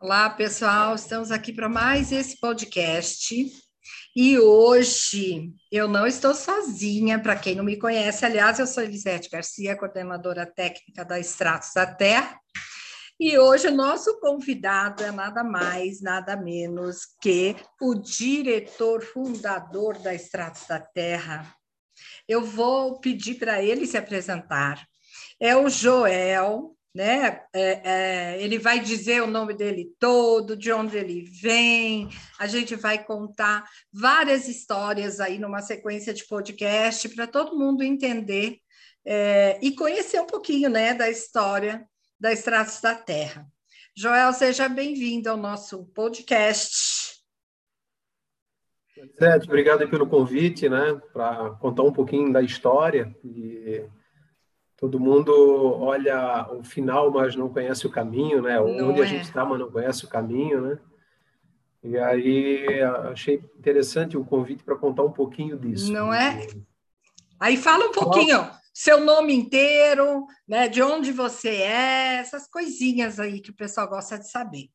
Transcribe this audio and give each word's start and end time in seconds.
Olá, 0.00 0.30
pessoal, 0.30 0.94
estamos 0.94 1.32
aqui 1.32 1.52
para 1.52 1.68
mais 1.68 2.12
esse 2.12 2.38
podcast. 2.38 3.34
E 4.14 4.38
hoje 4.38 5.52
eu 5.72 5.88
não 5.88 6.06
estou 6.06 6.36
sozinha, 6.36 7.20
para 7.20 7.34
quem 7.34 7.56
não 7.56 7.64
me 7.64 7.76
conhece, 7.76 8.24
aliás, 8.24 8.60
eu 8.60 8.66
sou 8.68 8.84
Elisete 8.84 9.28
Garcia, 9.28 9.76
coordenadora 9.76 10.46
técnica 10.46 11.04
da 11.04 11.18
Extratos 11.18 11.70
da 11.74 11.84
Terra. 11.84 12.38
E 13.18 13.36
hoje 13.40 13.66
o 13.66 13.74
nosso 13.74 14.20
convidado 14.20 15.02
é 15.02 15.10
nada 15.10 15.42
mais, 15.42 16.00
nada 16.00 16.36
menos 16.36 17.00
que 17.20 17.56
o 17.80 17.96
diretor 17.96 19.02
fundador 19.02 19.98
da 19.98 20.14
Extratos 20.14 20.64
da 20.68 20.78
Terra. 20.78 21.44
Eu 22.28 22.44
vou 22.44 23.00
pedir 23.00 23.34
para 23.34 23.60
ele 23.60 23.84
se 23.84 23.96
apresentar. 23.96 24.80
É 25.40 25.56
o 25.56 25.68
Joel 25.68 26.77
né? 26.94 27.42
É, 27.52 27.80
é, 27.84 28.42
ele 28.42 28.58
vai 28.58 28.80
dizer 28.80 29.22
o 29.22 29.26
nome 29.26 29.54
dele 29.54 29.92
todo, 29.98 30.56
de 30.56 30.72
onde 30.72 30.96
ele 30.96 31.22
vem. 31.22 32.08
A 32.38 32.46
gente 32.46 32.74
vai 32.74 33.02
contar 33.04 33.64
várias 33.92 34.48
histórias 34.48 35.20
aí 35.20 35.38
numa 35.38 35.60
sequência 35.60 36.12
de 36.12 36.26
podcast 36.26 37.08
para 37.10 37.26
todo 37.26 37.58
mundo 37.58 37.82
entender 37.82 38.58
é, 39.04 39.58
e 39.62 39.72
conhecer 39.74 40.20
um 40.20 40.26
pouquinho, 40.26 40.68
né, 40.68 40.94
da 40.94 41.08
história 41.08 41.86
da 42.18 42.32
Estratos 42.32 42.80
da 42.80 42.94
Terra. 42.94 43.46
Joel, 43.96 44.32
seja 44.32 44.68
bem-vindo 44.68 45.30
ao 45.30 45.36
nosso 45.36 45.86
podcast. 45.94 47.18
Sete, 49.16 49.46
obrigado 49.46 49.88
pelo 49.88 50.08
convite, 50.08 50.68
né, 50.68 51.00
para 51.12 51.50
contar 51.60 51.84
um 51.84 51.92
pouquinho 51.92 52.32
da 52.32 52.42
história 52.42 53.16
e 53.24 53.84
todo 54.78 55.00
mundo 55.00 55.32
olha 55.80 56.48
o 56.52 56.62
final, 56.62 57.10
mas 57.10 57.34
não 57.34 57.48
conhece 57.48 57.86
o 57.86 57.90
caminho, 57.90 58.40
né? 58.40 58.56
Não 58.56 58.90
Onde 58.90 59.00
é. 59.00 59.02
a 59.02 59.06
gente 59.06 59.24
está, 59.24 59.44
mas 59.44 59.58
não 59.58 59.70
conhece 59.70 60.04
o 60.04 60.08
caminho, 60.08 60.60
né? 60.60 60.78
E 61.82 61.98
aí 61.98 62.80
achei 63.10 63.42
interessante 63.58 64.16
o 64.16 64.24
convite 64.24 64.62
para 64.62 64.76
contar 64.76 65.02
um 65.02 65.12
pouquinho 65.12 65.58
disso. 65.58 65.92
Não 65.92 66.14
é? 66.14 66.46
Aí 67.40 67.56
fala 67.56 67.86
um 67.86 67.92
pouquinho, 67.92 68.48
seu 68.72 69.04
nome 69.04 69.34
inteiro, 69.34 70.26
né? 70.46 70.68
De 70.68 70.80
onde 70.80 71.10
você 71.10 71.48
é, 71.48 72.16
essas 72.16 72.48
coisinhas 72.48 73.18
aí 73.18 73.40
que 73.40 73.50
o 73.50 73.56
pessoal 73.56 73.88
gosta 73.88 74.16
de 74.16 74.30
saber. 74.30 74.70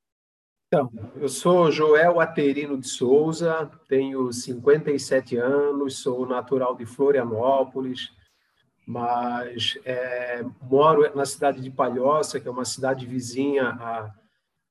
Então, 0.68 0.92
eu 1.16 1.30
sou 1.30 1.72
Joel 1.72 2.20
Aterino 2.20 2.78
de 2.78 2.88
Souza, 2.88 3.70
tenho 3.88 4.34
57 4.34 5.38
anos, 5.38 6.00
sou 6.00 6.26
natural 6.26 6.76
de 6.76 6.86
Florianópolis, 6.86 8.10
mas 8.86 9.78
é, 9.86 10.44
moro 10.62 11.16
na 11.16 11.26
cidade 11.26 11.62
de 11.62 11.72
Palhoça, 11.72 12.40
que 12.40 12.48
é 12.48 12.52
uma 12.52 12.66
cidade 12.66 13.06
vizinha 13.06 13.70
à, 13.70 14.14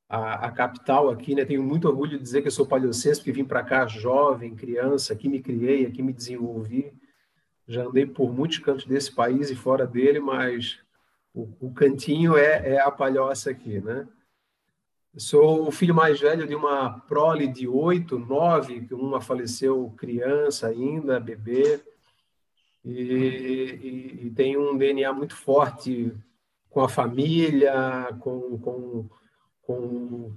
à, 0.08 0.46
à, 0.46 0.50
capital 0.50 1.08
aqui, 1.08 1.34
né? 1.34 1.44
Tenho 1.44 1.62
muito 1.62 1.88
orgulho 1.88 2.18
de 2.18 2.22
dizer 2.22 2.42
que 2.42 2.48
eu 2.48 2.52
sou 2.52 2.66
palhocense, 2.66 3.20
porque 3.20 3.32
vim 3.32 3.44
para 3.44 3.62
cá 3.62 3.86
jovem, 3.86 4.54
criança, 4.54 5.12
aqui 5.12 5.28
me 5.28 5.40
criei, 5.40 5.86
aqui 5.86 6.02
me 6.02 6.12
desenvolvi. 6.12 6.92
Já 7.66 7.84
andei 7.84 8.04
por 8.04 8.32
muitos 8.32 8.58
cantos 8.58 8.84
desse 8.84 9.12
país 9.14 9.50
e 9.50 9.56
fora 9.56 9.86
dele, 9.86 10.20
mas 10.20 10.78
o, 11.32 11.48
o 11.60 11.72
cantinho 11.72 12.36
é, 12.36 12.74
é 12.74 12.80
a 12.80 12.90
Palhoça 12.90 13.50
aqui, 13.50 13.80
né? 13.80 14.06
sou 15.16 15.68
o 15.68 15.70
filho 15.70 15.94
mais 15.94 16.18
velho 16.18 16.46
de 16.46 16.54
uma 16.54 17.00
prole 17.00 17.46
de 17.46 17.68
oito, 17.68 18.18
nove, 18.18 18.80
que 18.86 18.94
uma 18.94 19.20
faleceu 19.20 19.92
criança 19.96 20.68
ainda, 20.68 21.20
bebê 21.20 21.82
e, 22.84 22.92
e, 22.92 24.26
e 24.26 24.30
tem 24.30 24.56
um 24.56 24.76
DNA 24.76 25.12
muito 25.12 25.36
forte 25.36 26.12
com 26.68 26.80
a 26.80 26.88
família, 26.88 28.08
com, 28.20 28.58
com, 28.58 29.08
com 29.62 30.32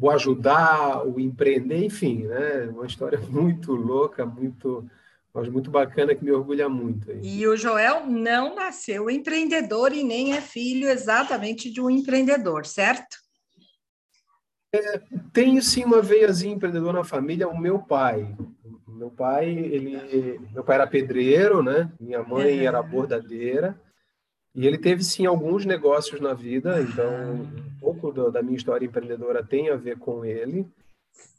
o 0.00 0.10
ajudar, 0.10 1.06
o 1.06 1.20
empreender, 1.20 1.84
enfim, 1.84 2.24
né? 2.24 2.68
Uma 2.72 2.86
história 2.86 3.18
muito 3.28 3.72
louca, 3.72 4.24
muito, 4.24 4.88
mas 5.34 5.48
muito 5.48 5.70
bacana 5.70 6.14
que 6.14 6.24
me 6.24 6.30
orgulha 6.30 6.68
muito. 6.68 7.10
E 7.22 7.46
o 7.46 7.56
Joel 7.56 8.06
não 8.06 8.54
nasceu 8.54 9.10
empreendedor 9.10 9.92
e 9.92 10.02
nem 10.02 10.32
é 10.32 10.40
filho 10.40 10.88
exatamente 10.88 11.70
de 11.70 11.80
um 11.80 11.90
empreendedor, 11.90 12.64
certo? 12.64 13.18
É, 14.72 15.02
tenho 15.32 15.60
sim 15.60 15.84
uma 15.84 16.00
veiazinha 16.00 16.54
empreendedora 16.54 16.98
na 16.98 17.04
família, 17.04 17.48
o 17.48 17.58
meu 17.58 17.80
pai. 17.80 18.34
Meu 19.00 19.10
pai, 19.10 19.48
ele, 19.48 20.38
meu 20.52 20.62
pai 20.62 20.74
era 20.74 20.86
pedreiro, 20.86 21.62
né? 21.62 21.90
Minha 21.98 22.22
mãe 22.22 22.66
era 22.66 22.82
bordadeira. 22.82 23.74
E 24.54 24.66
ele 24.66 24.76
teve 24.76 25.02
sim 25.02 25.24
alguns 25.24 25.64
negócios 25.64 26.20
na 26.20 26.34
vida, 26.34 26.82
então 26.82 27.32
um 27.32 27.78
pouco 27.80 28.12
do, 28.12 28.30
da 28.30 28.42
minha 28.42 28.58
história 28.58 28.84
empreendedora 28.84 29.42
tem 29.42 29.70
a 29.70 29.74
ver 29.76 29.96
com 29.96 30.22
ele. 30.22 30.68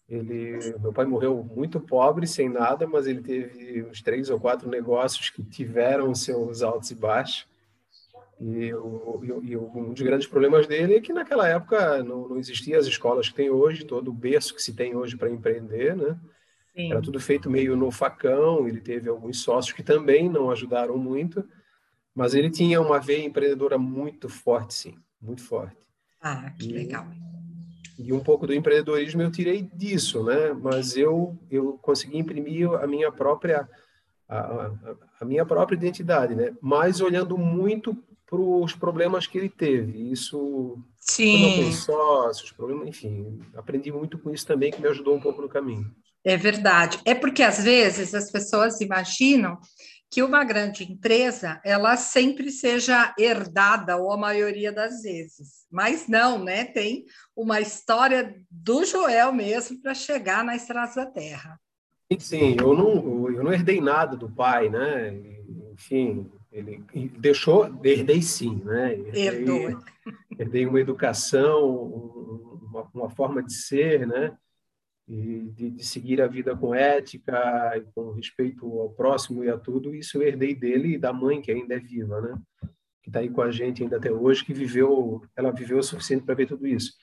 Ele, 0.10 0.58
meu 0.80 0.92
pai 0.92 1.06
morreu 1.06 1.48
muito 1.56 1.80
pobre, 1.80 2.26
sem 2.26 2.50
nada, 2.50 2.88
mas 2.88 3.06
ele 3.06 3.22
teve 3.22 3.84
uns 3.84 4.02
três 4.02 4.32
ou 4.32 4.40
quatro 4.40 4.68
negócios 4.68 5.30
que 5.30 5.44
tiveram 5.44 6.16
seus 6.16 6.64
altos 6.64 6.90
e 6.90 6.96
baixos. 6.96 7.46
E, 8.40 8.74
o, 8.74 9.22
e, 9.44 9.56
um 9.56 9.94
dos 9.94 10.02
grandes 10.02 10.26
problemas 10.26 10.66
dele 10.66 10.96
é 10.96 11.00
que 11.00 11.14
naquela 11.14 11.48
época 11.48 12.02
não, 12.02 12.28
não 12.28 12.40
existiam 12.40 12.80
as 12.80 12.88
escolas 12.88 13.30
que 13.30 13.36
tem 13.36 13.52
hoje, 13.52 13.86
todo 13.86 14.10
o 14.10 14.14
berço 14.14 14.56
que 14.56 14.64
se 14.64 14.74
tem 14.74 14.96
hoje 14.96 15.16
para 15.16 15.30
empreender, 15.30 15.96
né? 15.96 16.18
Sim. 16.76 16.92
Era 16.92 17.02
tudo 17.02 17.20
feito 17.20 17.50
meio 17.50 17.76
no 17.76 17.92
facão. 17.92 18.68
Ele 18.68 18.80
teve 18.80 19.10
alguns 19.10 19.42
sócios 19.42 19.74
que 19.74 19.84
também 19.84 20.30
não 20.30 20.50
ajudaram 20.50 20.98
muito, 20.98 21.44
mas 22.16 22.34
ele 22.34 22.50
tinha 22.50 22.82
uma 22.82 23.00
veia 23.00 23.26
empreendedora 23.26 23.78
muito 23.78 24.30
forte, 24.30 24.74
sim, 24.74 24.98
muito 25.22 25.44
forte. 25.44 25.78
Ah, 26.22 26.52
que 26.52 26.70
e, 26.70 26.74
legal. 26.74 27.08
E 27.98 28.14
um 28.14 28.20
pouco 28.20 28.48
do 28.48 28.54
empreendedorismo 28.54 29.22
eu 29.22 29.32
tirei 29.32 29.64
disso, 29.74 30.24
né? 30.24 30.54
Mas 30.54 30.96
eu 30.96 31.38
eu 31.50 31.78
consegui 31.82 32.18
imprimir 32.18 32.70
a 32.70 32.88
minha 32.88 33.12
própria 33.12 33.68
a, 34.28 34.38
a, 34.38 34.72
a 35.20 35.26
minha 35.26 35.46
própria 35.46 35.76
identidade, 35.76 36.34
né? 36.36 36.54
Mas 36.62 37.02
olhando 37.02 37.38
muito 37.38 37.96
para 38.32 38.40
os 38.40 38.74
problemas 38.74 39.28
que 39.28 39.38
ele 39.38 39.50
teve. 39.50 40.10
Isso, 40.10 40.78
Sim. 40.98 41.34
sócios, 41.72 42.52
problemas, 42.54 42.88
enfim, 42.88 43.42
aprendi 43.56 43.92
muito 43.92 44.18
com 44.18 44.32
isso 44.32 44.48
também, 44.48 44.72
que 44.72 44.82
me 44.82 44.88
ajudou 44.88 45.16
um 45.16 45.20
pouco 45.20 45.42
no 45.42 45.50
caminho. 45.50 45.86
É 46.24 46.38
verdade. 46.38 47.00
É 47.06 47.16
porque 47.16 47.44
às 47.44 47.64
vezes 47.64 48.14
as 48.14 48.32
pessoas 48.32 48.80
imaginam 48.82 49.60
que 50.10 50.22
uma 50.22 50.44
grande 50.44 50.84
empresa 50.84 51.62
ela 51.64 51.96
sempre 51.96 52.52
seja 52.52 53.16
herdada 53.18 53.96
ou 53.96 54.12
a 54.12 54.18
maioria 54.18 54.72
das 54.72 55.04
vezes, 55.04 55.66
mas 55.72 56.08
não, 56.08 56.44
né? 56.44 56.66
Tem 56.66 57.06
uma 57.34 57.62
história 57.62 58.36
do 58.52 58.84
Joel 58.84 59.32
mesmo 59.32 59.82
para 59.82 59.94
chegar 59.94 60.44
na 60.44 60.56
Estrada 60.56 60.94
da 60.94 61.06
Terra. 61.06 61.58
Sim, 62.20 62.58
eu 62.60 62.76
não, 62.76 63.30
eu 63.32 63.42
não 63.42 63.54
herdei 63.54 63.80
nada 63.80 64.18
do 64.18 64.30
pai, 64.30 64.70
né? 64.70 65.18
Enfim, 65.72 66.30
ele 66.52 66.84
deixou, 67.18 67.80
herdei 67.82 68.22
sim, 68.22 68.62
né? 68.66 68.94
Herdei, 68.94 69.28
Herdou. 69.28 69.84
herdei 70.38 70.66
uma 70.66 70.82
educação, 70.82 71.66
uma, 71.66 72.90
uma, 72.94 73.10
forma 73.10 73.42
de 73.42 73.54
ser, 73.54 74.06
né? 74.06 74.36
De, 75.08 75.72
de, 75.72 75.86
seguir 75.86 76.22
a 76.22 76.28
vida 76.28 76.56
com 76.56 76.74
ética 76.74 77.74
e 77.76 77.82
com 77.94 78.12
respeito 78.12 78.66
ao 78.80 78.92
próximo 78.92 79.44
e 79.44 79.50
a 79.50 79.58
tudo, 79.58 79.94
isso 79.94 80.18
eu 80.18 80.22
herdei 80.22 80.56
dele 80.56 80.94
e 80.94 80.98
da 80.98 81.12
mãe, 81.12 81.42
que 81.42 81.52
ainda 81.52 81.76
é 81.76 81.80
viva, 81.80 82.22
né? 82.22 82.42
Que 83.02 83.10
está 83.10 83.20
aí 83.20 83.30
com 83.30 83.42
a 83.42 83.52
gente 83.52 83.84
ainda 83.84 83.98
até 83.98 84.12
hoje, 84.12 84.46
que 84.46 84.54
viveu, 84.54 85.22
ela 85.36 85.52
viveu 85.52 85.80
o 85.80 85.84
suficiente 85.84 86.24
para 86.24 86.36
ver 86.36 86.46
tudo 86.46 86.66
isso. 86.66 86.94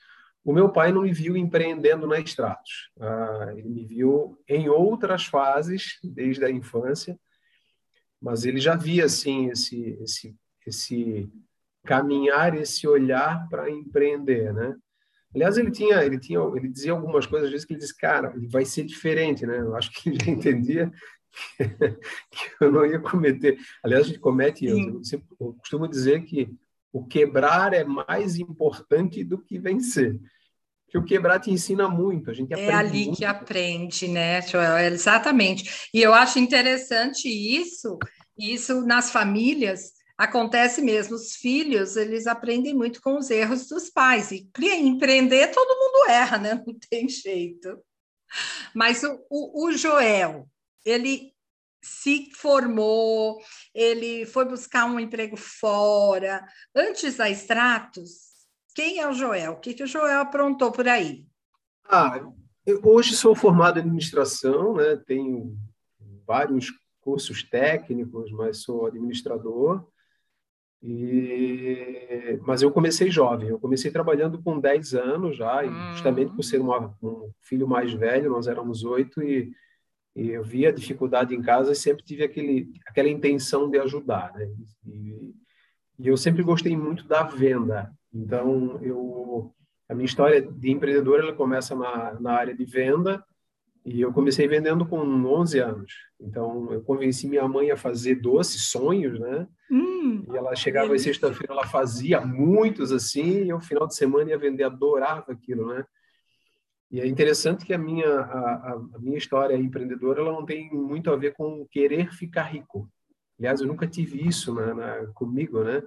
O 0.43 0.53
meu 0.53 0.69
pai 0.69 0.91
não 0.91 1.03
me 1.03 1.11
viu 1.11 1.37
empreendendo 1.37 2.07
na 2.07 2.19
Stratos. 2.19 2.89
Ah, 2.99 3.53
ele 3.55 3.69
me 3.69 3.85
viu 3.85 4.39
em 4.47 4.69
outras 4.69 5.25
fases, 5.25 5.99
desde 6.03 6.43
a 6.45 6.49
infância, 6.49 7.19
mas 8.21 8.45
ele 8.45 8.59
já 8.59 8.75
via 8.75 9.05
assim 9.05 9.49
esse 9.49 9.97
esse 10.01 10.35
esse 10.65 11.31
caminhar, 11.85 12.55
esse 12.55 12.87
olhar 12.87 13.47
para 13.49 13.69
empreender, 13.69 14.53
né? 14.53 14.75
Aliás, 15.33 15.57
ele 15.57 15.71
tinha, 15.71 16.03
ele 16.03 16.19
tinha, 16.19 16.39
ele 16.55 16.67
dizia 16.67 16.91
algumas 16.91 17.25
coisas 17.25 17.47
às 17.47 17.51
vezes 17.51 17.65
que 17.65 17.73
ele 17.73 17.79
disse, 17.79 17.95
cara, 17.95 18.33
vai 18.49 18.65
ser 18.65 18.83
diferente, 18.83 19.45
né? 19.45 19.59
Eu 19.59 19.75
acho 19.75 19.91
que 19.91 20.09
ele 20.09 20.17
já 20.23 20.31
entendia 20.31 20.91
que 22.31 22.51
eu 22.59 22.71
não 22.71 22.85
ia 22.85 22.99
cometer. 22.99 23.57
Aliás, 23.83 24.05
a 24.05 24.07
gente 24.07 24.19
comete 24.19 24.65
erros. 24.65 25.13
Eu, 25.13 25.21
eu 25.39 25.53
costumo 25.53 25.87
dizer 25.87 26.23
que 26.23 26.49
o 26.91 27.05
quebrar 27.05 27.73
é 27.73 27.83
mais 27.83 28.37
importante 28.37 29.23
do 29.23 29.37
que 29.37 29.59
vencer. 29.59 30.19
Porque 30.85 30.97
o 30.97 31.05
quebrar 31.05 31.39
te 31.39 31.51
ensina 31.51 31.87
muito, 31.87 32.31
a 32.31 32.33
gente 32.33 32.51
É 32.51 32.73
ali 32.73 33.05
muito. 33.05 33.17
que 33.17 33.25
aprende, 33.25 34.07
né, 34.07 34.41
Joel? 34.41 34.75
É, 34.75 34.87
exatamente. 34.87 35.87
E 35.93 36.01
eu 36.01 36.15
acho 36.15 36.39
interessante 36.39 37.29
isso, 37.29 37.99
isso 38.35 38.81
nas 38.81 39.11
famílias 39.11 39.98
acontece 40.19 40.81
mesmo. 40.81 41.15
Os 41.15 41.37
filhos, 41.37 41.95
eles 41.95 42.27
aprendem 42.27 42.75
muito 42.75 43.01
com 43.01 43.17
os 43.17 43.29
erros 43.29 43.69
dos 43.69 43.89
pais. 43.89 44.31
E 44.31 44.49
empreender, 44.59 45.47
todo 45.47 45.79
mundo 45.79 46.09
erra, 46.09 46.37
né? 46.37 46.53
Não 46.67 46.77
tem 46.89 47.07
jeito. 47.07 47.81
Mas 48.75 49.01
o, 49.01 49.25
o, 49.29 49.65
o 49.65 49.71
Joel, 49.71 50.45
ele 50.85 51.33
se 51.81 52.29
formou, 52.35 53.39
ele 53.73 54.25
foi 54.25 54.43
buscar 54.43 54.85
um 54.85 54.99
emprego 54.99 55.37
fora. 55.37 56.45
Antes 56.75 57.15
da 57.15 57.29
Stratos, 57.29 58.29
quem 58.75 58.99
é 58.99 59.07
o 59.07 59.13
Joel? 59.13 59.53
O 59.53 59.59
que, 59.61 59.73
que 59.73 59.83
o 59.83 59.87
Joel 59.87 60.19
aprontou 60.19 60.69
por 60.69 60.87
aí? 60.87 61.25
Ah, 61.85 62.19
eu 62.65 62.81
hoje 62.83 63.15
sou 63.15 63.33
formado 63.33 63.77
em 63.77 63.83
administração, 63.83 64.75
né? 64.75 64.97
tenho 65.07 65.57
vários 66.27 66.67
cursos 66.99 67.41
técnicos, 67.41 68.29
mas 68.33 68.61
sou 68.61 68.85
administrador. 68.85 69.87
E... 70.81 72.39
Mas 72.43 72.61
eu 72.61 72.71
comecei 72.71 73.11
jovem, 73.11 73.49
eu 73.49 73.59
comecei 73.59 73.91
trabalhando 73.91 74.41
com 74.41 74.59
10 74.59 74.93
anos 74.93 75.37
já, 75.37 75.63
hum. 75.63 75.91
justamente 75.91 76.33
por 76.33 76.43
ser 76.43 76.59
uma, 76.59 76.95
um 77.01 77.31
filho 77.41 77.67
mais 77.67 77.91
velho, 77.93 78.29
nós 78.29 78.47
éramos 78.47 78.83
oito, 78.83 79.21
e, 79.21 79.51
e, 80.15 80.29
eu 80.29 80.43
via 80.43 80.69
a 80.69 80.73
dificuldade 80.73 81.35
em 81.35 81.41
casa 81.41 81.73
e 81.73 81.75
sempre 81.75 82.03
tive 82.03 82.23
aquele, 82.23 82.71
aquela 82.87 83.09
intenção 83.09 83.69
de 83.69 83.77
ajudar. 83.79 84.33
Né? 84.33 84.49
E, 84.87 85.33
e 85.99 86.07
eu 86.07 86.15
sempre 86.15 86.43
gostei 86.43 86.75
muito 86.77 87.05
da 87.07 87.23
venda, 87.23 87.91
então 88.13 88.79
eu 88.81 89.53
a 89.89 89.95
minha 89.95 90.05
história 90.05 90.39
de 90.39 90.69
empreendedor 90.69 91.19
ela 91.19 91.33
começa 91.33 91.75
na, 91.75 92.13
na 92.21 92.33
área 92.33 92.55
de 92.55 92.63
venda, 92.63 93.25
e 93.85 94.01
eu 94.01 94.11
comecei 94.11 94.47
vendendo 94.47 94.85
com 94.85 94.99
11 94.99 95.59
anos. 95.59 95.93
Então, 96.19 96.71
eu 96.71 96.81
convenci 96.81 97.27
minha 97.27 97.47
mãe 97.47 97.71
a 97.71 97.77
fazer 97.77 98.15
doces, 98.15 98.69
sonhos, 98.69 99.19
né? 99.19 99.47
Hum, 99.71 100.25
e 100.31 100.37
ela 100.37 100.55
chegava 100.55 100.93
em 100.93 100.99
sexta-feira, 100.99 101.53
ela 101.53 101.65
fazia 101.65 102.19
muitos 102.21 102.91
assim, 102.91 103.43
e 103.43 103.45
no 103.45 103.61
final 103.61 103.87
de 103.87 103.95
semana 103.95 104.29
ia 104.29 104.37
vender, 104.37 104.63
adorava 104.63 105.31
aquilo, 105.31 105.67
né? 105.73 105.85
E 106.91 106.99
é 106.99 107.07
interessante 107.07 107.65
que 107.65 107.73
a 107.73 107.77
minha, 107.77 108.09
a, 108.09 108.73
a 108.95 108.99
minha 108.99 109.17
história 109.17 109.55
empreendedora 109.55 110.21
ela 110.21 110.31
não 110.31 110.43
tem 110.43 110.69
muito 110.73 111.11
a 111.11 111.15
ver 111.15 111.33
com 111.33 111.65
querer 111.69 112.11
ficar 112.11 112.43
rico. 112.43 112.89
Aliás, 113.37 113.61
eu 113.61 113.67
nunca 113.67 113.87
tive 113.87 114.27
isso 114.27 114.53
na, 114.53 114.73
na 114.73 115.07
comigo, 115.13 115.63
né? 115.63 115.83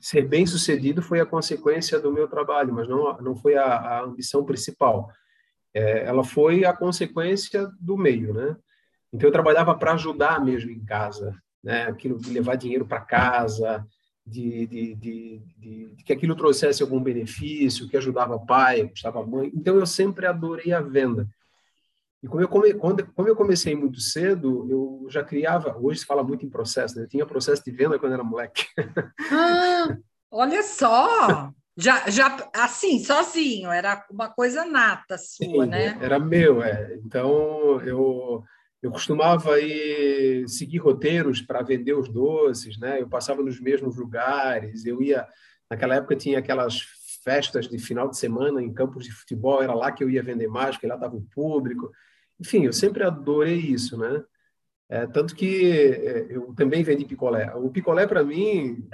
ser 0.00 0.22
bem 0.22 0.46
sucedido 0.46 1.02
foi 1.02 1.20
a 1.20 1.26
consequência 1.26 2.00
do 2.00 2.10
meu 2.10 2.26
trabalho, 2.26 2.72
mas 2.72 2.88
não, 2.88 3.14
não 3.18 3.36
foi 3.36 3.54
a, 3.54 3.64
a 3.64 4.02
ambição 4.02 4.42
principal 4.46 5.10
é, 5.74 6.04
ela 6.04 6.22
foi 6.22 6.64
a 6.64 6.72
consequência 6.72 7.68
do 7.80 7.96
meio, 7.96 8.32
né? 8.32 8.56
Então 9.12 9.28
eu 9.28 9.32
trabalhava 9.32 9.74
para 9.74 9.92
ajudar 9.92 10.42
mesmo 10.42 10.70
em 10.70 10.84
casa, 10.84 11.36
né? 11.62 11.88
Aquilo 11.88 12.18
de 12.18 12.30
levar 12.30 12.54
dinheiro 12.54 12.86
para 12.86 13.00
casa, 13.00 13.84
de, 14.26 14.66
de, 14.66 14.94
de, 14.94 15.42
de, 15.58 15.96
que 16.04 16.12
aquilo 16.12 16.36
trouxesse 16.36 16.82
algum 16.82 17.02
benefício, 17.02 17.88
que 17.88 17.96
ajudava 17.96 18.38
pai, 18.38 18.90
ajudava 18.92 19.20
a 19.20 19.26
mãe. 19.26 19.50
Então 19.54 19.76
eu 19.76 19.86
sempre 19.86 20.26
adorei 20.26 20.72
a 20.72 20.80
venda. 20.80 21.28
E 22.22 22.26
como 22.26 22.40
eu, 22.40 22.48
come, 22.48 22.72
quando, 22.72 23.06
como 23.12 23.28
eu 23.28 23.36
comecei 23.36 23.74
muito 23.74 24.00
cedo, 24.00 24.66
eu 24.70 25.06
já 25.10 25.22
criava. 25.22 25.76
Hoje 25.78 26.00
se 26.00 26.06
fala 26.06 26.22
muito 26.24 26.46
em 26.46 26.48
processo, 26.48 26.96
né? 26.96 27.02
Eu 27.02 27.08
tinha 27.08 27.26
processo 27.26 27.62
de 27.62 27.70
venda 27.70 27.98
quando 27.98 28.14
era 28.14 28.24
moleque. 28.24 28.64
Ah, 29.30 29.98
olha 30.30 30.62
só! 30.62 31.52
Já, 31.76 32.08
já, 32.08 32.50
assim, 32.54 33.02
sozinho, 33.02 33.70
era 33.70 34.06
uma 34.10 34.28
coisa 34.28 34.64
nata 34.64 35.18
sua, 35.18 35.64
Sim, 35.64 35.66
né? 35.66 35.98
Era 36.00 36.20
meu, 36.20 36.62
é. 36.62 36.98
Então, 37.04 37.80
eu, 37.80 38.44
eu 38.80 38.90
costumava 38.92 39.60
ir 39.60 40.48
seguir 40.48 40.78
roteiros 40.78 41.42
para 41.42 41.62
vender 41.62 41.94
os 41.94 42.08
doces, 42.08 42.78
né? 42.78 43.00
Eu 43.00 43.08
passava 43.08 43.42
nos 43.42 43.60
mesmos 43.60 43.96
lugares, 43.96 44.84
eu 44.86 45.02
ia... 45.02 45.26
Naquela 45.68 45.96
época 45.96 46.14
tinha 46.14 46.38
aquelas 46.38 46.82
festas 47.24 47.66
de 47.66 47.78
final 47.78 48.08
de 48.08 48.18
semana 48.18 48.62
em 48.62 48.72
campos 48.72 49.04
de 49.04 49.10
futebol, 49.10 49.62
era 49.62 49.74
lá 49.74 49.90
que 49.90 50.04
eu 50.04 50.10
ia 50.10 50.22
vender 50.22 50.46
mais, 50.46 50.76
porque 50.76 50.86
lá 50.86 50.94
estava 50.94 51.16
o 51.16 51.26
público. 51.34 51.90
Enfim, 52.38 52.66
eu 52.66 52.72
sempre 52.72 53.02
adorei 53.02 53.58
isso, 53.58 53.96
né? 53.96 54.22
É, 54.88 55.06
tanto 55.06 55.34
que 55.34 55.72
é, 55.72 56.26
eu 56.28 56.54
também 56.54 56.82
vendi 56.82 57.04
picolé. 57.04 57.52
O 57.54 57.70
picolé, 57.70 58.06
para 58.06 58.22
mim, 58.22 58.86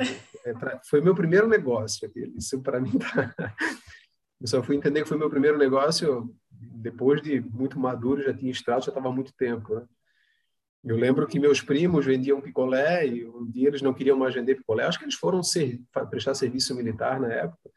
é 0.44 0.52
pra, 0.52 0.80
foi 0.84 1.00
meu 1.00 1.14
primeiro 1.14 1.48
negócio. 1.48 2.10
Isso 2.36 2.60
para 2.62 2.80
mim 2.80 2.92
tá... 2.98 3.34
Eu 4.40 4.46
só 4.46 4.62
fui 4.62 4.74
entender 4.74 5.02
que 5.02 5.08
foi 5.08 5.18
meu 5.18 5.28
primeiro 5.28 5.58
negócio 5.58 6.34
depois 6.50 7.20
de 7.20 7.40
muito 7.40 7.78
maduro, 7.78 8.22
já 8.22 8.32
tinha 8.32 8.50
estrado, 8.50 8.82
já 8.82 8.88
estava 8.90 9.08
há 9.08 9.12
muito 9.12 9.34
tempo. 9.34 9.74
Né? 9.74 9.84
Eu 10.84 10.96
lembro 10.96 11.26
que 11.26 11.38
meus 11.38 11.60
primos 11.60 12.06
vendiam 12.06 12.40
picolé 12.40 13.06
e 13.06 13.26
um 13.26 13.50
dia 13.50 13.68
eles 13.68 13.82
não 13.82 13.92
queriam 13.92 14.16
mais 14.16 14.34
vender 14.34 14.54
picolé. 14.54 14.84
Acho 14.84 14.98
que 14.98 15.04
eles 15.04 15.14
foram 15.14 15.42
ser, 15.42 15.80
prestar 16.08 16.34
serviço 16.34 16.74
militar 16.74 17.20
na 17.20 17.28
época. 17.28 17.70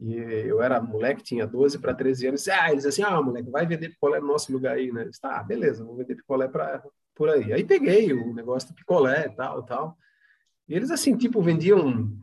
E 0.00 0.14
eu 0.14 0.60
era 0.60 0.82
moleque, 0.82 1.22
tinha 1.22 1.46
12 1.46 1.78
para 1.78 1.94
13 1.94 2.26
anos. 2.26 2.48
Ah, 2.48 2.72
eles 2.72 2.84
assim, 2.84 3.02
ah, 3.02 3.22
moleque, 3.22 3.48
vai 3.50 3.64
vender 3.64 3.90
picolé 3.90 4.18
no 4.18 4.26
nosso 4.26 4.52
lugar 4.52 4.76
aí, 4.76 4.90
né? 4.90 5.04
disse, 5.04 5.20
tá, 5.20 5.40
beleza, 5.44 5.84
vou 5.84 5.96
vender 5.96 6.16
picolé 6.16 6.48
para 6.48 6.82
por 7.14 7.28
aí. 7.28 7.52
Aí 7.52 7.64
peguei 7.64 8.12
o 8.12 8.34
negócio 8.34 8.68
do 8.68 8.74
picolé, 8.74 9.28
tal, 9.28 9.62
tal. 9.62 9.98
E 10.68 10.74
eles, 10.74 10.90
assim, 10.90 11.16
tipo, 11.16 11.40
vendiam 11.42 12.16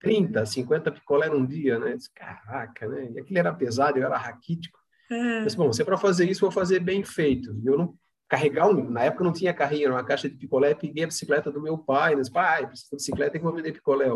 30, 0.00 0.44
50 0.46 0.92
picolé 0.92 1.28
num 1.28 1.44
dia, 1.44 1.78
né? 1.78 1.96
Disse, 1.96 2.12
Caraca, 2.12 2.86
né? 2.88 3.10
E 3.12 3.20
aquilo 3.20 3.38
era 3.38 3.52
pesado, 3.52 3.98
eu 3.98 4.04
era 4.04 4.16
raquítico. 4.16 4.78
É. 5.10 5.42
Mas, 5.42 5.54
bom, 5.54 5.72
se 5.72 5.82
é 5.82 5.84
para 5.84 5.98
fazer 5.98 6.28
isso, 6.28 6.40
vou 6.40 6.50
fazer 6.50 6.80
bem 6.80 7.02
feito. 7.04 7.54
E 7.62 7.66
eu 7.66 7.76
não 7.76 7.96
carregar 8.28 8.68
um, 8.68 8.90
na 8.90 9.04
época 9.04 9.24
não 9.24 9.32
tinha 9.32 9.52
carrinho, 9.52 9.84
era 9.84 9.94
uma 9.94 10.04
caixa 10.04 10.28
de 10.28 10.36
picolé, 10.36 10.74
peguei 10.74 11.04
a 11.04 11.06
bicicleta 11.06 11.52
do 11.52 11.60
meu 11.60 11.78
pai, 11.78 12.16
disse, 12.16 12.32
pai, 12.32 12.66
precisa 12.66 12.90
de 12.90 12.96
bicicleta, 12.96 13.38
que 13.38 13.44
vou 13.44 13.54
vender 13.54 13.72
picolé. 13.72 14.06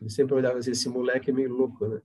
Ele 0.00 0.10
sempre 0.10 0.34
olhava 0.34 0.58
assim, 0.58 0.72
esse 0.72 0.88
moleque 0.88 1.30
é 1.30 1.32
meio 1.32 1.52
louco, 1.52 1.86
né? 1.86 2.00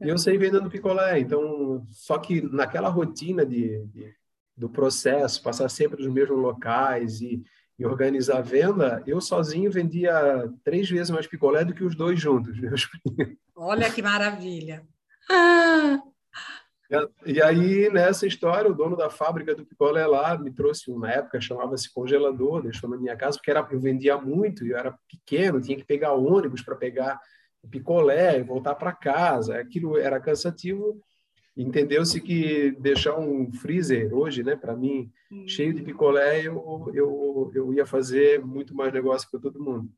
E 0.00 0.08
eu 0.08 0.18
saí 0.18 0.36
vendendo 0.36 0.70
picolé, 0.70 1.18
então, 1.18 1.86
só 1.90 2.18
que 2.18 2.40
naquela 2.40 2.88
rotina 2.88 3.44
de, 3.44 3.84
de 3.86 4.14
do 4.56 4.68
processo, 4.68 5.42
passar 5.42 5.68
sempre 5.68 6.02
nos 6.02 6.12
mesmos 6.12 6.38
locais 6.38 7.20
e 7.20 7.42
e 7.82 7.86
organizar 7.86 8.38
a 8.38 8.42
venda, 8.42 9.02
eu 9.06 9.20
sozinho 9.20 9.70
vendia 9.70 10.48
três 10.62 10.88
vezes 10.88 11.10
mais 11.10 11.26
picolé 11.26 11.64
do 11.64 11.74
que 11.74 11.82
os 11.82 11.96
dois 11.96 12.20
juntos, 12.20 12.58
meus 12.60 12.86
primos. 12.86 13.36
Olha 13.56 13.90
que 13.90 14.00
maravilha! 14.00 14.86
Ah! 15.28 16.00
E 17.24 17.40
aí, 17.40 17.90
nessa 17.90 18.26
história, 18.26 18.70
o 18.70 18.74
dono 18.74 18.94
da 18.94 19.08
fábrica 19.08 19.54
do 19.54 19.64
picolé 19.64 20.06
lá 20.06 20.36
me 20.36 20.52
trouxe, 20.52 20.94
na 20.94 21.10
época 21.10 21.40
chamava-se 21.40 21.92
congelador, 21.92 22.62
deixou 22.62 22.88
na 22.88 22.98
minha 22.98 23.16
casa, 23.16 23.38
porque 23.38 23.50
era, 23.50 23.66
eu 23.70 23.80
vendia 23.80 24.18
muito, 24.18 24.66
eu 24.66 24.76
era 24.76 24.94
pequeno, 25.08 25.60
tinha 25.60 25.78
que 25.78 25.86
pegar 25.86 26.12
ônibus 26.12 26.60
para 26.60 26.76
pegar 26.76 27.18
o 27.62 27.68
picolé 27.68 28.38
e 28.38 28.42
voltar 28.42 28.74
para 28.74 28.92
casa. 28.92 29.58
Aquilo 29.58 29.96
era 29.96 30.20
cansativo 30.20 31.02
entendeu-se 31.56 32.20
que 32.20 32.70
deixar 32.72 33.18
um 33.18 33.52
freezer 33.52 34.12
hoje, 34.14 34.42
né, 34.42 34.56
para 34.56 34.76
mim, 34.76 35.10
hum. 35.30 35.46
cheio 35.46 35.74
de 35.74 35.82
picolé, 35.82 36.46
eu, 36.46 36.90
eu, 36.94 37.52
eu 37.54 37.74
ia 37.74 37.84
fazer 37.84 38.44
muito 38.44 38.74
mais 38.74 38.92
negócio 38.92 39.30
para 39.30 39.40
todo 39.40 39.62
mundo. 39.62 39.90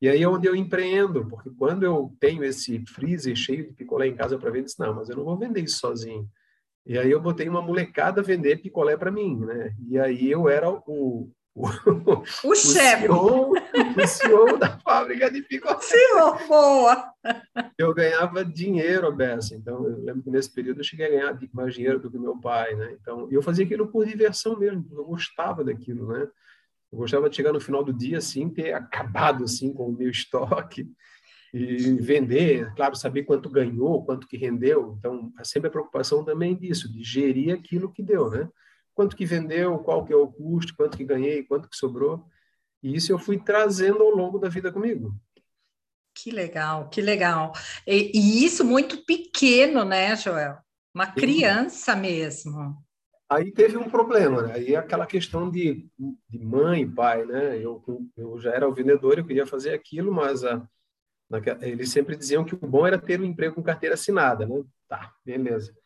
E 0.00 0.08
aí 0.08 0.22
é 0.22 0.28
onde 0.28 0.46
eu 0.46 0.54
empreendo, 0.54 1.26
porque 1.26 1.50
quando 1.50 1.84
eu 1.84 2.14
tenho 2.20 2.44
esse 2.44 2.84
freezer 2.86 3.34
cheio 3.34 3.68
de 3.68 3.72
picolé 3.72 4.06
em 4.06 4.14
casa 4.14 4.38
para 4.38 4.50
vender, 4.50 4.66
disse, 4.66 4.80
não, 4.80 4.94
mas 4.94 5.08
eu 5.08 5.16
não 5.16 5.24
vou 5.24 5.38
vender 5.38 5.62
isso 5.62 5.78
sozinho. 5.78 6.28
E 6.84 6.98
aí 6.98 7.10
eu 7.10 7.20
botei 7.20 7.48
uma 7.48 7.62
molecada 7.62 8.20
a 8.20 8.24
vender 8.24 8.60
picolé 8.62 8.96
para 8.96 9.10
mim, 9.10 9.40
né? 9.40 9.74
E 9.88 9.98
aí 9.98 10.30
eu 10.30 10.48
era 10.48 10.70
o, 10.70 11.30
o, 12.44 12.50
o 12.50 12.54
chefe. 12.54 13.02
CEO, 13.02 13.52
o 13.52 14.06
CEO 14.06 14.58
da 14.58 14.78
fábrica 14.78 15.30
de 15.30 15.40
picolé. 15.40 15.78
CEO, 15.80 16.46
boa! 16.46 17.12
Eu 17.78 17.94
ganhava 17.94 18.44
dinheiro, 18.44 19.10
Bessa. 19.10 19.54
Então, 19.54 19.86
eu 19.86 19.98
lembro 20.04 20.22
que 20.22 20.30
nesse 20.30 20.52
período 20.52 20.80
eu 20.80 20.84
cheguei 20.84 21.06
a 21.06 21.10
ganhar 21.10 21.38
mais 21.54 21.74
dinheiro 21.74 21.98
do 21.98 22.10
que 22.10 22.18
meu 22.18 22.38
pai, 22.38 22.74
né? 22.74 22.94
Então, 23.00 23.26
eu 23.30 23.40
fazia 23.40 23.64
aquilo 23.64 23.88
por 23.88 24.04
diversão 24.04 24.58
mesmo, 24.58 24.86
eu 24.92 25.04
gostava 25.04 25.64
daquilo, 25.64 26.08
né? 26.08 26.28
Eu 26.92 26.98
gostava 26.98 27.30
de 27.30 27.36
chegar 27.36 27.52
no 27.52 27.60
final 27.60 27.82
do 27.82 27.92
dia, 27.92 28.18
assim, 28.18 28.50
ter 28.50 28.74
acabado, 28.74 29.44
assim, 29.44 29.72
com 29.72 29.88
o 29.88 29.92
meu 29.92 30.10
estoque 30.10 30.86
e 31.54 31.94
vender, 31.94 32.70
claro, 32.74 32.94
saber 32.94 33.22
quanto 33.22 33.48
ganhou, 33.48 34.04
quanto 34.04 34.28
que 34.28 34.36
rendeu. 34.36 34.94
Então, 34.98 35.32
sempre 35.42 35.68
a 35.68 35.70
preocupação 35.70 36.22
também 36.22 36.54
disso, 36.54 36.92
de 36.92 37.02
gerir 37.02 37.54
aquilo 37.54 37.90
que 37.90 38.02
deu, 38.02 38.28
né? 38.30 38.46
Quanto 38.96 39.14
que 39.14 39.26
vendeu, 39.26 39.78
qual 39.78 40.04
que 40.04 40.12
é 40.12 40.16
o 40.16 40.26
custo, 40.26 40.74
quanto 40.74 40.96
que 40.96 41.04
ganhei, 41.04 41.44
quanto 41.44 41.68
que 41.68 41.76
sobrou. 41.76 42.26
E 42.82 42.96
isso 42.96 43.12
eu 43.12 43.18
fui 43.18 43.38
trazendo 43.38 44.02
ao 44.02 44.10
longo 44.10 44.38
da 44.38 44.48
vida 44.48 44.72
comigo. 44.72 45.14
Que 46.14 46.30
legal, 46.30 46.88
que 46.88 47.02
legal. 47.02 47.52
E, 47.86 48.10
e 48.14 48.44
isso 48.44 48.64
muito 48.64 49.04
pequeno, 49.04 49.84
né, 49.84 50.16
Joel? 50.16 50.56
Uma 50.94 51.06
criança 51.06 51.92
Sim. 51.92 52.00
mesmo. 52.00 52.82
Aí 53.28 53.52
teve 53.52 53.76
um 53.76 53.90
problema, 53.90 54.42
né? 54.42 54.54
Aí 54.54 54.74
aquela 54.74 55.04
questão 55.04 55.50
de, 55.50 55.86
de 56.30 56.38
mãe 56.38 56.82
e 56.82 56.90
pai, 56.90 57.26
né? 57.26 57.58
Eu, 57.58 57.82
eu 58.16 58.38
já 58.38 58.52
era 58.52 58.66
o 58.66 58.72
vendedor, 58.72 59.18
eu 59.18 59.26
queria 59.26 59.46
fazer 59.46 59.74
aquilo, 59.74 60.10
mas 60.10 60.42
a, 60.42 60.66
eles 61.60 61.90
sempre 61.90 62.16
diziam 62.16 62.44
que 62.44 62.54
o 62.54 62.58
bom 62.58 62.86
era 62.86 62.98
ter 62.98 63.20
um 63.20 63.24
emprego 63.24 63.56
com 63.56 63.62
carteira 63.62 63.94
assinada, 63.94 64.46
né? 64.46 64.64
Tá, 64.88 65.12
beleza. 65.22 65.76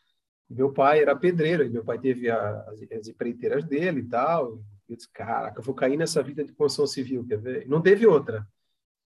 Meu 0.50 0.72
pai 0.72 1.00
era 1.00 1.14
pedreiro, 1.14 1.64
e 1.64 1.70
meu 1.70 1.84
pai 1.84 1.98
teve 1.98 2.28
as, 2.28 2.82
as 2.92 3.08
empreiteiras 3.08 3.64
dele 3.64 4.00
e 4.00 4.08
tal. 4.08 4.60
Eu 4.88 4.96
disse, 4.96 5.08
caraca, 5.12 5.60
eu 5.60 5.64
vou 5.64 5.74
cair 5.74 5.96
nessa 5.96 6.22
vida 6.22 6.44
de 6.44 6.52
construção 6.52 6.86
civil, 6.86 7.24
quer 7.24 7.38
ver? 7.38 7.68
Não 7.68 7.80
teve 7.80 8.06
outra. 8.06 8.46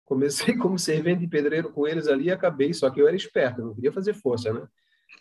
Comecei 0.03 0.55
como 0.57 0.79
servente 0.79 1.19
de 1.19 1.27
pedreiro 1.27 1.71
com 1.71 1.87
eles 1.87 2.07
ali 2.07 2.25
e 2.25 2.31
acabei, 2.31 2.73
só 2.73 2.89
que 2.89 2.99
eu 2.99 3.07
era 3.07 3.15
esperto, 3.15 3.61
não 3.61 3.75
queria 3.75 3.91
fazer 3.91 4.13
força, 4.13 4.51
né? 4.51 4.67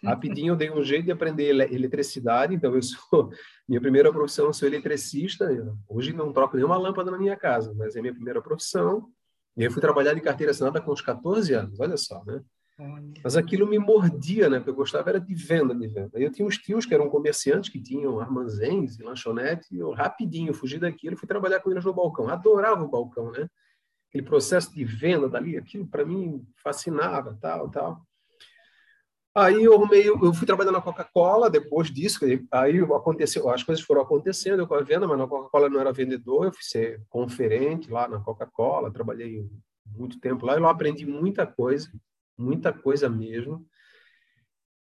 Rapidinho 0.02 0.52
eu 0.52 0.57
dei 0.57 0.71
um 0.71 0.83
jeito 0.83 1.04
de 1.04 1.12
aprender 1.12 1.49
eletricidade, 1.73 2.54
então 2.54 2.75
eu 2.75 2.83
sou 2.83 3.31
minha 3.69 3.81
primeira 3.81 4.12
profissão, 4.12 4.47
eu 4.47 4.52
sou 4.52 4.69
eletricista. 4.69 5.49
Hoje 5.88 6.12
não 6.12 6.33
troco 6.33 6.57
nenhuma 6.57 6.76
lâmpada 6.76 7.11
na 7.11 7.19
minha 7.19 7.37
casa, 7.37 7.73
mas 7.75 7.95
é 7.95 8.00
minha 8.00 8.14
primeira 8.14 8.43
profissão. 8.43 9.09
E 9.57 9.62
eu 9.62 9.71
fui 9.71 9.81
trabalhar 9.81 10.14
de 10.14 10.21
carteira 10.21 10.50
assinada 10.50 10.81
com 10.81 10.93
uns 10.93 11.00
14 11.00 11.52
anos, 11.54 11.78
olha 11.78 11.97
só, 11.97 12.25
né? 12.25 12.43
Mas 13.23 13.37
aquilo 13.37 13.66
me 13.66 13.78
mordia, 13.78 14.49
né? 14.50 14.59
Porque 14.59 14.71
eu 14.71 14.75
gostava 14.75 15.09
era 15.11 15.21
de 15.21 15.35
venda, 15.35 15.75
de 15.75 15.87
venda. 15.87 16.19
Eu 16.19 16.31
tinha 16.31 16.47
uns 16.47 16.59
tios 16.59 16.85
que 16.85 16.95
eram 16.95 17.09
comerciantes, 17.09 17.71
que 17.71 17.81
tinham 17.81 18.19
armazéns 18.19 18.99
e 18.99 19.02
lanchonete, 19.02 19.69
e 19.73 19.78
eu 19.78 19.93
rapidinho 19.93 20.52
fugi 20.52 20.78
daquilo, 20.78 21.16
fui 21.16 21.28
trabalhar 21.28 21.61
com 21.61 21.71
eles 21.71 21.85
no 21.85 21.95
balcão. 21.95 22.28
Adorava 22.28 22.83
o 22.83 22.88
balcão, 22.88 23.31
né? 23.31 23.49
Aquele 24.09 24.25
processo 24.25 24.73
de 24.75 24.85
venda 24.85 25.28
dali, 25.28 25.57
aquilo 25.57 25.87
para 25.87 26.04
mim 26.04 26.45
fascinava, 26.62 27.38
tal, 27.40 27.71
tal. 27.71 28.02
Aí 29.37 29.64
eu 29.64 29.75
arrumei, 29.75 30.09
eu 30.09 30.33
fui 30.33 30.47
trabalhar 30.47 30.71
na 30.71 30.81
Coca-Cola 30.81 31.50
depois 31.50 31.90
disso, 31.90 32.21
aí 32.52 32.81
aconteceu, 32.81 33.49
as 33.50 33.64
coisas 33.64 33.85
foram 33.85 34.02
acontecendo 34.02 34.61
eu 34.61 34.66
com 34.69 34.75
a 34.75 34.83
venda, 34.83 35.09
mas 35.09 35.19
na 35.19 35.26
Coca-Cola 35.26 35.69
não 35.69 35.81
era 35.81 35.93
vendedor, 35.93 36.45
eu 36.45 36.52
fui 36.52 36.62
ser 36.62 37.02
conferente 37.09 37.90
lá 37.90 38.07
na 38.07 38.21
Coca-Cola, 38.21 38.93
trabalhei 38.93 39.45
muito 39.85 40.21
tempo 40.21 40.47
lá, 40.47 40.57
e 40.57 40.61
lá 40.61 40.71
aprendi 40.71 41.04
muita 41.04 41.45
coisa, 41.45 41.90
muita 42.37 42.73
coisa 42.73 43.09
mesmo. 43.09 43.67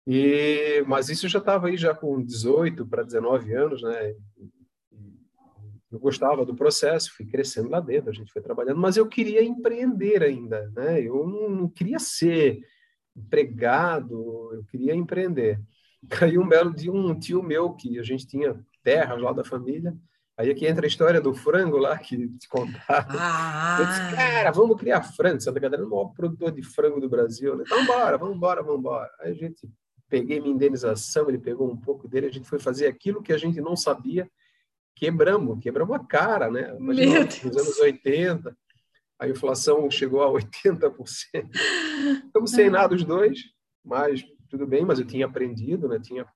E, 0.06 0.82
mas 0.86 1.08
isso 1.08 1.28
já 1.28 1.38
estava 1.38 1.68
aí 1.68 1.76
já 1.76 1.94
com 1.94 2.22
18 2.22 2.86
para 2.86 3.04
19 3.04 3.54
anos, 3.54 3.82
né? 3.82 4.14
Eu 5.90 5.98
gostava 5.98 6.44
do 6.44 6.56
processo, 6.56 7.14
fui 7.14 7.26
crescendo 7.26 7.68
lá 7.68 7.78
dentro, 7.78 8.10
a 8.10 8.14
gente 8.14 8.32
foi 8.32 8.40
trabalhando, 8.40 8.80
mas 8.80 8.96
eu 8.96 9.06
queria 9.06 9.44
empreender 9.44 10.22
ainda, 10.22 10.70
né? 10.74 11.00
Eu 11.02 11.26
não, 11.26 11.68
queria 11.68 11.98
ser 11.98 12.60
empregado, 13.14 14.50
eu 14.54 14.64
queria 14.64 14.94
empreender. 14.94 15.60
Caiu 16.08 16.40
um 16.40 16.48
belo 16.48 16.74
dia 16.74 16.90
um 16.90 17.16
tio 17.16 17.42
meu 17.42 17.74
que 17.74 17.98
a 17.98 18.02
gente 18.02 18.26
tinha 18.26 18.58
terras 18.82 19.20
lá 19.20 19.32
da 19.32 19.44
família, 19.44 19.94
Aí 20.42 20.50
aqui 20.50 20.66
entra 20.66 20.84
a 20.84 20.88
história 20.88 21.20
do 21.20 21.32
frango 21.32 21.78
lá, 21.78 21.96
que 21.96 22.28
te 22.30 22.48
contaram. 22.48 23.06
Ah. 23.16 23.76
Eu 23.78 23.86
disse, 23.86 24.16
cara, 24.16 24.50
vamos 24.50 24.76
criar 24.76 25.00
frango. 25.00 25.40
Santa 25.40 25.60
Catarina 25.60 25.86
é 25.86 25.86
o 25.86 25.90
maior 25.90 26.06
produtor 26.06 26.50
de 26.50 26.64
frango 26.64 27.00
do 27.00 27.08
Brasil. 27.08 27.56
Né? 27.56 27.62
Então, 27.64 27.86
bora, 27.86 28.18
vamos 28.18 28.34
embora, 28.34 28.60
vamos 28.60 28.80
embora. 28.80 29.08
Aí 29.20 29.30
a 29.30 29.34
gente, 29.34 29.70
peguei 30.08 30.40
minha 30.40 30.52
indenização, 30.52 31.28
ele 31.28 31.38
pegou 31.38 31.70
um 31.70 31.76
pouco 31.76 32.08
dele, 32.08 32.26
a 32.26 32.32
gente 32.32 32.48
foi 32.48 32.58
fazer 32.58 32.88
aquilo 32.88 33.22
que 33.22 33.32
a 33.32 33.38
gente 33.38 33.60
não 33.60 33.76
sabia, 33.76 34.28
quebramos, 34.96 35.60
quebramos 35.60 35.94
a 35.94 36.00
cara, 36.00 36.50
né? 36.50 36.74
Imagina, 36.76 37.20
nos 37.20 37.56
anos 37.56 37.78
80, 37.78 38.56
a 39.20 39.28
inflação 39.28 39.88
chegou 39.92 40.24
a 40.24 40.28
80%. 40.28 40.92
Estamos 42.26 42.50
sem 42.50 42.68
nada 42.68 42.96
os 42.96 43.04
dois, 43.04 43.38
mas 43.84 44.24
tudo 44.50 44.66
bem, 44.66 44.84
mas 44.84 44.98
eu 44.98 45.06
tinha 45.06 45.26
aprendido, 45.26 45.86
né? 45.86 46.00
Tinha 46.02 46.26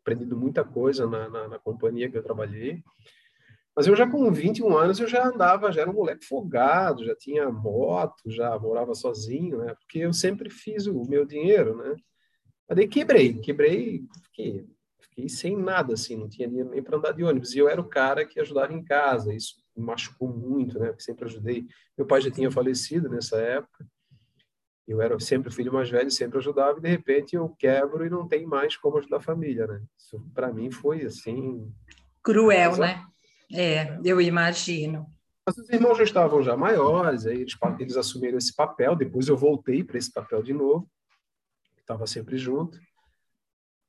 aprendido 0.00 0.36
muita 0.36 0.62
coisa 0.62 1.08
na, 1.08 1.28
na, 1.28 1.48
na 1.48 1.58
companhia 1.58 2.08
que 2.08 2.16
eu 2.16 2.22
trabalhei. 2.22 2.84
Mas 3.78 3.86
eu 3.86 3.94
já 3.94 4.10
com 4.10 4.28
21 4.32 4.76
anos 4.76 4.98
eu 4.98 5.06
já 5.06 5.24
andava, 5.24 5.70
já 5.70 5.82
era 5.82 5.90
um 5.90 5.94
moleque 5.94 6.24
folgado, 6.24 7.04
já 7.04 7.14
tinha 7.14 7.48
moto, 7.48 8.28
já 8.28 8.58
morava 8.58 8.92
sozinho, 8.92 9.58
né? 9.58 9.72
Porque 9.72 10.00
eu 10.00 10.12
sempre 10.12 10.50
fiz 10.50 10.88
o 10.88 11.04
meu 11.08 11.24
dinheiro, 11.24 11.76
né? 11.76 11.94
Mas 12.68 12.76
daí 12.76 12.88
quebrei, 12.88 13.34
quebrei, 13.34 14.02
fiquei, 14.24 14.66
fiquei 14.98 15.28
sem 15.28 15.56
nada, 15.56 15.94
assim, 15.94 16.16
não 16.16 16.28
tinha 16.28 16.48
dinheiro 16.48 16.70
nem 16.70 16.82
para 16.82 16.96
andar 16.96 17.12
de 17.12 17.22
ônibus. 17.22 17.54
E 17.54 17.60
eu 17.60 17.68
era 17.68 17.80
o 17.80 17.88
cara 17.88 18.26
que 18.26 18.40
ajudava 18.40 18.72
em 18.72 18.82
casa, 18.82 19.32
isso 19.32 19.54
me 19.76 19.84
machucou 19.84 20.26
muito, 20.26 20.76
né? 20.76 20.88
Porque 20.88 21.04
sempre 21.04 21.26
ajudei. 21.26 21.64
Meu 21.96 22.04
pai 22.04 22.20
já 22.20 22.32
tinha 22.32 22.50
falecido 22.50 23.08
nessa 23.08 23.38
época. 23.38 23.86
Eu 24.88 25.00
era 25.00 25.20
sempre 25.20 25.50
o 25.50 25.52
filho 25.52 25.72
mais 25.72 25.88
velho, 25.88 26.10
sempre 26.10 26.38
ajudava, 26.38 26.80
e 26.80 26.82
de 26.82 26.88
repente 26.88 27.36
eu 27.36 27.48
quebro 27.50 28.04
e 28.04 28.10
não 28.10 28.26
tem 28.26 28.44
mais 28.44 28.76
como 28.76 28.98
ajudar 28.98 29.18
a 29.18 29.20
família, 29.20 29.68
né? 29.68 29.80
Isso 29.96 30.20
para 30.34 30.52
mim 30.52 30.68
foi 30.68 31.04
assim. 31.04 31.72
Cruel, 32.24 32.76
né? 32.76 33.04
É, 33.52 33.98
eu 34.04 34.20
imagino. 34.20 35.06
Mas 35.46 35.56
os 35.56 35.70
irmãos 35.70 35.96
já 35.96 36.04
estavam 36.04 36.42
já 36.42 36.56
maiores, 36.56 37.24
aí 37.24 37.40
eles, 37.40 37.56
eles 37.78 37.96
assumiram 37.96 38.36
esse 38.36 38.54
papel. 38.54 38.94
Depois 38.94 39.28
eu 39.28 39.36
voltei 39.36 39.82
para 39.82 39.96
esse 39.96 40.12
papel 40.12 40.42
de 40.42 40.52
novo, 40.52 40.88
estava 41.78 42.06
sempre 42.06 42.36
junto. 42.36 42.78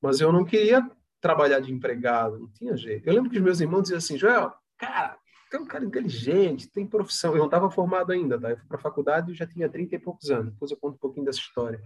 Mas 0.00 0.20
eu 0.20 0.32
não 0.32 0.44
queria 0.44 0.90
trabalhar 1.20 1.60
de 1.60 1.70
empregado, 1.70 2.38
não 2.38 2.50
tinha 2.50 2.74
jeito. 2.76 3.06
Eu 3.06 3.12
lembro 3.12 3.30
que 3.30 3.36
os 3.36 3.42
meus 3.42 3.60
irmãos 3.60 3.82
diziam 3.82 3.98
assim: 3.98 4.16
Joel, 4.16 4.54
cara, 4.78 5.18
tu 5.50 5.58
é 5.58 5.60
um 5.60 5.66
cara 5.66 5.84
inteligente, 5.84 6.70
tem 6.70 6.86
profissão. 6.86 7.32
Eu 7.32 7.40
não 7.40 7.44
estava 7.44 7.70
formado 7.70 8.10
ainda, 8.10 8.40
tá? 8.40 8.50
Eu 8.50 8.56
fui 8.56 8.66
para 8.66 8.78
a 8.78 8.82
faculdade 8.82 9.30
e 9.30 9.34
já 9.34 9.46
tinha 9.46 9.68
30 9.68 9.96
e 9.96 9.98
poucos 9.98 10.30
anos. 10.30 10.54
Depois 10.54 10.70
eu 10.70 10.78
conto 10.78 10.94
um 10.94 10.98
pouquinho 10.98 11.26
dessa 11.26 11.40
história. 11.40 11.82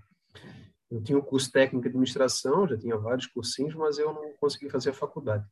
Eu 0.89 1.03
tinha 1.03 1.19
um 1.19 1.23
curso 1.23 1.51
técnico 1.51 1.83
de 1.83 1.89
administração, 1.89 2.69
já 2.69 2.79
tinha 2.79 2.97
vários 2.97 3.27
cursinhos, 3.27 3.75
mas 3.75 3.99
eu 3.99 4.13
não 4.13 4.33
consegui 4.39 4.71
fazer 4.71 4.91
a 4.91 4.95
faculdade 4.95 5.45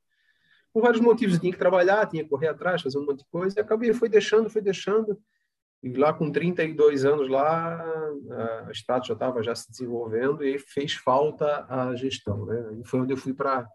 por 0.72 0.82
vários 0.82 1.00
motivos. 1.00 1.34
Eu 1.34 1.40
tinha 1.40 1.52
que 1.52 1.58
trabalhar, 1.58 2.06
tinha 2.06 2.22
que 2.24 2.30
correr 2.30 2.48
atrás, 2.48 2.82
fazer 2.82 2.98
um 2.98 3.06
monte 3.06 3.18
de 3.18 3.26
coisa, 3.30 3.58
e 3.58 3.60
acabei, 3.60 3.92
foi 3.92 4.08
deixando, 4.08 4.48
foi 4.48 4.62
deixando. 4.62 5.18
E 5.82 5.92
lá 5.94 6.12
com 6.12 6.30
32 6.30 7.04
anos 7.04 7.28
lá, 7.28 7.84
a 8.68 8.70
Status 8.72 9.08
já 9.08 9.14
estava 9.14 9.42
já 9.42 9.54
se 9.54 9.68
desenvolvendo 9.68 10.44
e 10.44 10.56
fez 10.58 10.94
falta 10.94 11.66
a 11.68 11.94
gestão. 11.96 12.46
Né? 12.46 12.78
E 12.80 12.86
foi 12.86 13.00
onde 13.00 13.12
eu 13.12 13.16
fui 13.16 13.34
para 13.34 13.68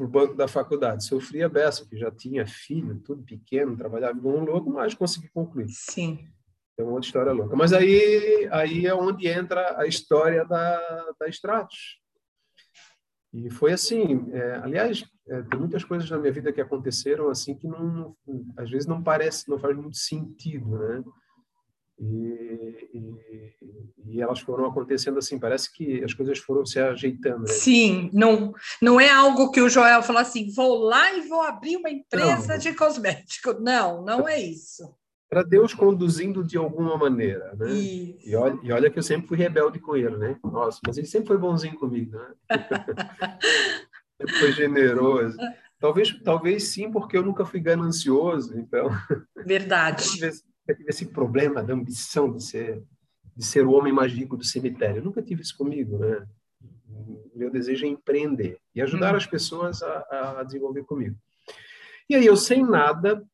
o 0.00 0.08
banco 0.08 0.34
da 0.34 0.48
faculdade. 0.48 1.04
Sofria 1.04 1.48
beça, 1.48 1.82
porque 1.82 1.96
já 1.96 2.10
tinha 2.10 2.44
filho, 2.44 3.00
tudo 3.04 3.22
pequeno, 3.22 3.76
trabalhava 3.76 4.18
igual 4.18 4.36
um 4.36 4.44
louco, 4.44 4.68
mas 4.68 4.94
consegui 4.94 5.28
concluir. 5.28 5.68
Sim. 5.68 6.26
É 6.76 6.82
uma 6.82 6.94
outra 6.94 7.06
história 7.06 7.32
louca. 7.32 7.54
Mas 7.54 7.72
aí, 7.72 8.48
aí 8.50 8.86
é 8.86 8.94
onde 8.94 9.28
entra 9.28 9.78
a 9.78 9.86
história 9.86 10.44
da, 10.44 11.12
da 11.20 11.28
Stratos. 11.28 12.00
E 13.34 13.50
foi 13.50 13.72
assim, 13.72 14.30
é, 14.32 14.60
aliás, 14.62 15.04
é, 15.28 15.42
tem 15.42 15.58
muitas 15.58 15.82
coisas 15.82 16.08
na 16.08 16.18
minha 16.18 16.32
vida 16.32 16.52
que 16.52 16.60
aconteceram 16.60 17.28
assim 17.28 17.56
que 17.56 17.66
não, 17.66 18.14
às 18.56 18.70
vezes 18.70 18.86
não 18.86 19.02
parece, 19.02 19.48
não 19.48 19.58
faz 19.58 19.76
muito 19.76 19.96
sentido, 19.96 20.78
né? 20.78 21.02
E, 21.98 22.88
e, 22.92 24.14
e, 24.14 24.20
elas 24.20 24.40
foram 24.40 24.66
acontecendo 24.66 25.18
assim, 25.18 25.38
parece 25.38 25.72
que 25.72 26.02
as 26.02 26.12
coisas 26.12 26.38
foram 26.38 26.64
se 26.64 26.78
ajeitando. 26.78 27.40
Né? 27.40 27.46
Sim, 27.48 28.10
não, 28.12 28.52
não 28.82 29.00
é 29.00 29.10
algo 29.10 29.50
que 29.50 29.60
o 29.60 29.68
Joel 29.68 30.02
falou 30.02 30.22
assim, 30.22 30.52
vou 30.52 30.78
lá 30.78 31.12
e 31.14 31.28
vou 31.28 31.40
abrir 31.40 31.76
uma 31.76 31.90
empresa 31.90 32.54
não. 32.54 32.58
de 32.58 32.74
cosmético. 32.74 33.54
Não, 33.60 34.04
não 34.04 34.28
é 34.28 34.40
isso. 34.40 34.92
Era 35.34 35.42
Deus 35.42 35.74
conduzindo 35.74 36.44
de 36.44 36.56
alguma 36.56 36.96
maneira, 36.96 37.56
né? 37.56 37.66
E 37.72 38.36
olha, 38.36 38.58
e 38.62 38.70
olha, 38.70 38.88
que 38.88 39.00
eu 39.00 39.02
sempre 39.02 39.26
fui 39.26 39.36
rebelde 39.36 39.80
com 39.80 39.96
ele, 39.96 40.16
né? 40.16 40.38
Nossa, 40.44 40.78
mas 40.86 40.96
ele 40.96 41.08
sempre 41.08 41.26
foi 41.26 41.38
bonzinho 41.38 41.74
comigo, 41.74 42.16
né? 42.16 42.34
foi 44.38 44.52
generoso. 44.52 45.36
Talvez, 45.80 46.16
talvez 46.22 46.68
sim, 46.68 46.88
porque 46.88 47.16
eu 47.16 47.24
nunca 47.24 47.44
fui 47.44 47.58
ganancioso, 47.58 48.56
então. 48.56 48.88
Verdade. 49.44 50.04
Eu 50.22 50.76
tive 50.76 50.88
esse 50.88 51.06
problema 51.06 51.64
da 51.64 51.74
ambição 51.74 52.32
de 52.32 52.44
ser 52.44 52.80
de 53.36 53.44
ser 53.44 53.66
o 53.66 53.72
homem 53.72 53.92
mais 53.92 54.12
rico 54.12 54.36
do 54.36 54.44
cemitério. 54.44 54.98
Eu 54.98 55.04
nunca 55.04 55.20
tive 55.20 55.42
isso 55.42 55.56
comigo, 55.56 55.98
né? 55.98 56.24
Meu 57.34 57.50
desejo 57.50 57.84
é 57.84 57.88
empreender 57.88 58.60
e 58.72 58.80
ajudar 58.80 59.14
hum. 59.14 59.16
as 59.16 59.26
pessoas 59.26 59.82
a, 59.82 60.38
a 60.38 60.44
desenvolver 60.44 60.84
comigo. 60.84 61.16
E 62.08 62.14
aí 62.14 62.24
eu 62.24 62.36
sem 62.36 62.62
nada 62.62 63.26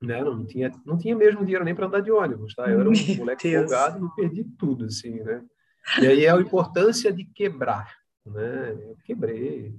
né? 0.00 0.22
Não 0.22 0.44
tinha, 0.46 0.72
não 0.84 0.96
tinha 0.96 1.16
mesmo 1.16 1.44
dinheiro 1.44 1.64
nem 1.64 1.74
para 1.74 1.86
andar 1.86 2.00
de 2.00 2.10
ônibus, 2.10 2.54
tá? 2.54 2.70
Eu 2.70 2.80
era 2.80 2.88
um 2.88 2.92
Meu 2.92 3.16
moleque 3.16 3.50
Deus. 3.50 3.70
folgado 3.70 4.06
e 4.06 4.14
perdi 4.14 4.44
tudo, 4.44 4.84
assim, 4.84 5.22
né? 5.22 5.44
E 6.00 6.06
aí 6.06 6.24
é 6.24 6.30
a 6.30 6.40
importância 6.40 7.12
de 7.12 7.24
quebrar, 7.24 7.96
né? 8.24 8.72
Eu 8.72 8.96
quebrei. 9.04 9.74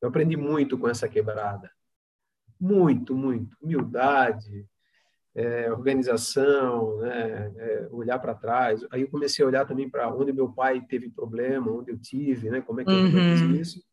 Eu 0.00 0.08
aprendi 0.08 0.36
muito 0.36 0.78
com 0.78 0.88
essa 0.88 1.08
quebrada. 1.08 1.70
Muito, 2.58 3.14
muito. 3.14 3.56
Humildade, 3.60 4.66
é, 5.34 5.70
organização, 5.70 6.98
né? 6.98 7.52
É, 7.56 7.88
olhar 7.90 8.18
para 8.18 8.34
trás. 8.34 8.86
Aí 8.90 9.02
eu 9.02 9.08
comecei 9.08 9.44
a 9.44 9.48
olhar 9.48 9.66
também 9.66 9.88
para 9.90 10.08
onde 10.08 10.32
meu 10.32 10.50
pai 10.50 10.80
teve 10.80 11.10
problema, 11.10 11.70
onde 11.70 11.90
eu 11.90 11.98
tive, 11.98 12.48
né? 12.48 12.60
Como 12.62 12.80
é 12.80 12.84
que 12.84 12.90
eu 12.90 13.06
fiz 13.06 13.40
uhum. 13.42 13.54
isso. 13.54 13.85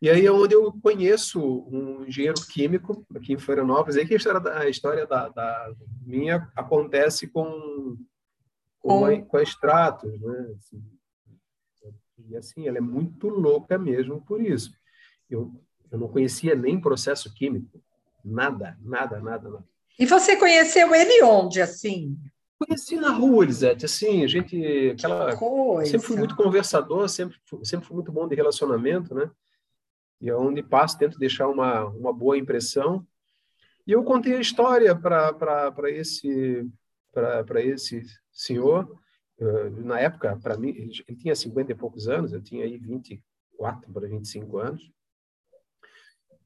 E 0.00 0.08
aí 0.08 0.26
é 0.26 0.30
onde 0.30 0.54
eu 0.54 0.72
conheço 0.80 1.40
um 1.70 2.04
engenheiro 2.06 2.40
químico 2.46 3.04
aqui 3.14 3.32
em 3.32 3.38
Florianópolis, 3.38 3.96
aí 3.96 4.06
que 4.06 4.14
a 4.14 4.16
história 4.16 4.40
da, 4.40 4.58
a 4.60 4.68
história 4.68 5.06
da, 5.06 5.28
da 5.28 5.72
minha 6.06 6.48
acontece 6.54 7.26
com 7.26 7.96
com, 8.80 9.04
a, 9.04 9.20
com 9.22 9.36
a 9.36 9.42
Stratos, 9.42 10.20
né? 10.20 10.54
Assim, 10.56 10.82
e 12.28 12.36
assim, 12.36 12.68
ela 12.68 12.78
é 12.78 12.80
muito 12.80 13.28
louca 13.28 13.78
mesmo 13.78 14.20
por 14.22 14.40
isso. 14.40 14.72
Eu, 15.30 15.52
eu 15.90 15.98
não 15.98 16.08
conhecia 16.08 16.54
nem 16.54 16.80
processo 16.80 17.32
químico, 17.34 17.82
nada, 18.24 18.76
nada, 18.80 19.20
nada, 19.20 19.48
nada. 19.48 19.64
E 19.98 20.06
você 20.06 20.36
conheceu 20.36 20.94
ele 20.94 21.22
onde, 21.22 21.60
assim? 21.60 22.16
Conheci 22.58 22.96
na 22.96 23.10
rua, 23.10 23.44
Elisete, 23.44 23.84
assim, 23.86 24.24
a 24.24 24.26
gente, 24.26 24.90
aquela, 24.90 25.32
sempre 25.84 26.06
fui 26.06 26.16
muito 26.16 26.36
conversador, 26.36 27.08
sempre, 27.08 27.36
sempre 27.62 27.86
fui 27.86 27.94
muito 27.94 28.10
bom 28.10 28.26
de 28.26 28.34
relacionamento, 28.34 29.14
né? 29.14 29.30
E 30.20 30.30
onde 30.32 30.62
passo 30.62 30.98
tento 30.98 31.18
deixar 31.18 31.48
uma, 31.48 31.86
uma 31.86 32.12
boa 32.12 32.36
impressão. 32.36 33.06
E 33.86 33.92
eu 33.92 34.02
contei 34.02 34.36
a 34.36 34.40
história 34.40 34.94
para 34.94 35.90
esse 35.90 36.68
para 37.12 37.60
esse 37.62 38.04
senhor. 38.30 38.96
Na 39.84 39.98
época, 39.98 40.36
para 40.36 40.56
mim, 40.56 40.68
ele, 40.68 41.16
tinha 41.16 41.34
50 41.34 41.72
e 41.72 41.74
poucos 41.74 42.08
anos, 42.08 42.32
eu 42.32 42.42
tinha 42.42 42.64
aí 42.64 42.78
24 42.78 43.92
para 43.92 44.08
25 44.08 44.58
anos. 44.58 44.90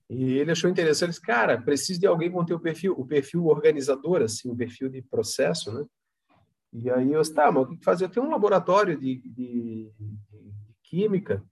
E 0.09 0.35
ele 0.35 0.51
achou 0.51 0.69
interessante, 0.69 1.05
ele 1.05 1.13
disse, 1.13 1.23
cara, 1.23 1.61
preciso 1.61 1.99
de 1.99 2.07
alguém 2.07 2.31
com 2.31 2.41
o 2.41 2.61
perfil, 2.61 2.95
o 2.99 3.07
perfil 3.07 3.47
organizador, 3.47 4.21
assim, 4.21 4.51
o 4.51 4.57
perfil 4.57 4.91
de 4.91 5.01
processo, 5.01 5.73
né? 5.73 5.87
E 6.73 6.91
aí 6.91 7.13
eu 7.13 7.21
disse, 7.21 7.35
tá, 7.35 7.51
mas 7.51 7.65
o 7.65 7.69
que 7.69 7.83
fazer? 7.85 8.05
Eu 8.05 8.09
tenho 8.11 8.27
um 8.27 8.31
laboratório 8.31 8.99
de, 8.99 9.23
de, 9.25 9.91
de, 9.99 10.15
química, 10.83 11.43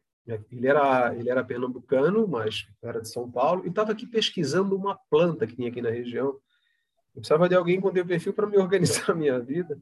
ele 0.50 0.66
era, 0.66 1.14
ele 1.14 1.30
era 1.30 1.44
pernambucano, 1.44 2.26
mas 2.28 2.66
era 2.82 3.00
de 3.00 3.08
São 3.08 3.30
Paulo, 3.30 3.64
e 3.64 3.68
estava 3.68 3.92
aqui 3.92 4.06
pesquisando 4.06 4.76
uma 4.76 4.98
planta 5.10 5.46
que 5.46 5.56
tinha 5.56 5.68
aqui 5.68 5.80
na 5.80 5.90
região. 5.90 6.36
Eu 7.14 7.20
precisava 7.20 7.48
de 7.48 7.54
alguém 7.54 7.80
com 7.80 7.88
o 7.88 7.92
teu 7.92 8.06
perfil 8.06 8.32
para 8.32 8.46
me 8.46 8.56
organizar 8.58 9.10
a 9.10 9.14
minha 9.14 9.38
vida. 9.38 9.78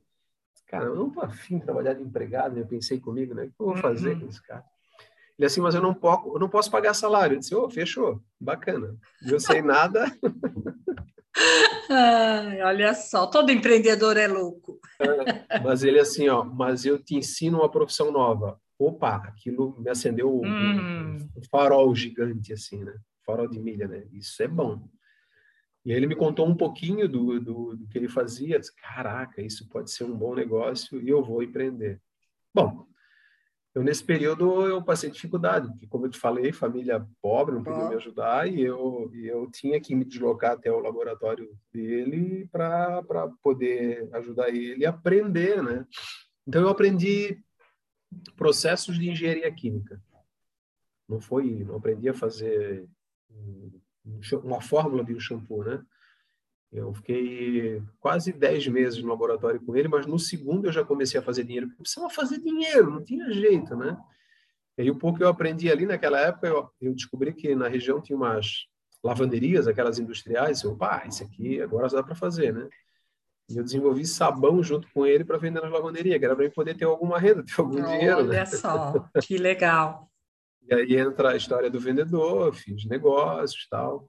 Cara, 0.66 0.84
eu 0.84 0.94
não 0.94 1.08
estou 1.08 1.22
afim 1.22 1.58
de 1.58 1.64
trabalhar 1.64 1.94
de 1.94 2.02
empregado, 2.02 2.54
né? 2.54 2.60
eu 2.60 2.66
pensei 2.66 3.00
comigo, 3.00 3.34
né? 3.34 3.44
O 3.44 3.46
que 3.46 3.54
eu 3.58 3.66
vou 3.66 3.76
fazer 3.76 4.14
uhum. 4.14 4.20
com 4.20 4.26
esse 4.28 4.42
cara? 4.42 4.64
Ele 5.38 5.46
assim, 5.46 5.60
mas 5.60 5.74
eu 5.74 5.80
não 5.80 5.94
posso, 5.94 6.34
eu 6.34 6.38
não 6.38 6.48
posso 6.48 6.70
pagar 6.70 6.92
salário. 6.94 7.36
Eu 7.36 7.38
disse, 7.38 7.54
ô, 7.54 7.64
oh, 7.64 7.70
fechou, 7.70 8.20
bacana. 8.40 8.96
Eu 9.24 9.38
sei 9.38 9.62
nada. 9.62 10.04
Ai, 11.88 12.60
olha 12.62 12.92
só, 12.92 13.26
todo 13.26 13.50
empreendedor 13.50 14.16
é 14.16 14.26
louco. 14.26 14.80
É, 14.98 15.60
mas 15.60 15.84
ele 15.84 16.00
assim, 16.00 16.28
ó, 16.28 16.42
mas 16.42 16.84
eu 16.84 16.98
te 16.98 17.14
ensino 17.14 17.58
uma 17.58 17.70
profissão 17.70 18.10
nova. 18.10 18.60
Opa, 18.78 19.16
aquilo 19.16 19.78
me 19.80 19.90
acendeu 19.90 20.40
hum. 20.40 21.16
um, 21.16 21.42
farol 21.50 21.94
gigante, 21.94 22.52
assim, 22.52 22.84
né? 22.84 22.94
Farol 23.26 23.48
de 23.48 23.58
milha, 23.58 23.88
né? 23.88 24.06
Isso 24.12 24.42
é 24.42 24.48
bom. 24.48 24.88
E 25.84 25.90
aí 25.90 25.96
ele 25.96 26.06
me 26.06 26.14
contou 26.14 26.46
um 26.46 26.54
pouquinho 26.54 27.08
do, 27.08 27.40
do, 27.40 27.76
do 27.76 27.88
que 27.88 27.98
ele 27.98 28.08
fazia. 28.08 28.58
Disse, 28.58 28.74
Caraca, 28.76 29.42
isso 29.42 29.68
pode 29.68 29.90
ser 29.90 30.04
um 30.04 30.16
bom 30.16 30.34
negócio 30.34 31.00
e 31.00 31.08
eu 31.08 31.24
vou 31.24 31.42
empreender. 31.42 32.00
Bom, 32.54 32.86
eu, 33.74 33.82
nesse 33.82 34.02
período, 34.02 34.66
eu 34.66 34.82
passei 34.82 35.10
dificuldade, 35.10 35.68
porque, 35.68 35.86
como 35.86 36.06
eu 36.06 36.10
te 36.10 36.18
falei, 36.18 36.52
família 36.52 37.06
pobre, 37.22 37.54
não 37.54 37.62
podia 37.62 37.88
me 37.88 37.94
ajudar, 37.94 38.48
e 38.50 38.60
eu, 38.62 39.10
e 39.14 39.26
eu 39.26 39.48
tinha 39.50 39.80
que 39.80 39.94
me 39.94 40.04
deslocar 40.04 40.52
até 40.52 40.72
o 40.72 40.80
laboratório 40.80 41.48
dele 41.72 42.48
para 42.50 43.02
poder 43.42 44.08
ajudar 44.14 44.48
ele 44.48 44.84
a 44.84 44.90
aprender, 44.90 45.62
né? 45.62 45.86
Então, 46.46 46.62
eu 46.62 46.68
aprendi 46.68 47.40
processos 48.36 48.98
de 48.98 49.10
engenharia 49.10 49.50
química. 49.52 50.02
Não 51.08 51.20
foi, 51.20 51.64
não 51.64 51.76
aprendi 51.76 52.08
a 52.08 52.14
fazer 52.14 52.88
uma 54.44 54.60
fórmula 54.60 55.04
de 55.04 55.14
um 55.14 55.20
shampoo, 55.20 55.64
né? 55.64 55.82
Eu 56.70 56.92
fiquei 56.92 57.82
quase 57.98 58.30
10 58.30 58.68
meses 58.68 59.02
no 59.02 59.08
laboratório 59.08 59.60
com 59.60 59.74
ele, 59.74 59.88
mas 59.88 60.06
no 60.06 60.18
segundo 60.18 60.66
eu 60.66 60.72
já 60.72 60.84
comecei 60.84 61.18
a 61.18 61.22
fazer 61.22 61.44
dinheiro. 61.44 61.66
Eu 61.70 61.76
precisava 61.78 62.10
fazer 62.10 62.38
dinheiro, 62.40 62.90
não 62.90 63.02
tinha 63.02 63.30
jeito, 63.32 63.74
né? 63.74 63.96
E 64.76 64.90
o 64.90 64.96
pouco 64.96 65.18
que 65.18 65.24
eu 65.24 65.28
aprendi 65.28 65.70
ali 65.70 65.86
naquela 65.86 66.20
época, 66.20 66.46
eu, 66.46 66.70
eu 66.80 66.94
descobri 66.94 67.32
que 67.32 67.54
na 67.54 67.68
região 67.68 68.00
tinha 68.00 68.16
umas 68.16 68.66
lavanderias, 69.02 69.66
aquelas 69.66 69.98
industriais. 69.98 70.62
Eu, 70.62 70.76
pá, 70.76 71.04
isso 71.06 71.24
aqui 71.24 71.60
agora 71.60 71.88
dá 71.88 72.02
para 72.02 72.14
fazer, 72.14 72.52
né? 72.52 72.68
E 73.48 73.56
eu 73.56 73.64
desenvolvi 73.64 74.06
sabão 74.06 74.62
junto 74.62 74.86
com 74.92 75.06
ele 75.06 75.24
para 75.24 75.38
vender 75.38 75.62
na 75.62 75.68
lavanderia, 75.68 76.18
que 76.18 76.24
era 76.24 76.34
para 76.34 76.44
ele 76.44 76.54
poder 76.54 76.76
ter 76.76 76.84
alguma 76.84 77.18
renda, 77.18 77.42
ter 77.42 77.54
algum 77.58 77.82
Olha 77.82 77.86
dinheiro. 77.86 78.18
Olha 78.18 78.28
né? 78.28 78.46
só, 78.46 79.08
que 79.22 79.38
legal. 79.38 80.10
E 80.62 80.74
aí 80.74 80.96
entra 80.96 81.30
a 81.30 81.36
história 81.36 81.70
do 81.70 81.80
vendedor, 81.80 82.54
fiz 82.54 82.84
negócios 82.84 83.66
tal. 83.70 84.08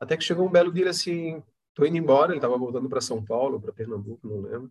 Até 0.00 0.16
que 0.16 0.24
chegou 0.24 0.46
um 0.46 0.50
belo 0.50 0.72
dia 0.72 0.88
assim, 0.88 1.42
Tô 1.74 1.86
indo 1.86 1.96
embora, 1.96 2.32
ele 2.32 2.38
estava 2.38 2.58
voltando 2.58 2.88
para 2.88 3.00
São 3.00 3.24
Paulo, 3.24 3.60
para 3.60 3.72
Pernambuco, 3.72 4.28
não 4.28 4.40
lembro. 4.40 4.70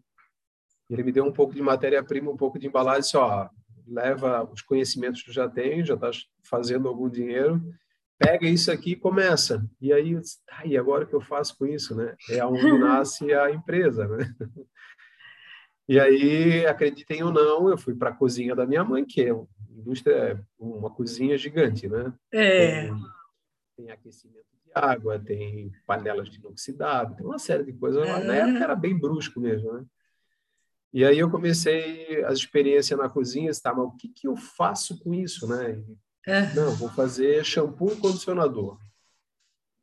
E 0.89 0.93
ele 0.93 1.03
me 1.03 1.11
deu 1.11 1.25
um 1.25 1.31
pouco 1.31 1.53
de 1.53 1.61
matéria-prima, 1.61 2.29
um 2.29 2.37
pouco 2.37 2.59
de 2.59 2.67
embalagem, 2.67 3.01
disse, 3.01 3.17
ó, 3.17 3.49
leva 3.87 4.43
os 4.51 4.61
conhecimentos 4.61 5.23
que 5.23 5.31
já 5.31 5.49
tem, 5.49 5.83
já 5.83 5.95
está 5.95 6.11
fazendo 6.43 6.87
algum 6.87 7.09
dinheiro, 7.09 7.61
pega 8.21 8.47
isso 8.47 8.71
aqui 8.71 8.91
e 8.91 8.95
começa. 8.95 9.65
E 9.81 9.91
aí, 9.91 10.15
tá, 10.45 10.65
e 10.65 10.77
agora 10.77 11.03
o 11.03 11.07
que 11.07 11.15
eu 11.15 11.21
faço 11.21 11.57
com 11.57 11.65
isso, 11.65 11.95
né? 11.95 12.15
É 12.29 12.45
onde 12.45 12.61
nasce 12.77 13.33
a 13.33 13.49
empresa, 13.49 14.07
né? 14.07 14.33
E 15.89 15.99
aí, 15.99 16.65
acreditem 16.65 17.23
ou 17.23 17.31
não, 17.31 17.69
eu 17.69 17.77
fui 17.77 17.95
para 17.95 18.11
a 18.11 18.15
cozinha 18.15 18.55
da 18.55 18.65
minha 18.65 18.83
mãe, 18.83 19.03
que 19.03 19.21
é 19.21 19.33
uma, 19.33 19.47
indústria, 19.69 20.41
uma 20.57 20.89
cozinha 20.89 21.37
gigante, 21.37 21.89
né? 21.89 22.13
É. 22.31 22.85
Tem, 22.85 22.95
tem 23.77 23.91
aquecimento 23.91 24.51
água, 24.73 25.19
tem 25.19 25.71
panelas 25.85 26.29
de 26.29 26.39
inoxidável, 26.39 27.15
tem 27.15 27.25
uma 27.25 27.39
série 27.39 27.63
de 27.63 27.73
coisas. 27.73 28.07
Lá. 28.07 28.19
Na 28.23 28.35
época 28.35 28.63
era 28.63 28.75
bem 28.75 28.97
brusco 28.97 29.39
mesmo, 29.39 29.73
né? 29.73 29.85
E 30.93 31.05
aí 31.05 31.19
eu 31.19 31.29
comecei 31.29 32.23
as 32.25 32.39
experiências 32.39 32.99
na 32.99 33.09
cozinha, 33.09 33.51
tá, 33.61 33.73
mas 33.73 33.85
o 33.85 33.95
que, 33.95 34.09
que 34.09 34.27
eu 34.27 34.35
faço 34.35 34.99
com 34.99 35.13
isso, 35.13 35.47
né? 35.47 35.81
E, 36.27 36.55
não, 36.55 36.75
vou 36.75 36.89
fazer 36.89 37.43
shampoo 37.43 37.93
e 37.93 37.97
condicionador. 37.97 38.77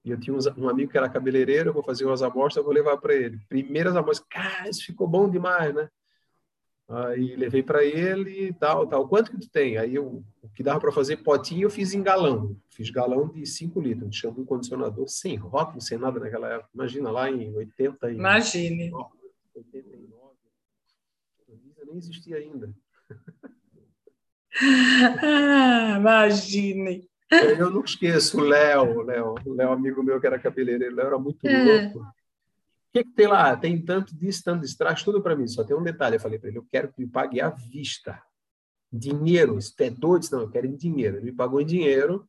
E 0.04 0.10
eu 0.10 0.18
tinha 0.18 0.36
um 0.56 0.68
amigo 0.68 0.90
que 0.90 0.96
era 0.96 1.08
cabeleireiro, 1.08 1.70
eu 1.70 1.74
vou 1.74 1.82
fazer 1.82 2.04
umas 2.04 2.22
amostras, 2.22 2.64
vou 2.64 2.72
levar 2.72 2.96
para 2.98 3.14
ele. 3.14 3.38
Primeiras 3.48 3.96
amostras, 3.96 4.26
cara, 4.30 4.68
isso 4.68 4.84
ficou 4.84 5.06
bom 5.06 5.28
demais, 5.28 5.74
né? 5.74 5.88
Aí 6.88 7.36
levei 7.36 7.62
para 7.62 7.84
ele 7.84 8.48
e 8.48 8.52
tal, 8.54 8.86
tal. 8.86 9.06
Quanto 9.06 9.30
que 9.30 9.38
tu 9.38 9.50
tem? 9.50 9.76
Aí 9.76 9.96
eu, 9.96 10.24
o 10.40 10.48
que 10.48 10.62
dava 10.62 10.80
para 10.80 10.90
fazer 10.90 11.18
potinho 11.18 11.66
eu 11.66 11.70
fiz 11.70 11.92
em 11.92 12.02
galão. 12.02 12.56
Fiz 12.70 12.88
galão 12.88 13.28
de 13.28 13.44
5 13.44 13.78
litros 13.78 14.08
de 14.08 14.16
shampoo 14.16 14.46
condicionador, 14.46 15.06
sem 15.06 15.36
rótulo, 15.36 15.82
sem 15.82 15.98
nada 15.98 16.18
naquela 16.18 16.48
época. 16.48 16.70
Imagina 16.74 17.10
lá 17.10 17.30
em 17.30 17.54
80 17.54 18.10
e... 18.10 18.14
Imagine. 18.14 18.90
89. 19.54 20.36
A 21.82 21.84
nem 21.84 21.98
existia 21.98 22.36
ainda. 22.38 22.72
ah, 25.22 25.96
imagine. 25.98 27.06
Eu 27.30 27.70
não 27.70 27.84
esqueço 27.84 28.38
o 28.38 28.40
Léo, 28.40 29.02
Léo, 29.02 29.34
Léo, 29.46 29.72
amigo 29.72 30.02
meu 30.02 30.18
que 30.18 30.26
era 30.26 30.38
cabeleireiro, 30.38 30.94
Léo 30.94 31.06
era 31.06 31.18
muito 31.18 31.46
é. 31.46 31.62
louco 31.62 32.00
o 32.88 32.92
que, 32.92 33.04
que 33.04 33.10
tem 33.10 33.26
lá? 33.26 33.54
Tem 33.54 33.80
tanto 33.80 34.16
disso, 34.16 34.42
tanto 34.42 34.62
disso. 34.62 34.78
Traz 34.78 35.02
tudo 35.02 35.20
para 35.20 35.36
mim. 35.36 35.46
Só 35.46 35.62
tem 35.62 35.76
um 35.76 35.82
detalhe. 35.82 36.16
Eu 36.16 36.20
falei 36.20 36.38
para 36.38 36.48
ele: 36.48 36.58
eu 36.58 36.66
quero 36.70 36.88
que 36.90 37.00
me 37.00 37.06
pague 37.06 37.40
à 37.40 37.50
vista. 37.50 38.20
Dinheiro. 38.90 39.58
Tu 39.76 39.82
é 39.82 39.90
doido, 39.90 40.26
não, 40.32 40.40
eu 40.40 40.50
quero 40.50 40.66
em 40.66 40.74
dinheiro. 40.74 41.18
Ele 41.18 41.26
me 41.26 41.32
pagou 41.32 41.60
em 41.60 41.66
dinheiro. 41.66 42.26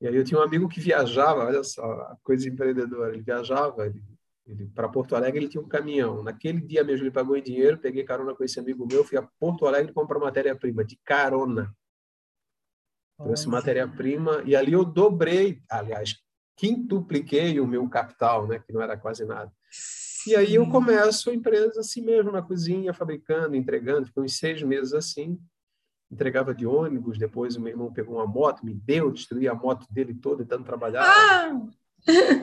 E 0.00 0.06
aí 0.06 0.14
eu 0.14 0.24
tinha 0.24 0.38
um 0.38 0.42
amigo 0.42 0.68
que 0.68 0.80
viajava, 0.80 1.46
olha 1.46 1.64
só, 1.64 2.16
coisa 2.22 2.48
empreendedora. 2.48 3.12
Ele 3.12 3.22
viajava 3.22 3.86
ele, 3.86 4.00
ele 4.46 4.66
para 4.66 4.88
Porto 4.88 5.16
Alegre, 5.16 5.40
ele 5.40 5.48
tinha 5.48 5.62
um 5.62 5.68
caminhão. 5.68 6.22
Naquele 6.22 6.60
dia 6.60 6.84
mesmo 6.84 7.04
ele 7.04 7.10
pagou 7.10 7.36
em 7.36 7.42
dinheiro, 7.42 7.78
peguei 7.78 8.04
carona 8.04 8.34
com 8.34 8.44
esse 8.44 8.60
amigo 8.60 8.86
meu, 8.86 9.04
fui 9.04 9.16
a 9.16 9.22
Porto 9.22 9.66
Alegre 9.66 9.92
comprar 9.92 10.18
matéria-prima, 10.18 10.84
de 10.84 10.98
carona. 11.04 11.74
Trouxe 13.16 13.48
matéria-prima 13.48 14.42
e 14.44 14.54
ali 14.54 14.72
eu 14.72 14.84
dobrei, 14.84 15.62
aliás, 15.70 16.16
quintupliquei 16.56 17.58
o 17.60 17.66
meu 17.66 17.88
capital, 17.88 18.46
né, 18.46 18.58
que 18.58 18.72
não 18.72 18.82
era 18.82 18.96
quase 18.96 19.24
nada. 19.24 19.52
E 20.26 20.34
aí 20.34 20.54
eu 20.54 20.68
começo 20.70 21.30
a 21.30 21.34
empresa 21.34 21.80
assim 21.80 22.02
mesmo, 22.02 22.32
na 22.32 22.40
cozinha, 22.40 22.94
fabricando, 22.94 23.54
entregando. 23.54 24.06
Ficou 24.06 24.24
uns 24.24 24.38
seis 24.38 24.62
meses 24.62 24.94
assim. 24.94 25.38
Entregava 26.10 26.54
de 26.54 26.66
ônibus, 26.66 27.18
depois 27.18 27.56
o 27.56 27.60
meu 27.60 27.72
irmão 27.72 27.92
pegou 27.92 28.16
uma 28.16 28.26
moto, 28.26 28.64
me 28.64 28.72
deu, 28.72 29.10
destruí 29.10 29.48
a 29.48 29.54
moto 29.54 29.86
dele 29.90 30.14
toda, 30.14 30.42
tentando 30.42 30.64
trabalhar. 30.64 31.02
Ah! 31.02 31.60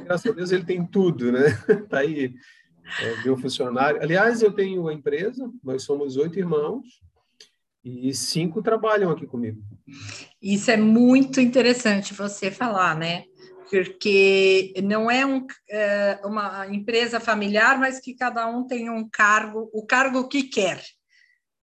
Graças 0.04 0.32
a 0.32 0.36
Deus 0.36 0.52
ele 0.52 0.66
tem 0.66 0.86
tudo, 0.86 1.32
né? 1.32 1.46
Tá 1.90 2.00
aí, 2.00 2.34
é, 3.02 3.24
meu 3.24 3.38
funcionário. 3.38 4.02
Aliás, 4.02 4.42
eu 4.42 4.52
tenho 4.52 4.88
a 4.88 4.94
empresa, 4.94 5.52
nós 5.64 5.84
somos 5.84 6.18
oito 6.18 6.40
irmãos, 6.40 7.02
e 7.84 8.14
cinco 8.14 8.62
trabalham 8.62 9.10
aqui 9.10 9.26
comigo. 9.26 9.62
Isso 10.42 10.70
é 10.70 10.78
muito 10.78 11.42
interessante 11.42 12.14
você 12.14 12.52
falar, 12.52 12.96
né? 12.96 13.26
porque 13.72 14.74
não 14.84 15.10
é, 15.10 15.26
um, 15.26 15.48
é, 15.70 16.20
uma 16.26 16.68
empresa 16.68 17.22
familiar, 17.22 17.80
mas 17.80 18.02
que 18.02 18.14
cada 18.14 18.46
um 18.46 18.68
tem 18.68 18.90
um 18.90 19.08
cargo, 19.10 19.70
o 19.72 19.86
cargo 19.86 20.28
que 20.28 20.44
quer. 20.44 20.84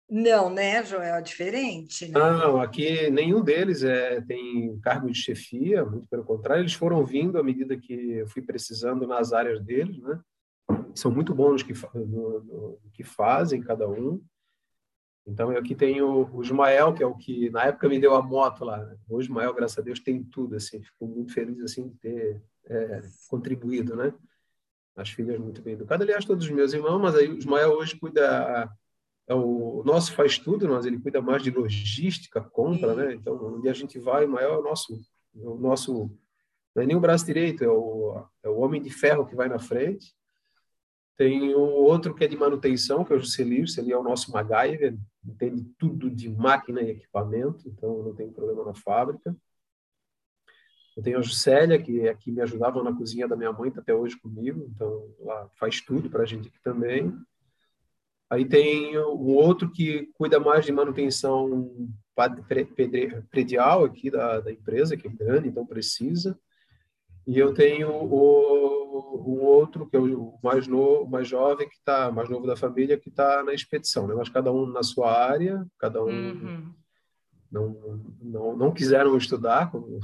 Não, 0.08 0.48
né, 0.48 0.84
Joel? 0.84 1.16
É 1.16 1.20
diferente. 1.20 2.06
Né? 2.06 2.18
Não, 2.18 2.60
aqui 2.60 3.10
nenhum 3.10 3.42
deles 3.42 3.82
é, 3.82 4.20
tem 4.20 4.78
cargo 4.78 5.10
de 5.10 5.18
chefia, 5.18 5.84
muito 5.84 6.08
pelo 6.08 6.24
contrário, 6.24 6.62
eles 6.62 6.74
foram 6.74 7.04
vindo 7.04 7.38
à 7.38 7.42
medida 7.42 7.76
que 7.76 7.92
eu 7.92 8.28
fui 8.28 8.40
precisando 8.40 9.06
nas 9.06 9.32
áreas 9.32 9.60
deles, 9.60 9.98
né? 9.98 10.20
São 10.94 11.10
muito 11.10 11.34
bons 11.34 11.62
que, 11.62 11.72
no, 11.94 12.40
no 12.40 12.80
que 12.92 13.02
fazem, 13.02 13.60
cada 13.60 13.88
um. 13.88 14.22
Então, 15.26 15.52
eu 15.52 15.58
aqui 15.58 15.74
tenho 15.74 16.28
o 16.32 16.42
Ismael, 16.42 16.94
que 16.94 17.02
é 17.02 17.06
o 17.06 17.16
que 17.16 17.50
na 17.50 17.64
época 17.64 17.88
me 17.88 17.98
deu 17.98 18.14
a 18.14 18.22
moto 18.22 18.64
lá. 18.64 18.78
Né? 18.78 18.96
O 19.08 19.20
Ismael, 19.20 19.52
graças 19.52 19.78
a 19.78 19.82
Deus, 19.82 19.98
tem 19.98 20.22
tudo, 20.22 20.54
assim. 20.54 20.80
Fico 20.82 21.06
muito 21.06 21.32
feliz, 21.34 21.60
assim, 21.60 21.88
de 21.88 21.96
ter 21.96 22.42
é, 22.64 23.02
contribuído, 23.28 23.96
né? 23.96 24.14
As 24.94 25.10
filhas 25.10 25.38
muito 25.38 25.60
bem 25.60 25.74
educadas. 25.74 26.06
Aliás, 26.06 26.24
todos 26.24 26.44
os 26.44 26.50
meus 26.50 26.72
irmãos, 26.72 27.00
mas 27.00 27.16
aí 27.16 27.28
o 27.28 27.36
Ismael 27.36 27.72
hoje 27.72 27.98
cuida... 27.98 28.70
É 29.28 29.34
o, 29.34 29.82
nosso 29.84 30.12
faz 30.12 30.38
tudo, 30.38 30.68
mas 30.68 30.86
ele 30.86 31.00
cuida 31.00 31.20
mais 31.20 31.42
de 31.42 31.50
logística, 31.50 32.40
compra, 32.40 32.94
né? 32.94 33.14
Então, 33.14 33.56
onde 33.56 33.68
a 33.68 33.72
gente 33.72 33.98
vai, 33.98 34.24
o 34.24 34.28
Ismael 34.28 34.54
é 34.54 34.58
o 34.58 34.62
nosso... 34.62 35.00
O 35.34 35.56
nosso 35.56 36.10
não 36.74 36.82
é 36.82 36.86
nem 36.86 36.96
o 36.96 37.00
braço 37.00 37.24
direito, 37.24 37.64
é 37.64 37.68
o, 37.68 38.22
é 38.42 38.48
o 38.50 38.58
homem 38.58 38.82
de 38.82 38.90
ferro 38.90 39.26
que 39.26 39.34
vai 39.34 39.48
na 39.48 39.58
frente. 39.58 40.14
Tem 41.16 41.54
o 41.54 41.60
outro 41.60 42.14
que 42.14 42.22
é 42.22 42.28
de 42.28 42.36
manutenção, 42.36 43.02
que 43.02 43.14
é 43.14 43.16
o 43.16 43.18
Juscelio. 43.18 43.64
Ele 43.78 43.92
é 43.92 43.96
o 43.96 44.02
nosso 44.02 44.30
MacGyver, 44.30 44.94
entende 45.24 45.64
tudo 45.78 46.10
de 46.10 46.28
máquina 46.28 46.82
e 46.82 46.90
equipamento, 46.90 47.66
então 47.66 48.02
não 48.02 48.14
tem 48.14 48.30
problema 48.30 48.62
na 48.62 48.74
fábrica. 48.74 49.34
Eu 50.94 51.02
tenho 51.02 51.18
a 51.18 51.22
Juscelia, 51.22 51.80
que 51.80 52.00
é 52.00 52.14
que 52.14 52.30
me 52.30 52.42
ajudava 52.42 52.82
na 52.82 52.94
cozinha 52.94 53.26
da 53.26 53.36
minha 53.36 53.52
mãe, 53.52 53.70
está 53.70 53.80
até 53.80 53.94
hoje 53.94 54.18
comigo, 54.18 54.66
então 54.70 55.10
ela 55.20 55.48
faz 55.58 55.80
tudo 55.80 56.10
para 56.10 56.22
a 56.22 56.26
gente 56.26 56.48
aqui 56.48 56.60
também. 56.62 57.14
Aí 58.28 58.44
tem 58.44 58.98
um 58.98 59.34
outro 59.34 59.70
que 59.70 60.08
cuida 60.14 60.40
mais 60.40 60.64
de 60.64 60.72
manutenção 60.72 61.72
predial 63.30 63.84
aqui 63.84 64.10
da, 64.10 64.40
da 64.40 64.52
empresa, 64.52 64.96
que 64.96 65.06
é 65.06 65.10
grande, 65.10 65.48
então 65.48 65.66
precisa. 65.66 66.36
E 67.26 67.38
eu 67.38 67.52
tenho 67.52 67.90
o, 67.90 69.16
o 69.26 69.44
outro, 69.44 69.86
que 69.86 69.96
é 69.96 70.00
o 70.00 70.38
mais 70.42 70.66
novo, 70.66 71.10
mais 71.10 71.28
jovem, 71.28 71.68
que 71.68 71.74
está 71.74 72.10
mais 72.10 72.28
novo 72.28 72.46
da 72.46 72.56
família, 72.56 72.98
que 72.98 73.08
está 73.08 73.42
na 73.42 73.52
expedição. 73.52 74.06
Né? 74.06 74.14
Mas 74.14 74.28
cada 74.28 74.52
um 74.52 74.66
na 74.66 74.82
sua 74.82 75.12
área, 75.12 75.66
cada 75.78 76.02
um 76.02 76.08
uhum. 76.08 76.74
não, 77.50 78.00
não, 78.22 78.56
não 78.56 78.72
quiseram 78.72 79.16
estudar. 79.16 79.70
Como... 79.72 80.00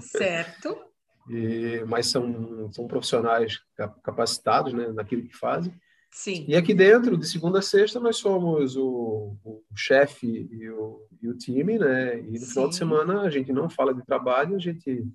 Certo. 0.00 0.76
e, 1.28 1.84
mas 1.86 2.06
são, 2.06 2.72
são 2.72 2.86
profissionais 2.86 3.60
capacitados 4.02 4.72
né, 4.72 4.88
naquilo 4.88 5.28
que 5.28 5.36
fazem. 5.36 5.74
Sim. 6.16 6.46
E 6.48 6.56
aqui 6.56 6.72
dentro, 6.72 7.14
de 7.14 7.28
segunda 7.28 7.58
a 7.58 7.62
sexta, 7.62 8.00
nós 8.00 8.16
somos 8.16 8.74
o, 8.74 9.36
o 9.44 9.62
chefe 9.76 10.48
e 10.50 10.66
o, 10.70 11.06
e 11.20 11.28
o 11.28 11.36
time, 11.36 11.78
né? 11.78 12.18
E 12.20 12.30
no 12.30 12.38
Sim. 12.38 12.46
final 12.46 12.68
de 12.70 12.76
semana 12.76 13.20
a 13.20 13.28
gente 13.28 13.52
não 13.52 13.68
fala 13.68 13.94
de 13.94 14.02
trabalho, 14.02 14.56
a 14.56 14.58
gente 14.58 15.06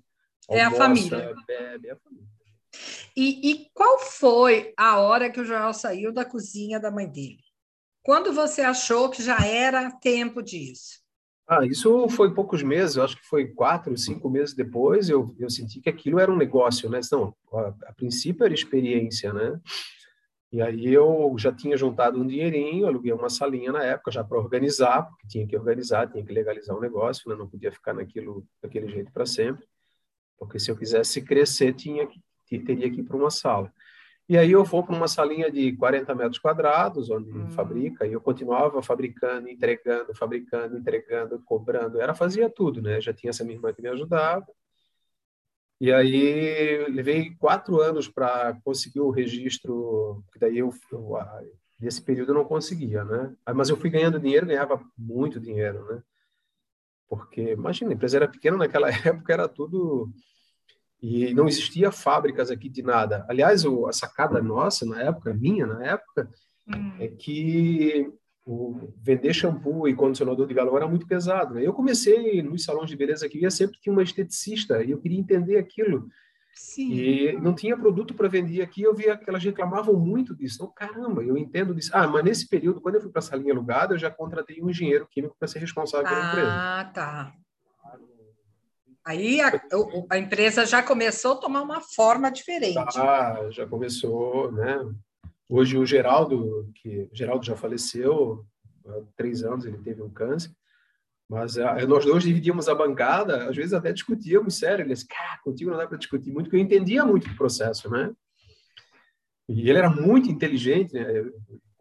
é 0.48 0.62
almoça, 0.62 0.84
a 0.84 0.86
família. 0.86 1.34
Bebe, 1.44 1.88
é 1.88 1.90
a 1.90 1.96
família. 1.96 2.28
E, 3.16 3.50
e 3.50 3.66
qual 3.74 3.98
foi 3.98 4.72
a 4.76 5.00
hora 5.00 5.28
que 5.28 5.40
o 5.40 5.44
Joel 5.44 5.74
saiu 5.74 6.12
da 6.12 6.24
cozinha 6.24 6.78
da 6.78 6.88
mãe 6.88 7.08
dele? 7.08 7.40
Quando 8.04 8.32
você 8.32 8.60
achou 8.60 9.10
que 9.10 9.24
já 9.24 9.44
era 9.44 9.90
tempo 9.90 10.40
disso? 10.40 11.02
Ah, 11.48 11.66
isso 11.66 12.08
foi 12.10 12.32
poucos 12.32 12.62
meses, 12.62 12.94
eu 12.94 13.02
acho 13.02 13.16
que 13.16 13.26
foi 13.26 13.48
quatro, 13.48 13.98
cinco 13.98 14.30
meses 14.30 14.54
depois, 14.54 15.08
eu, 15.08 15.34
eu 15.36 15.50
senti 15.50 15.80
que 15.80 15.90
aquilo 15.90 16.20
era 16.20 16.30
um 16.30 16.36
negócio, 16.36 16.88
né? 16.88 17.00
Não, 17.10 17.34
a, 17.52 17.74
a 17.88 17.92
princípio 17.92 18.44
era 18.44 18.54
experiência, 18.54 19.32
né? 19.32 19.60
E 20.52 20.60
aí 20.60 20.92
eu 20.92 21.34
já 21.38 21.50
tinha 21.50 21.78
juntado 21.78 22.20
um 22.20 22.26
dinheirinho, 22.26 22.86
aluguei 22.86 23.12
uma 23.12 23.30
salinha 23.30 23.72
na 23.72 23.82
época 23.82 24.10
já 24.10 24.22
para 24.22 24.38
organizar, 24.38 25.08
porque 25.08 25.26
tinha 25.26 25.46
que 25.46 25.56
organizar, 25.56 26.10
tinha 26.10 26.22
que 26.22 26.32
legalizar 26.32 26.76
o 26.76 26.80
negócio, 26.80 27.30
né? 27.30 27.34
não 27.34 27.48
podia 27.48 27.72
ficar 27.72 27.94
naquilo 27.94 28.46
daquele 28.62 28.86
jeito 28.86 29.10
para 29.10 29.24
sempre, 29.24 29.66
porque 30.38 30.58
se 30.58 30.70
eu 30.70 30.76
quisesse 30.76 31.22
crescer 31.22 31.72
tinha 31.72 32.06
que 32.46 32.58
teria 32.58 32.90
que 32.90 33.00
ir 33.00 33.04
para 33.04 33.16
uma 33.16 33.30
sala. 33.30 33.72
E 34.28 34.36
aí 34.36 34.52
eu 34.52 34.62
vou 34.62 34.84
para 34.84 34.94
uma 34.94 35.08
salinha 35.08 35.50
de 35.50 35.72
40 35.76 36.14
metros 36.14 36.38
quadrados, 36.38 37.10
onde 37.10 37.30
hum. 37.30 37.50
fabrica, 37.50 38.06
e 38.06 38.12
eu 38.12 38.20
continuava 38.20 38.82
fabricando, 38.82 39.48
entregando, 39.48 40.14
fabricando, 40.14 40.76
entregando, 40.76 41.42
cobrando, 41.44 42.00
era 42.00 42.14
fazia 42.14 42.48
tudo, 42.50 42.80
né? 42.80 43.00
Já 43.00 43.12
tinha 43.12 43.30
essa 43.30 43.42
minha 43.42 43.56
irmã 43.56 43.72
que 43.72 43.82
me 43.82 43.88
ajudava, 43.88 44.46
e 45.82 45.92
aí 45.92 46.86
levei 46.90 47.34
quatro 47.40 47.80
anos 47.80 48.06
para 48.06 48.56
conseguir 48.62 49.00
o 49.00 49.10
registro, 49.10 50.22
que 50.32 50.38
daí 50.38 50.58
eu, 50.58 50.72
eu 50.92 51.16
nesse 51.80 52.00
período 52.00 52.30
eu 52.30 52.36
não 52.36 52.44
conseguia, 52.44 53.02
né? 53.02 53.34
Mas 53.52 53.68
eu 53.68 53.76
fui 53.76 53.90
ganhando 53.90 54.20
dinheiro, 54.20 54.46
ganhava 54.46 54.80
muito 54.96 55.40
dinheiro, 55.40 55.84
né? 55.86 56.00
Porque 57.08 57.50
imagina, 57.50 57.90
a 57.90 57.94
empresa 57.94 58.16
era 58.16 58.28
pequena 58.28 58.56
naquela 58.56 58.90
época, 58.94 59.32
era 59.32 59.48
tudo 59.48 60.08
e 61.02 61.34
não 61.34 61.48
existia 61.48 61.90
fábricas 61.90 62.48
aqui 62.48 62.68
de 62.68 62.80
nada. 62.80 63.26
Aliás, 63.28 63.64
a 63.66 63.92
sacada 63.92 64.40
nossa 64.40 64.86
na 64.86 65.02
época, 65.02 65.34
minha 65.34 65.66
na 65.66 65.84
época, 65.84 66.30
hum. 66.68 66.92
é 67.00 67.08
que 67.08 68.08
o 68.44 68.92
vender 69.00 69.32
shampoo 69.32 69.86
e 69.86 69.94
condicionador 69.94 70.46
de 70.46 70.54
galão 70.54 70.76
era 70.76 70.88
muito 70.88 71.06
pesado. 71.06 71.54
Né? 71.54 71.66
Eu 71.66 71.72
comecei 71.72 72.42
nos 72.42 72.64
salões 72.64 72.90
de 72.90 72.96
beleza 72.96 73.28
que 73.28 73.38
ia 73.38 73.50
sempre 73.50 73.78
tinha 73.80 73.92
uma 73.92 74.02
esteticista 74.02 74.82
e 74.82 74.90
eu 74.90 74.98
queria 74.98 75.18
entender 75.18 75.56
aquilo. 75.56 76.08
Sim. 76.54 76.92
E 76.92 77.32
não 77.32 77.54
tinha 77.54 77.76
produto 77.76 78.14
para 78.14 78.28
vender 78.28 78.60
aqui, 78.60 78.82
eu 78.82 78.94
via 78.94 79.16
que 79.16 79.28
elas 79.28 79.42
reclamavam 79.42 79.94
muito 79.94 80.34
disso. 80.34 80.56
Então, 80.56 80.72
caramba, 80.74 81.22
eu 81.22 81.36
entendo 81.36 81.74
disso. 81.74 81.90
Ah, 81.94 82.06
mas 82.06 82.24
nesse 82.24 82.48
período, 82.48 82.80
quando 82.80 82.96
eu 82.96 83.00
fui 83.00 83.10
para 83.10 83.20
essa 83.20 83.36
linha 83.36 83.54
alugada, 83.54 83.94
eu 83.94 83.98
já 83.98 84.10
contratei 84.10 84.62
um 84.62 84.68
engenheiro 84.68 85.06
químico 85.10 85.34
para 85.38 85.48
ser 85.48 85.60
responsável 85.60 86.06
pela 86.06 86.20
ah, 86.20 86.28
empresa. 86.28 86.50
Ah, 86.50 86.84
tá. 86.92 87.32
Aí 89.04 89.40
a, 89.40 89.60
a, 90.10 90.18
empresa 90.18 90.64
já 90.64 90.80
começou 90.82 91.32
a 91.32 91.36
tomar 91.36 91.62
uma 91.62 91.80
forma 91.80 92.30
diferente. 92.30 92.78
Ah, 92.96 93.48
já 93.50 93.66
começou, 93.66 94.52
né? 94.52 94.78
Hoje 95.48 95.76
o 95.76 95.84
Geraldo, 95.84 96.70
que 96.74 97.08
Geraldo 97.12 97.44
já 97.44 97.56
faleceu 97.56 98.44
há 98.86 99.00
três 99.16 99.42
anos, 99.42 99.64
ele 99.64 99.78
teve 99.78 100.02
um 100.02 100.10
câncer, 100.10 100.50
mas 101.28 101.56
uh, 101.56 101.86
nós 101.88 102.04
dois 102.04 102.22
dividíamos 102.22 102.68
a 102.68 102.74
bancada, 102.74 103.48
às 103.48 103.56
vezes 103.56 103.72
até 103.72 103.92
discutíamos 103.92 104.58
sério, 104.58 104.82
ele 104.82 104.92
disse, 104.92 105.06
cara, 105.06 105.40
contigo 105.42 105.70
não 105.70 105.78
dá 105.78 105.86
para 105.86 105.98
discutir 105.98 106.30
muito, 106.30 106.46
porque 106.46 106.56
eu 106.56 106.60
entendia 106.60 107.04
muito 107.04 107.28
do 107.28 107.36
processo, 107.36 107.90
né? 107.90 108.12
E 109.48 109.68
ele 109.68 109.78
era 109.78 109.90
muito 109.90 110.30
inteligente, 110.30 110.94
né? 110.94 111.18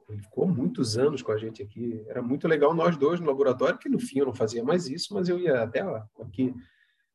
Ele 0.10 0.22
ficou 0.22 0.48
muitos 0.48 0.98
anos 0.98 1.22
com 1.22 1.32
a 1.32 1.38
gente 1.38 1.64
aqui. 1.64 2.04
Era 2.08 2.22
muito 2.22 2.48
legal 2.48 2.74
nós 2.74 2.98
dois 2.98 3.20
no 3.20 3.28
laboratório, 3.28 3.78
que 3.78 3.90
no 3.90 4.00
fim 4.00 4.20
eu 4.20 4.26
não 4.26 4.34
fazia 4.34 4.64
mais 4.64 4.88
isso, 4.88 5.14
mas 5.14 5.30
eu 5.30 5.40
ia 5.40 5.64
até 5.64 5.82
aqui 6.20 6.54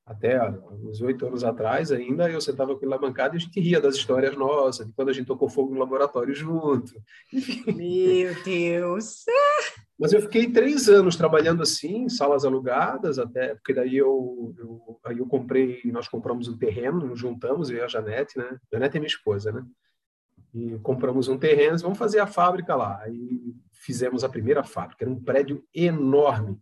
até 0.06 0.40
uns 0.48 1.00
oito 1.00 1.26
anos 1.26 1.42
atrás 1.42 1.90
ainda, 1.90 2.30
eu 2.30 2.40
sentava 2.40 2.76
com 2.76 2.84
ele 2.84 2.90
na 2.92 2.98
bancada 2.98 3.34
e 3.34 3.38
a 3.38 3.40
gente 3.40 3.60
ria 3.60 3.80
das 3.80 3.96
histórias 3.96 4.36
nossas, 4.36 4.86
de 4.86 4.92
quando 4.92 5.08
a 5.08 5.12
gente 5.12 5.26
tocou 5.26 5.48
fogo 5.48 5.74
no 5.74 5.80
laboratório 5.80 6.32
junto. 6.32 6.92
Meu 7.74 8.32
Deus! 8.44 9.24
Mas 9.98 10.12
eu 10.12 10.22
fiquei 10.22 10.52
três 10.52 10.88
anos 10.88 11.16
trabalhando 11.16 11.62
assim, 11.62 12.04
em 12.04 12.08
salas 12.08 12.44
alugadas, 12.44 13.18
até 13.18 13.54
porque 13.54 13.72
daí 13.72 13.96
eu, 13.96 14.54
eu, 14.58 15.00
aí 15.04 15.18
eu 15.18 15.26
comprei, 15.26 15.80
nós 15.86 16.06
compramos 16.06 16.46
um 16.48 16.56
terreno, 16.56 17.06
nos 17.06 17.18
juntamos, 17.18 17.70
eu 17.70 17.78
e 17.78 17.80
a 17.80 17.88
Janete, 17.88 18.38
né? 18.38 18.58
Janete 18.70 18.98
é 18.98 19.00
minha 19.00 19.08
esposa, 19.08 19.50
né? 19.50 19.64
E 20.54 20.78
compramos 20.80 21.28
um 21.28 21.38
terreno, 21.38 21.78
vamos 21.78 21.98
fazer 21.98 22.20
a 22.20 22.26
fábrica 22.26 22.76
lá. 22.76 23.00
Aí 23.02 23.54
fizemos 23.72 24.22
a 24.22 24.28
primeira 24.28 24.62
fábrica, 24.62 25.02
era 25.02 25.10
um 25.10 25.20
prédio 25.20 25.64
enorme, 25.74 26.58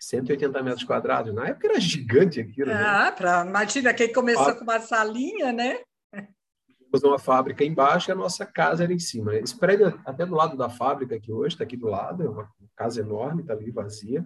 180 0.00 0.62
metros 0.62 0.84
quadrados. 0.84 1.34
Na 1.34 1.46
época 1.46 1.68
era 1.68 1.80
gigante 1.80 2.40
aquilo. 2.40 2.68
Né? 2.68 2.74
Ah, 2.74 3.12
pra, 3.12 3.44
imagina 3.46 3.94
quem 3.94 4.12
começou 4.12 4.54
com 4.54 4.62
uma 4.62 4.80
salinha, 4.80 5.52
né? 5.52 5.80
Uma 7.02 7.18
fábrica 7.18 7.64
embaixo 7.64 8.10
e 8.10 8.12
a 8.12 8.14
nossa 8.14 8.46
casa 8.46 8.84
era 8.84 8.92
em 8.92 9.00
cima. 9.00 9.34
Esse 9.34 9.58
prédio, 9.58 10.00
até 10.06 10.24
do 10.24 10.34
lado 10.34 10.56
da 10.56 10.70
fábrica 10.70 11.18
que 11.18 11.32
hoje, 11.32 11.54
está 11.54 11.64
aqui 11.64 11.76
do 11.76 11.88
lado, 11.88 12.22
é 12.22 12.28
uma 12.28 12.48
casa 12.76 13.00
enorme, 13.00 13.42
está 13.42 13.52
ali 13.52 13.70
vazia. 13.72 14.24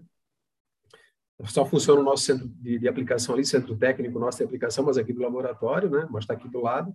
Só 1.45 1.65
funciona 1.65 2.01
o 2.01 2.05
nosso 2.05 2.25
centro 2.25 2.49
de, 2.49 2.79
de, 2.79 2.89
aplicação 2.89 3.35
ali, 3.35 3.45
centro 3.45 3.77
técnico 3.77 4.19
nosso 4.19 4.39
de 4.39 4.45
aplicação, 4.45 4.85
mas 4.85 4.99
aqui 4.99 5.13
do 5.13 5.23
laboratório, 5.23 5.89
né? 5.89 6.07
Mas 6.11 6.25
está 6.25 6.35
aqui 6.35 6.49
do 6.49 6.61
lado. 6.61 6.95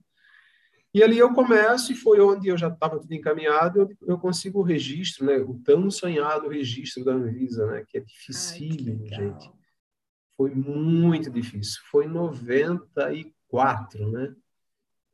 E 0.93 1.01
ali 1.01 1.17
eu 1.17 1.33
começo, 1.33 1.91
e 1.91 1.95
foi 1.95 2.19
onde 2.19 2.47
eu 2.47 2.57
já 2.57 2.67
estava 2.67 2.99
tudo 2.99 3.13
encaminhado, 3.13 3.81
eu, 3.81 3.89
eu, 4.07 4.19
consigo 4.19 4.59
o 4.59 4.63
registro, 4.63 5.25
né? 5.25 5.37
o 5.37 5.59
tão 5.65 5.89
sonhado 5.89 6.47
registro 6.47 7.03
da 7.03 7.13
Anvisa, 7.13 7.65
né? 7.65 7.83
que 7.87 7.97
é 7.97 8.01
dificílimo, 8.01 9.07
gente. 9.07 9.51
Foi 10.37 10.53
muito 10.53 11.31
difícil. 11.31 11.81
Foi 11.89 12.05
em 12.05 12.09
94, 12.09 14.11
né? 14.11 14.35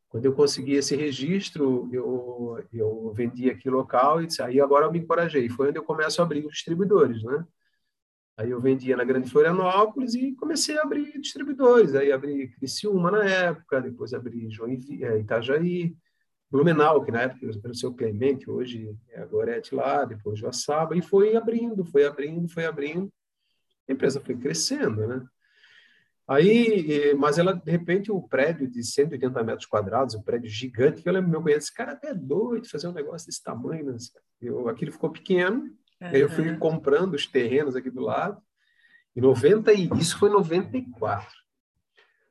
Quando 0.09 0.25
eu 0.25 0.33
consegui 0.33 0.73
esse 0.73 0.95
registro, 0.95 1.87
eu, 1.93 2.65
eu 2.73 3.13
vendi 3.13 3.49
aqui 3.49 3.69
local 3.69 4.21
e 4.21 4.27
disse, 4.27 4.41
aí 4.41 4.59
agora 4.59 4.85
eu 4.85 4.91
me 4.91 4.99
encorajei. 4.99 5.47
Foi 5.49 5.69
onde 5.69 5.77
eu 5.77 5.83
começo 5.83 6.19
a 6.19 6.25
abrir 6.25 6.45
os 6.45 6.53
distribuidores, 6.53 7.23
né? 7.23 7.45
Aí 8.39 8.51
eu 8.51 8.61
vendia 8.61 8.95
na 8.95 9.03
Grande 9.03 9.29
Florianópolis 9.29 10.13
e 10.13 10.31
comecei 10.31 10.77
a 10.77 10.83
abrir 10.83 11.19
distribuidores. 11.19 11.93
Aí 11.93 12.09
abri 12.09 12.47
Criciúma 12.47 13.11
na 13.11 13.25
época, 13.25 13.81
depois 13.81 14.13
abri 14.13 14.49
Joinville, 14.49 15.03
é, 15.03 15.19
Itajaí, 15.19 15.93
Blumenau, 16.49 17.03
que 17.03 17.11
na 17.11 17.23
época 17.23 17.45
era 17.45 17.73
o 17.73 17.75
seu 17.75 17.93
Clemente, 17.93 18.49
hoje 18.49 18.97
é 19.09 19.19
a 19.19 19.25
Gorete 19.25 19.75
lá, 19.75 20.05
depois 20.05 20.39
Joaçaba, 20.39 20.95
e 20.95 21.01
foi 21.01 21.35
abrindo, 21.35 21.83
foi 21.83 22.05
abrindo, 22.05 22.47
foi 22.47 22.65
abrindo. 22.65 23.11
A 23.89 23.91
empresa 23.91 24.21
foi 24.21 24.37
crescendo, 24.37 25.05
né? 25.05 25.21
Aí, 26.25 27.13
mas 27.15 27.37
ela, 27.37 27.51
de 27.51 27.69
repente, 27.69 28.09
o 28.09 28.21
prédio 28.21 28.69
de 28.69 28.81
180 28.85 29.43
metros 29.43 29.65
quadrados, 29.65 30.15
um 30.15 30.21
prédio 30.21 30.49
gigante, 30.49 31.01
que 31.01 31.09
eu 31.09 31.13
lembro 31.13 31.29
meu 31.29 31.41
conhecido, 31.41 31.63
esse 31.63 31.75
cara 31.75 31.91
até 31.91 32.11
é 32.11 32.13
doido 32.13 32.69
fazer 32.69 32.87
um 32.87 32.93
negócio 32.93 33.27
desse 33.27 33.43
tamanho, 33.43 33.83
né? 33.83 33.97
Eu, 34.41 34.69
aquilo 34.69 34.93
ficou 34.93 35.09
pequeno, 35.09 35.77
Uhum. 36.01 36.07
Aí 36.07 36.21
eu 36.21 36.29
fui 36.29 36.55
comprando 36.57 37.13
os 37.13 37.27
terrenos 37.27 37.75
aqui 37.75 37.89
do 37.89 38.01
lado. 38.01 38.41
E 39.15 39.21
90 39.21 39.73
e 39.73 39.89
isso 39.99 40.17
foi 40.17 40.29
94. 40.29 41.27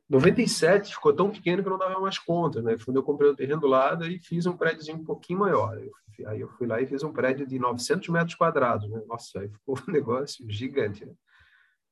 97 0.08 0.94
ficou 0.94 1.12
tão 1.12 1.30
pequeno 1.30 1.62
que 1.62 1.68
eu 1.68 1.72
não 1.72 1.78
dava 1.78 2.00
mais 2.00 2.18
conta, 2.18 2.62
né? 2.62 2.76
Quando 2.82 2.96
eu 2.96 3.02
comprei 3.02 3.28
o 3.30 3.36
terreno 3.36 3.60
do 3.60 3.66
lado 3.66 4.06
e 4.06 4.18
fiz 4.18 4.46
um 4.46 4.56
prédiozinho 4.56 4.96
um 4.96 5.04
pouquinho 5.04 5.40
maior. 5.40 5.78
aí 6.26 6.40
eu 6.40 6.48
fui 6.48 6.66
lá 6.66 6.80
e 6.80 6.86
fiz 6.86 7.02
um 7.02 7.12
prédio 7.12 7.46
de 7.46 7.58
900 7.58 8.08
metros 8.08 8.34
quadrados, 8.34 8.88
né? 8.88 9.02
Nossa, 9.06 9.40
aí 9.40 9.48
ficou 9.48 9.78
um 9.78 9.82
negócio 9.92 10.50
gigante. 10.50 11.04
Né? 11.04 11.12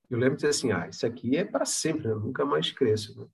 Eu 0.08 0.18
lembro 0.18 0.36
de 0.36 0.46
dizer 0.46 0.48
assim, 0.48 0.72
ah, 0.72 0.88
isso 0.88 1.04
aqui 1.04 1.36
é 1.36 1.44
para 1.44 1.66
sempre, 1.66 2.08
né? 2.08 2.14
eu 2.14 2.20
nunca 2.20 2.44
mais 2.46 2.70
cresço. 2.70 3.20
Né? 3.20 3.26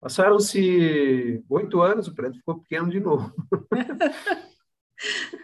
Passaram-se 0.00 1.42
oito 1.48 1.80
anos, 1.80 2.06
o 2.06 2.14
prédio 2.14 2.40
ficou 2.40 2.60
pequeno 2.60 2.90
de 2.90 3.00
novo. 3.00 3.32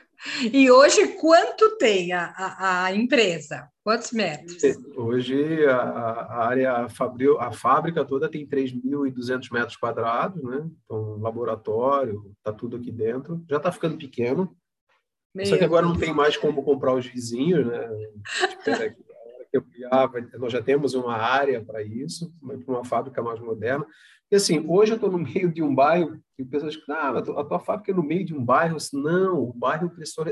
E 0.52 0.70
hoje, 0.70 1.14
quanto 1.14 1.76
tem 1.78 2.12
a, 2.12 2.26
a, 2.26 2.84
a 2.84 2.94
empresa? 2.94 3.68
Quantos 3.82 4.12
metros? 4.12 4.62
Hoje, 4.94 5.64
a, 5.66 5.76
a 5.76 6.46
área, 6.46 6.88
fabril, 6.88 7.40
a 7.40 7.50
fábrica 7.50 8.04
toda 8.04 8.28
tem 8.28 8.46
3.200 8.46 9.50
metros 9.50 9.76
quadrados, 9.76 10.42
né? 10.42 10.68
Então, 10.84 11.18
laboratório, 11.18 12.34
está 12.38 12.52
tudo 12.52 12.76
aqui 12.76 12.92
dentro. 12.92 13.42
Já 13.48 13.56
está 13.56 13.72
ficando 13.72 13.96
pequeno. 13.96 14.54
Meu 15.34 15.46
Só 15.46 15.56
que 15.56 15.64
agora 15.64 15.86
não 15.86 15.96
tem 15.96 16.12
mais 16.12 16.36
como 16.36 16.62
comprar 16.62 16.94
os 16.94 17.06
vizinhos, 17.06 17.66
né? 17.66 17.88
Espera 18.58 18.94
eu 19.52 19.62
criava, 19.62 20.20
nós 20.38 20.52
já 20.52 20.62
temos 20.62 20.94
uma 20.94 21.16
área 21.16 21.64
para 21.64 21.82
isso, 21.82 22.32
uma 22.66 22.84
fábrica 22.84 23.22
mais 23.22 23.40
moderna. 23.40 23.86
E 24.30 24.36
assim, 24.36 24.64
hoje 24.68 24.92
eu 24.92 24.94
estou 24.94 25.10
no 25.10 25.18
meio 25.18 25.52
de 25.52 25.62
um 25.62 25.74
bairro 25.74 26.20
e 26.38 26.44
pessoas 26.44 26.74
dizem, 26.74 26.94
ah, 26.94 27.18
a 27.18 27.44
tua, 27.44 27.58
fábrica 27.58 27.90
é 27.90 27.94
no 27.94 28.02
meio 28.02 28.24
de 28.24 28.32
um 28.32 28.44
bairro. 28.44 28.76
Não, 28.92 29.42
o 29.42 29.52
bairro 29.52 29.90
cresceu, 29.90 30.24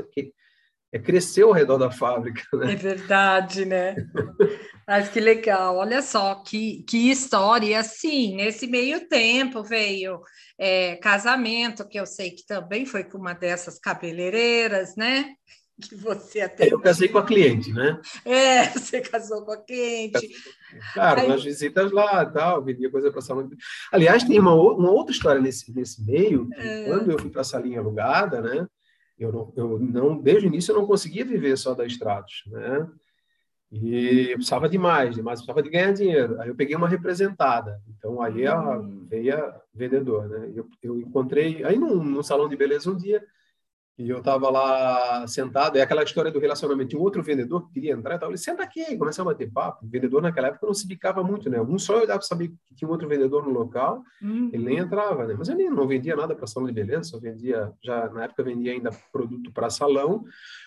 é, 0.91 0.97
cresceu 0.97 1.49
ao 1.49 1.53
redor 1.53 1.77
da 1.77 1.91
fábrica. 1.91 2.41
Né? 2.53 2.73
É 2.73 2.75
verdade, 2.75 3.65
né? 3.65 3.95
Mas 4.87 5.09
que 5.09 5.19
legal, 5.19 5.75
olha 5.75 6.01
só 6.01 6.35
que, 6.35 6.83
que 6.83 7.11
história. 7.11 7.67
E 7.67 7.75
assim, 7.75 8.35
nesse 8.35 8.65
meio 8.67 9.07
tempo 9.07 9.63
veio 9.63 10.21
é, 10.57 10.95
casamento, 10.95 11.87
que 11.87 11.99
eu 11.99 12.05
sei 12.05 12.31
que 12.31 12.45
também 12.45 12.85
foi 12.85 13.03
com 13.03 13.17
uma 13.17 13.33
dessas 13.33 13.77
cabeleireiras, 13.77 14.95
né? 14.95 15.35
Que 15.79 15.95
você 15.95 16.41
até. 16.41 16.71
Eu 16.71 16.79
casei 16.79 17.07
com 17.07 17.17
a 17.17 17.25
cliente, 17.25 17.71
né? 17.73 17.99
É, 18.25 18.65
você 18.69 19.01
casou 19.01 19.43
com 19.43 19.51
a 19.51 19.57
cliente. 19.57 20.29
Claro, 20.93 21.21
Aí... 21.21 21.27
nas 21.27 21.43
visitas 21.43 21.91
lá 21.91 22.25
tal, 22.25 22.63
vendia 22.63 22.91
coisa 22.91 23.11
para 23.11 23.21
salão. 23.21 23.49
Aliás, 23.91 24.23
tem 24.23 24.39
uma, 24.39 24.53
uma 24.53 24.91
outra 24.91 25.13
história 25.13 25.41
nesse, 25.41 25.73
nesse 25.73 26.03
meio, 26.03 26.47
é... 26.55 26.85
quando 26.85 27.11
eu 27.11 27.19
fui 27.19 27.29
para 27.29 27.41
a 27.41 27.45
salinha 27.45 27.79
alugada, 27.79 28.41
né? 28.41 28.67
Eu 29.17 29.33
não, 29.33 29.53
eu 29.55 29.79
não, 29.79 30.21
desde 30.21 30.45
o 30.45 30.49
início 30.49 30.71
eu 30.71 30.79
não 30.79 30.87
conseguia 30.87 31.25
viver 31.25 31.57
só 31.57 31.73
da 31.73 31.85
Estratos, 31.85 32.43
né? 32.47 32.87
E 33.71 34.29
eu 34.31 34.35
precisava 34.37 34.67
de 34.67 34.77
mais, 34.77 35.15
de 35.15 35.21
mais, 35.21 35.39
precisava 35.39 35.61
de 35.61 35.69
ganhar 35.69 35.91
dinheiro. 35.91 36.41
Aí 36.41 36.49
eu 36.49 36.55
peguei 36.55 36.75
uma 36.75 36.87
representada. 36.87 37.79
Então 37.87 38.21
aí 38.21 38.47
a, 38.47 38.79
hum. 38.79 39.05
veio 39.07 39.37
a 39.37 39.61
vendedor, 39.73 40.27
né? 40.27 40.51
Eu, 40.55 40.67
eu 40.81 40.99
encontrei 40.99 41.63
aí 41.63 41.77
num, 41.77 42.03
num 42.03 42.23
salão 42.23 42.49
de 42.49 42.55
beleza 42.55 42.89
um 42.89 42.95
dia 42.95 43.23
e 43.99 44.09
eu 44.09 44.19
estava 44.19 44.49
lá 44.49 45.27
sentado, 45.27 45.77
é 45.77 45.81
aquela 45.81 46.03
história 46.03 46.31
do 46.31 46.39
relacionamento. 46.39 46.91
Tinha 46.91 47.01
um 47.01 47.03
outro 47.03 47.21
vendedor 47.21 47.67
que 47.67 47.73
queria 47.73 47.91
entrar, 47.91 48.15
eu 48.15 48.19
falei, 48.21 48.37
senta 48.37 48.63
aqui, 48.63 48.95
começava 48.97 49.29
a 49.29 49.33
bater 49.33 49.51
papo. 49.51 49.85
O 49.85 49.89
vendedor 49.89 50.21
naquela 50.21 50.47
época 50.47 50.65
não 50.65 50.73
se 50.73 50.87
bicava 50.87 51.21
muito, 51.21 51.49
né? 51.49 51.61
Um 51.61 51.77
só 51.77 51.97
olhava 51.97 52.17
para 52.17 52.21
saber 52.21 52.47
que 52.65 52.73
tinha 52.73 52.87
um 52.87 52.91
outro 52.91 53.09
vendedor 53.09 53.45
no 53.45 53.49
local, 53.49 54.01
uhum. 54.21 54.51
ele 54.53 54.63
nem 54.63 54.77
entrava, 54.77 55.27
né? 55.27 55.35
Mas 55.37 55.49
eu 55.49 55.55
nem, 55.55 55.69
não 55.69 55.85
vendia 55.85 56.15
nada 56.15 56.33
para 56.33 56.47
salão 56.47 56.69
de 56.69 56.73
beleza, 56.73 57.03
só 57.03 57.19
vendia, 57.19 57.73
já 57.83 58.09
na 58.09 58.23
época 58.23 58.41
vendia 58.41 58.71
ainda 58.71 58.89
produto 59.11 59.51
para 59.51 59.69
salão, 59.69 60.23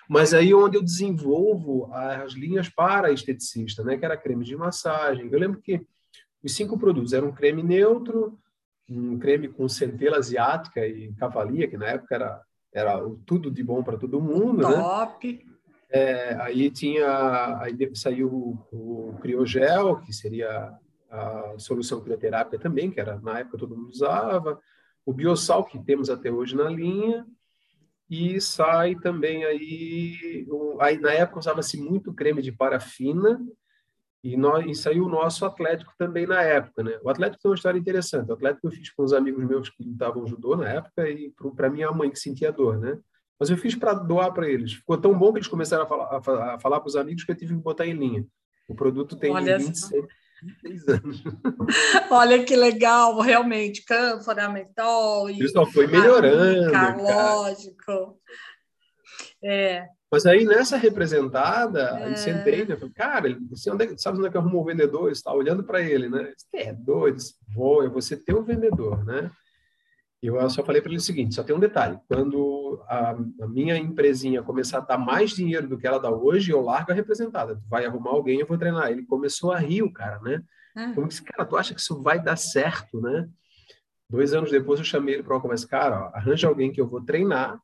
mas 0.07 0.35
aí 0.35 0.53
onde 0.53 0.77
eu 0.77 0.83
desenvolvo 0.83 1.90
as 1.90 2.35
linhas 2.35 2.68
para 2.68 3.12
esteticista, 3.12 3.83
né? 3.83 3.97
Que 3.97 4.05
era 4.05 4.14
creme 4.14 4.45
de 4.45 4.55
massagem. 4.55 5.31
Eu 5.33 5.38
lembro 5.38 5.59
que 5.59 5.81
os 6.45 6.55
cinco 6.55 6.79
produtos 6.79 7.14
eram 7.14 7.29
um 7.29 7.33
creme 7.33 7.62
neutro, 7.62 8.38
um 8.90 9.18
creme 9.18 9.49
com 9.49 9.66
centela 9.71 10.18
asiática 10.18 10.87
e 10.87 11.14
cavalia, 11.14 11.66
que 11.66 11.79
na 11.79 11.87
época 11.87 12.14
era 12.14 12.42
era 12.72 12.98
tudo 13.26 13.50
de 13.50 13.62
bom 13.62 13.82
para 13.82 13.98
todo 13.98 14.20
mundo, 14.20 14.68
né? 14.68 14.74
Top. 14.74 15.44
né? 15.46 15.52
É, 15.90 16.35
aí 16.40 16.70
tinha, 16.70 17.58
aí 17.61 17.76
saiu 17.94 18.28
o, 18.28 18.58
o 18.72 19.18
criogel, 19.20 19.96
que 20.00 20.12
seria 20.12 20.72
a 21.11 21.54
solução 21.58 22.00
crioterápica 22.00 22.58
também, 22.58 22.90
que 22.90 22.98
era 22.98 23.20
na 23.20 23.40
época 23.40 23.58
todo 23.58 23.76
mundo 23.76 23.90
usava, 23.90 24.58
o 25.04 25.12
biosal 25.12 25.64
que 25.64 25.78
temos 25.78 26.08
até 26.08 26.32
hoje 26.32 26.56
na 26.56 26.70
linha, 26.70 27.26
e 28.08 28.40
sai 28.40 28.94
também 28.94 29.44
aí, 29.44 30.46
aí 30.80 30.98
na 30.98 31.12
época 31.12 31.40
usava-se 31.40 31.78
muito 31.78 32.12
creme 32.14 32.40
de 32.40 32.52
parafina, 32.52 33.38
e, 34.22 34.37
nós, 34.37 34.64
e 34.66 34.74
saiu 34.74 35.04
o 35.04 35.08
nosso 35.08 35.44
Atlético 35.44 35.92
também 35.98 36.26
na 36.26 36.40
época, 36.42 36.85
né? 36.85 36.98
O 37.02 37.11
Atlético 37.11 37.42
tem 37.42 37.50
uma 37.50 37.56
história 37.56 37.78
interessante. 37.78 38.30
O 38.30 38.35
Atlético 38.35 38.68
eu 38.68 38.70
fiz 38.70 38.90
com 38.90 39.02
uns 39.02 39.12
amigos 39.12 39.44
meus 39.44 39.68
que 39.68 39.82
lutavam 39.82 40.26
judô 40.26 40.56
na 40.56 40.68
época 40.68 41.08
e 41.08 41.32
para 41.56 41.68
minha 41.68 41.90
mãe 41.90 42.08
que 42.08 42.18
sentia 42.18 42.52
dor, 42.52 42.78
né? 42.78 42.98
Mas 43.38 43.50
eu 43.50 43.56
fiz 43.56 43.74
para 43.74 43.94
doar 43.94 44.32
para 44.32 44.48
eles. 44.48 44.74
Ficou 44.74 44.96
tão 44.96 45.18
bom 45.18 45.32
que 45.32 45.38
eles 45.38 45.48
começaram 45.48 45.82
a 45.82 45.87
falar, 45.87 46.54
a 46.54 46.61
falar 46.61 46.78
para 46.78 46.88
os 46.88 46.94
amigos 46.94 47.24
que 47.24 47.32
eu 47.32 47.37
tive 47.37 47.54
que 47.54 47.61
botar 47.61 47.85
em 47.85 47.94
linha. 47.94 48.24
O 48.68 48.74
produto 48.76 49.16
tem 49.16 49.32
Olha 49.32 49.58
26, 49.58 50.06
26 50.62 50.88
anos. 51.02 51.24
Olha 52.08 52.44
que 52.44 52.54
legal, 52.54 53.18
realmente. 53.18 53.85
Cânfora, 53.85 54.48
mentol. 54.48 55.28
Isso 55.28 55.48
só 55.48 55.66
foi 55.66 55.88
melhorando. 55.88 57.02
Lógico. 57.02 58.20
É, 59.42 59.88
mas 60.12 60.27
aí, 60.27 60.44
nessa 60.44 60.77
representada, 60.77 61.81
é. 61.81 62.05
aí 62.05 62.16
sentei, 62.18 62.66
né? 62.66 62.77
Falei, 62.77 62.92
cara, 62.92 63.38
você 63.48 63.70
onde 63.70 63.85
é, 63.85 63.96
sabe 63.96 64.18
onde 64.18 64.27
é 64.27 64.31
que 64.31 64.37
arrumou 64.37 64.61
o 64.61 64.66
vendedor? 64.66 65.11
Está 65.11 65.33
olhando 65.33 65.64
para 65.64 65.81
ele, 65.81 66.11
né? 66.11 66.35
é 66.53 66.70
doido, 66.70 67.16
vou, 67.55 67.83
é 67.83 67.88
você 67.88 68.14
ter 68.14 68.35
o 68.35 68.42
vendedor, 68.42 69.03
né? 69.07 69.31
E 70.22 70.27
eu 70.27 70.51
só 70.51 70.62
falei 70.62 70.83
para 70.83 70.90
ele 70.90 70.98
o 70.98 71.01
seguinte: 71.01 71.35
só 71.35 71.42
tem 71.42 71.57
um 71.57 71.59
detalhe. 71.59 71.98
Quando 72.07 72.85
a, 72.87 73.11
a, 73.40 73.48
minha 73.48 73.77
empresinha 73.77 74.42
começar 74.42 74.79
a 74.79 74.83
dar 74.83 74.98
mais 74.98 75.31
dinheiro 75.31 75.66
do 75.66 75.79
que 75.79 75.87
ela 75.87 75.98
dá 75.98 76.11
hoje, 76.11 76.53
eu 76.53 76.61
largo 76.61 76.92
a 76.92 76.94
representada. 76.94 77.57
Tu 77.57 77.68
vai 77.68 77.87
arrumar 77.87 78.11
alguém, 78.11 78.38
eu 78.38 78.46
vou 78.46 78.59
treinar. 78.59 78.90
Ele 78.90 79.07
começou 79.07 79.51
a 79.51 79.59
rir, 79.59 79.83
o 79.83 79.90
cara, 79.90 80.20
né? 80.20 80.42
Ah. 80.77 80.92
Como 80.94 81.09
que, 81.09 81.22
cara, 81.22 81.48
tu 81.48 81.57
acha 81.57 81.75
que 81.75 81.81
isso 81.81 82.01
vai 82.01 82.22
dar 82.22 82.37
certo, 82.37 83.01
né? 83.01 83.29
Dois 84.11 84.35
anos 84.35 84.51
depois 84.51 84.79
eu 84.79 84.85
chamei 84.85 85.14
ele 85.14 85.22
para 85.22 85.35
uma 85.35 85.40
conversa. 85.40 85.66
Cara, 85.66 86.05
ó, 86.05 86.16
arranja 86.16 86.46
alguém 86.46 86.70
que 86.70 86.81
eu 86.81 86.87
vou 86.87 87.01
treinar 87.01 87.59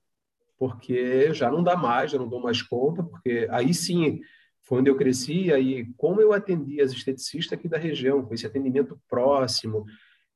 porque 0.59 1.33
já 1.33 1.51
não 1.51 1.63
dá 1.63 1.77
mais, 1.77 2.11
já 2.11 2.19
não 2.19 2.29
dou 2.29 2.41
mais 2.41 2.61
conta, 2.61 3.03
porque 3.03 3.47
aí 3.51 3.73
sim 3.73 4.21
foi 4.63 4.81
onde 4.81 4.91
eu 4.91 4.97
cresci, 4.97 5.53
aí 5.53 5.87
como 5.97 6.21
eu 6.21 6.33
atendia 6.33 6.85
as 6.85 6.93
esteticistas 6.93 7.59
aqui 7.59 7.69
da 7.69 7.79
região, 7.79 8.23
com 8.23 8.35
esse 8.35 8.47
atendimento 8.47 9.01
próximo, 9.09 9.87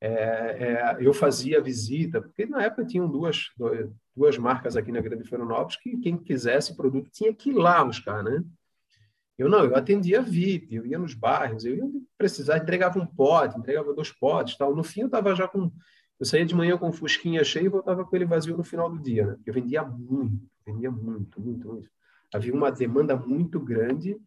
é, 0.01 0.09
é, 0.09 0.97
eu 0.99 1.13
fazia 1.13 1.61
visita, 1.61 2.21
porque 2.21 2.45
na 2.45 2.63
época 2.63 2.85
tinham 2.85 3.07
duas, 3.07 3.51
duas 4.15 4.37
marcas 4.37 4.75
aqui 4.75 4.91
na 4.91 4.99
Grande 5.01 5.23
Florianópolis 5.23 5.77
que 5.77 5.97
quem 5.97 6.17
quisesse 6.17 6.75
produto 6.75 7.09
tinha 7.11 7.33
que 7.33 7.51
ir 7.51 7.53
lá 7.53 7.83
buscar, 7.85 8.23
né? 8.23 8.43
Eu 9.37 9.49
não, 9.49 9.63
eu 9.63 9.75
atendia 9.75 10.21
VIP, 10.21 10.75
eu 10.75 10.85
ia 10.85 10.99
nos 10.99 11.13
bairros, 11.13 11.65
eu 11.65 11.75
ia 11.75 11.83
precisar, 12.17 12.57
entregava 12.57 12.99
um 12.99 13.05
pote, 13.05 13.57
entregava 13.57 13.93
dois 13.93 14.11
potes, 14.11 14.57
tal. 14.57 14.75
No 14.75 14.83
fim 14.83 15.01
eu 15.01 15.07
estava 15.07 15.35
já 15.35 15.47
com 15.47 15.71
eu 16.19 16.25
saía 16.25 16.45
de 16.45 16.55
manhã 16.55 16.77
com 16.77 16.89
o 16.89 16.93
fusquinha 16.93 17.43
cheio 17.43 17.65
e 17.65 17.69
voltava 17.69 18.05
com 18.05 18.15
ele 18.15 18.25
vazio 18.25 18.55
no 18.55 18.63
final 18.63 18.89
do 18.89 18.99
dia, 18.99 19.25
né? 19.25 19.37
Eu 19.45 19.53
vendia 19.53 19.83
muito, 19.83 20.47
vendia 20.65 20.91
muito, 20.91 21.41
muito, 21.41 21.67
muito. 21.67 21.89
Havia 22.33 22.53
uma 22.53 22.71
demanda 22.71 23.15
muito 23.15 23.59
grande 23.59 24.17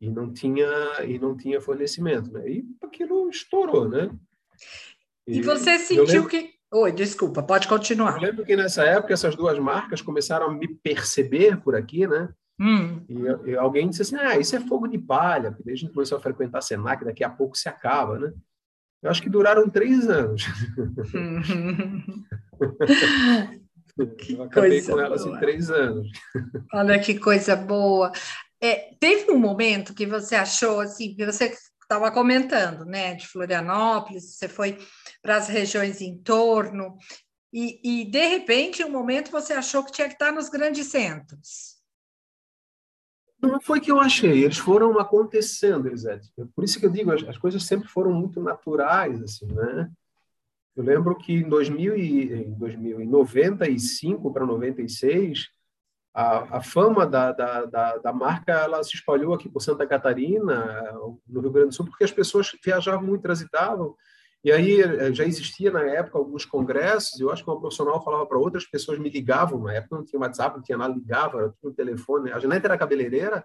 e 0.00 0.10
não 0.10 0.32
tinha 0.32 0.66
e 1.06 1.18
não 1.18 1.36
tinha 1.36 1.60
fornecimento, 1.60 2.32
né? 2.32 2.48
E 2.48 2.64
aquilo 2.82 3.28
estourou, 3.28 3.88
né? 3.88 4.10
E, 5.26 5.38
e 5.38 5.42
você 5.42 5.78
sentiu 5.78 6.04
lembro... 6.04 6.28
que 6.28 6.52
Oi, 6.74 6.90
desculpa, 6.90 7.42
pode 7.42 7.68
continuar. 7.68 8.16
Eu 8.16 8.22
lembro 8.22 8.46
que 8.46 8.56
nessa 8.56 8.82
época 8.82 9.12
essas 9.12 9.36
duas 9.36 9.58
marcas 9.58 10.00
começaram 10.00 10.46
a 10.46 10.54
me 10.54 10.66
perceber 10.66 11.60
por 11.60 11.76
aqui, 11.76 12.06
né? 12.06 12.30
Hum. 12.58 13.04
E, 13.10 13.50
e, 13.50 13.56
alguém 13.56 13.90
disse 13.90 14.00
assim: 14.00 14.16
ah, 14.16 14.38
isso 14.38 14.56
é 14.56 14.60
fogo 14.60 14.88
de 14.88 14.96
palha, 14.96 15.50
porque 15.50 15.64
desde 15.64 15.84
a 15.84 15.86
gente 15.86 15.94
começou 15.94 16.16
a 16.16 16.20
frequentar 16.20 16.58
a 16.58 16.62
Senac, 16.62 17.04
daqui 17.04 17.22
a 17.22 17.28
pouco 17.28 17.58
se 17.58 17.68
acaba, 17.68 18.18
né? 18.18 18.32
Eu 19.02 19.10
acho 19.10 19.20
que 19.22 19.28
duraram 19.28 19.68
três 19.68 20.08
anos. 20.08 20.44
que 24.18 24.34
eu 24.34 24.42
acabei 24.44 24.70
coisa 24.70 24.92
com 24.92 25.00
elas 25.00 25.24
boa. 25.24 25.36
em 25.36 25.40
três 25.40 25.70
anos. 25.70 26.08
Olha 26.72 26.98
que 26.98 27.18
coisa 27.18 27.56
boa. 27.56 28.12
É, 28.60 28.94
teve 29.00 29.30
um 29.32 29.38
momento 29.38 29.94
que 29.94 30.06
você 30.06 30.36
achou 30.36 30.80
assim, 30.80 31.14
que 31.14 31.26
você 31.26 31.52
estava 31.82 32.10
comentando, 32.12 32.84
né, 32.84 33.14
de 33.14 33.26
Florianópolis, 33.26 34.36
você 34.36 34.48
foi 34.48 34.78
para 35.20 35.36
as 35.36 35.48
regiões 35.48 36.00
em 36.00 36.16
torno, 36.16 36.96
e, 37.52 37.80
e 37.84 38.04
de 38.10 38.26
repente, 38.26 38.82
um 38.82 38.90
momento, 38.90 39.30
você 39.30 39.52
achou 39.52 39.84
que 39.84 39.92
tinha 39.92 40.08
que 40.08 40.14
estar 40.14 40.32
nos 40.32 40.48
grandes 40.48 40.86
centros. 40.86 41.71
Não 43.42 43.60
foi 43.60 43.80
que 43.80 43.90
eu 43.90 43.98
achei, 43.98 44.44
eles 44.44 44.58
foram 44.58 44.98
acontecendo, 45.00 45.88
Elisete. 45.88 46.30
Por 46.54 46.62
isso 46.62 46.78
que 46.78 46.86
eu 46.86 46.90
digo, 46.90 47.10
as, 47.10 47.24
as 47.24 47.36
coisas 47.36 47.64
sempre 47.64 47.88
foram 47.88 48.12
muito 48.12 48.40
naturais, 48.40 49.20
assim, 49.20 49.46
né? 49.46 49.90
Eu 50.76 50.84
lembro 50.84 51.16
que 51.16 51.34
em, 51.34 51.48
2000 51.48 51.96
e, 51.96 52.32
em 52.32 52.54
2095 52.54 54.32
para 54.32 54.46
96, 54.46 55.48
a, 56.14 56.58
a 56.58 56.62
fama 56.62 57.06
da, 57.06 57.32
da, 57.32 57.64
da, 57.66 57.96
da, 57.98 58.12
marca 58.12 58.52
ela 58.52 58.82
se 58.82 58.94
espalhou 58.94 59.34
aqui 59.34 59.48
por 59.48 59.60
Santa 59.60 59.86
Catarina, 59.86 60.92
no 61.26 61.40
Rio 61.40 61.50
Grande 61.50 61.68
do 61.70 61.74
Sul, 61.74 61.86
porque 61.86 62.04
as 62.04 62.12
pessoas 62.12 62.50
viajavam 62.64 63.06
muito, 63.06 63.22
transitavam, 63.22 63.96
e 64.44 64.50
aí 64.50 64.80
eh, 64.80 65.12
já 65.14 65.24
existia 65.24 65.70
na 65.70 65.82
época 65.82 66.18
alguns 66.18 66.44
congressos, 66.44 67.20
eu 67.20 67.30
acho 67.30 67.44
que 67.44 67.50
uma 67.50 67.60
profissional 67.60 68.02
falava 68.02 68.26
para 68.26 68.38
outras 68.38 68.66
pessoas, 68.66 68.98
me 68.98 69.08
ligavam, 69.08 69.62
na 69.62 69.74
época 69.74 69.96
não 69.96 70.04
tinha 70.04 70.20
WhatsApp, 70.20 70.56
não 70.56 70.62
tinha 70.62 70.76
nada, 70.76 70.94
ligava, 70.94 71.38
era 71.38 71.48
tudo 71.50 71.70
no 71.70 71.74
telefone. 71.74 72.32
A 72.32 72.40
Janete 72.40 72.66
era 72.66 72.76
cabeleireira 72.76 73.44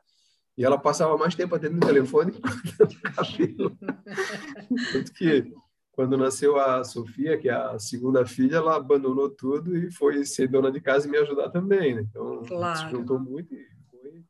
e 0.57 0.65
ela 0.65 0.77
passava 0.77 1.15
mais 1.17 1.35
tempo 1.35 1.53
atendendo 1.53 1.85
o 1.85 1.87
telefone 1.87 2.31
que 2.31 2.41
cortando 2.41 3.01
cabelo. 3.01 3.77
Tanto 4.91 5.13
que 5.13 5.53
quando 5.91 6.17
nasceu 6.17 6.59
a 6.59 6.83
Sofia, 6.83 7.37
que 7.37 7.47
é 7.47 7.53
a 7.53 7.77
segunda 7.77 8.25
filha, 8.25 8.57
ela 8.57 8.75
abandonou 8.75 9.29
tudo 9.29 9.77
e 9.77 9.91
foi 9.91 10.25
ser 10.25 10.47
dona 10.47 10.71
de 10.71 10.81
casa 10.81 11.07
e 11.07 11.11
me 11.11 11.17
ajudar 11.17 11.49
também, 11.49 11.95
né? 11.95 12.05
Então, 12.09 12.43
claro. 12.43 12.79
se 12.79 12.89
juntou 12.89 13.19
muito 13.19 13.53
e 13.53 13.67
foi 13.91 14.23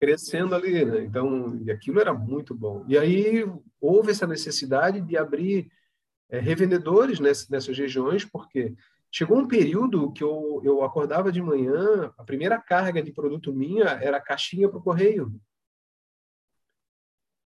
crescendo 0.00 0.54
ali, 0.54 0.84
né? 0.84 1.04
Então, 1.04 1.56
e 1.64 1.70
aquilo 1.70 2.00
era 2.00 2.14
muito 2.14 2.54
bom. 2.54 2.84
E 2.88 2.96
aí 2.96 3.44
houve 3.80 4.12
essa 4.12 4.26
necessidade 4.26 5.00
de 5.00 5.16
abrir 5.16 5.70
é, 6.30 6.38
revendedores 6.38 7.18
nessas, 7.20 7.76
regiões, 7.76 8.24
porque 8.24 8.74
chegou 9.10 9.38
um 9.38 9.48
período 9.48 10.12
que 10.12 10.22
eu, 10.22 10.60
eu 10.64 10.82
acordava 10.82 11.32
de 11.32 11.42
manhã, 11.42 12.12
a 12.16 12.24
primeira 12.24 12.58
carga 12.58 13.02
de 13.02 13.12
produto 13.12 13.52
minha 13.52 13.84
era 13.84 14.20
caixinha 14.20 14.68
para 14.68 14.78
o 14.78 14.82
correio. 14.82 15.32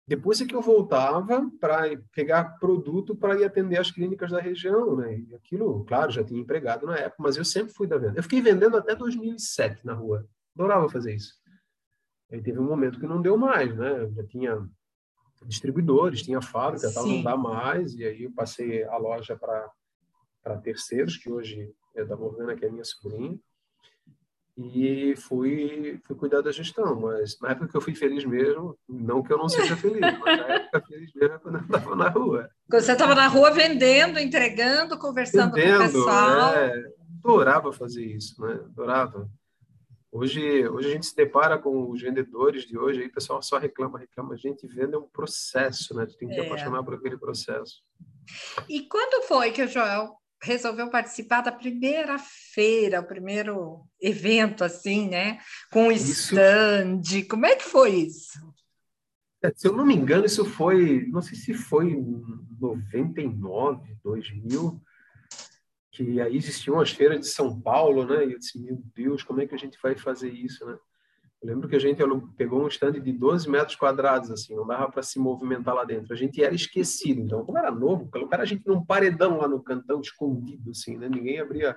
Depois 0.06 0.38
é 0.38 0.44
que 0.44 0.54
eu 0.54 0.60
voltava 0.60 1.50
para 1.58 1.96
pegar 2.12 2.58
produto 2.58 3.16
para 3.16 3.40
ir 3.40 3.44
atender 3.44 3.78
as 3.78 3.90
clínicas 3.90 4.30
da 4.30 4.38
região, 4.38 4.94
né? 4.96 5.18
E 5.18 5.34
aquilo, 5.34 5.82
claro, 5.86 6.12
já 6.12 6.22
tinha 6.22 6.38
empregado 6.38 6.86
na 6.86 6.98
época, 6.98 7.22
mas 7.22 7.38
eu 7.38 7.44
sempre 7.44 7.72
fui 7.72 7.86
da 7.86 7.96
venda. 7.96 8.18
Eu 8.18 8.22
fiquei 8.22 8.42
vendendo 8.42 8.76
até 8.76 8.94
2007 8.94 9.84
na 9.84 9.94
rua. 9.94 10.28
Adorava 10.54 10.90
fazer 10.90 11.14
isso. 11.14 11.32
Aí 12.30 12.42
teve 12.42 12.58
um 12.58 12.68
momento 12.68 13.00
que 13.00 13.06
não 13.06 13.22
deu 13.22 13.38
mais, 13.38 13.74
né? 13.74 14.02
Eu 14.02 14.12
já 14.12 14.26
tinha 14.26 14.68
distribuidores, 15.46 16.22
tinha 16.22 16.40
fábrica, 16.40 16.92
tal, 16.92 17.06
não 17.06 17.22
dá 17.22 17.36
mais, 17.36 17.94
e 17.94 18.04
aí 18.04 18.24
eu 18.24 18.32
passei 18.32 18.84
a 18.84 18.96
loja 18.96 19.36
para 19.36 20.56
terceiros, 20.58 21.16
que 21.16 21.30
hoje 21.30 21.72
é 21.94 22.04
da 22.04 22.16
Morgana, 22.16 22.54
que 22.54 22.64
é 22.64 22.70
minha 22.70 22.84
sobrinha 22.84 23.38
e 24.56 25.14
fui, 25.16 26.00
fui 26.04 26.16
cuidar 26.16 26.40
da 26.40 26.52
gestão. 26.52 27.00
Mas 27.00 27.38
na 27.40 27.50
época 27.50 27.68
que 27.68 27.76
eu 27.76 27.80
fui 27.80 27.94
feliz 27.94 28.24
mesmo, 28.24 28.78
não 28.88 29.22
que 29.22 29.32
eu 29.32 29.38
não 29.38 29.48
seja 29.48 29.76
feliz, 29.76 30.00
mas 30.00 30.38
na 30.38 30.46
época 30.46 30.82
feliz 30.86 31.12
mesmo 31.14 31.34
é 31.34 31.38
quando 31.38 31.56
eu 31.56 31.62
estava 31.62 31.96
na 31.96 32.08
rua. 32.08 32.50
Quando 32.70 32.82
você 32.82 32.92
estava 32.92 33.14
na 33.14 33.26
rua 33.26 33.50
vendendo, 33.50 34.18
entregando, 34.18 34.98
conversando 34.98 35.54
vendendo, 35.54 35.78
com 35.78 35.84
o 35.84 35.86
pessoal. 35.86 36.54
É, 36.54 36.84
adorava 37.18 37.72
fazer 37.72 38.04
isso, 38.04 38.40
né? 38.40 38.52
Adorava. 38.64 39.28
Hoje, 40.16 40.68
hoje 40.68 40.88
a 40.88 40.92
gente 40.92 41.06
se 41.06 41.16
depara 41.16 41.58
com 41.58 41.90
os 41.90 42.00
vendedores 42.00 42.64
de 42.64 42.78
hoje, 42.78 43.00
aí 43.00 43.08
o 43.08 43.12
pessoal 43.12 43.42
só 43.42 43.58
reclama, 43.58 43.98
reclama. 43.98 44.34
A 44.34 44.36
gente 44.36 44.64
vende 44.64 44.94
é 44.94 44.96
um 44.96 45.08
processo, 45.08 45.92
né? 45.92 46.06
Tu 46.06 46.16
tem 46.16 46.28
que 46.28 46.38
é. 46.38 46.46
apaixonar 46.46 46.84
por 46.84 46.94
aquele 46.94 47.18
processo. 47.18 47.82
E 48.68 48.82
quando 48.82 49.26
foi 49.26 49.50
que 49.50 49.64
o 49.64 49.66
Joel 49.66 50.14
resolveu 50.40 50.88
participar 50.88 51.40
da 51.40 51.50
primeira 51.50 52.16
feira, 52.16 53.00
o 53.00 53.06
primeiro 53.08 53.80
evento, 54.00 54.62
assim, 54.62 55.08
né? 55.08 55.40
Com 55.72 55.90
isso... 55.90 56.32
stand. 56.32 57.02
Como 57.28 57.46
é 57.46 57.56
que 57.56 57.64
foi 57.64 57.90
isso? 57.90 58.38
É, 59.42 59.52
se 59.52 59.66
eu 59.66 59.72
não 59.72 59.84
me 59.84 59.96
engano, 59.96 60.26
isso 60.26 60.44
foi, 60.44 61.08
não 61.08 61.22
sei 61.22 61.36
se 61.36 61.52
foi 61.54 61.90
em 61.90 62.22
99, 62.60 63.96
2000, 64.04 64.80
que 65.94 66.20
aí 66.20 66.36
existiam 66.36 66.80
as 66.80 66.90
feiras 66.90 67.20
de 67.20 67.28
São 67.28 67.58
Paulo, 67.60 68.04
né? 68.04 68.26
E 68.26 68.32
eu 68.32 68.38
disse, 68.38 68.60
meu 68.60 68.82
Deus, 68.94 69.22
como 69.22 69.40
é 69.40 69.46
que 69.46 69.54
a 69.54 69.58
gente 69.58 69.78
vai 69.80 69.94
fazer 69.94 70.28
isso, 70.28 70.66
né? 70.66 70.76
Eu 71.40 71.48
lembro 71.48 71.68
que 71.68 71.76
a 71.76 71.78
gente 71.78 72.02
pegou 72.36 72.64
um 72.64 72.68
stand 72.68 72.92
de 72.92 73.12
12 73.12 73.48
metros 73.48 73.76
quadrados, 73.76 74.30
assim, 74.30 74.56
não 74.56 74.66
dava 74.66 74.90
para 74.90 75.02
se 75.02 75.18
movimentar 75.20 75.74
lá 75.74 75.84
dentro. 75.84 76.12
A 76.12 76.16
gente 76.16 76.42
era 76.42 76.54
esquecido. 76.54 77.20
Então, 77.20 77.44
como 77.44 77.58
era 77.58 77.70
novo, 77.70 78.10
colocaram 78.10 78.42
a 78.42 78.46
gente 78.46 78.66
num 78.66 78.84
paredão 78.84 79.38
lá 79.38 79.46
no 79.46 79.62
cantão, 79.62 80.00
escondido, 80.00 80.70
assim, 80.70 80.96
né? 80.96 81.08
Ninguém 81.08 81.38
abria 81.38 81.76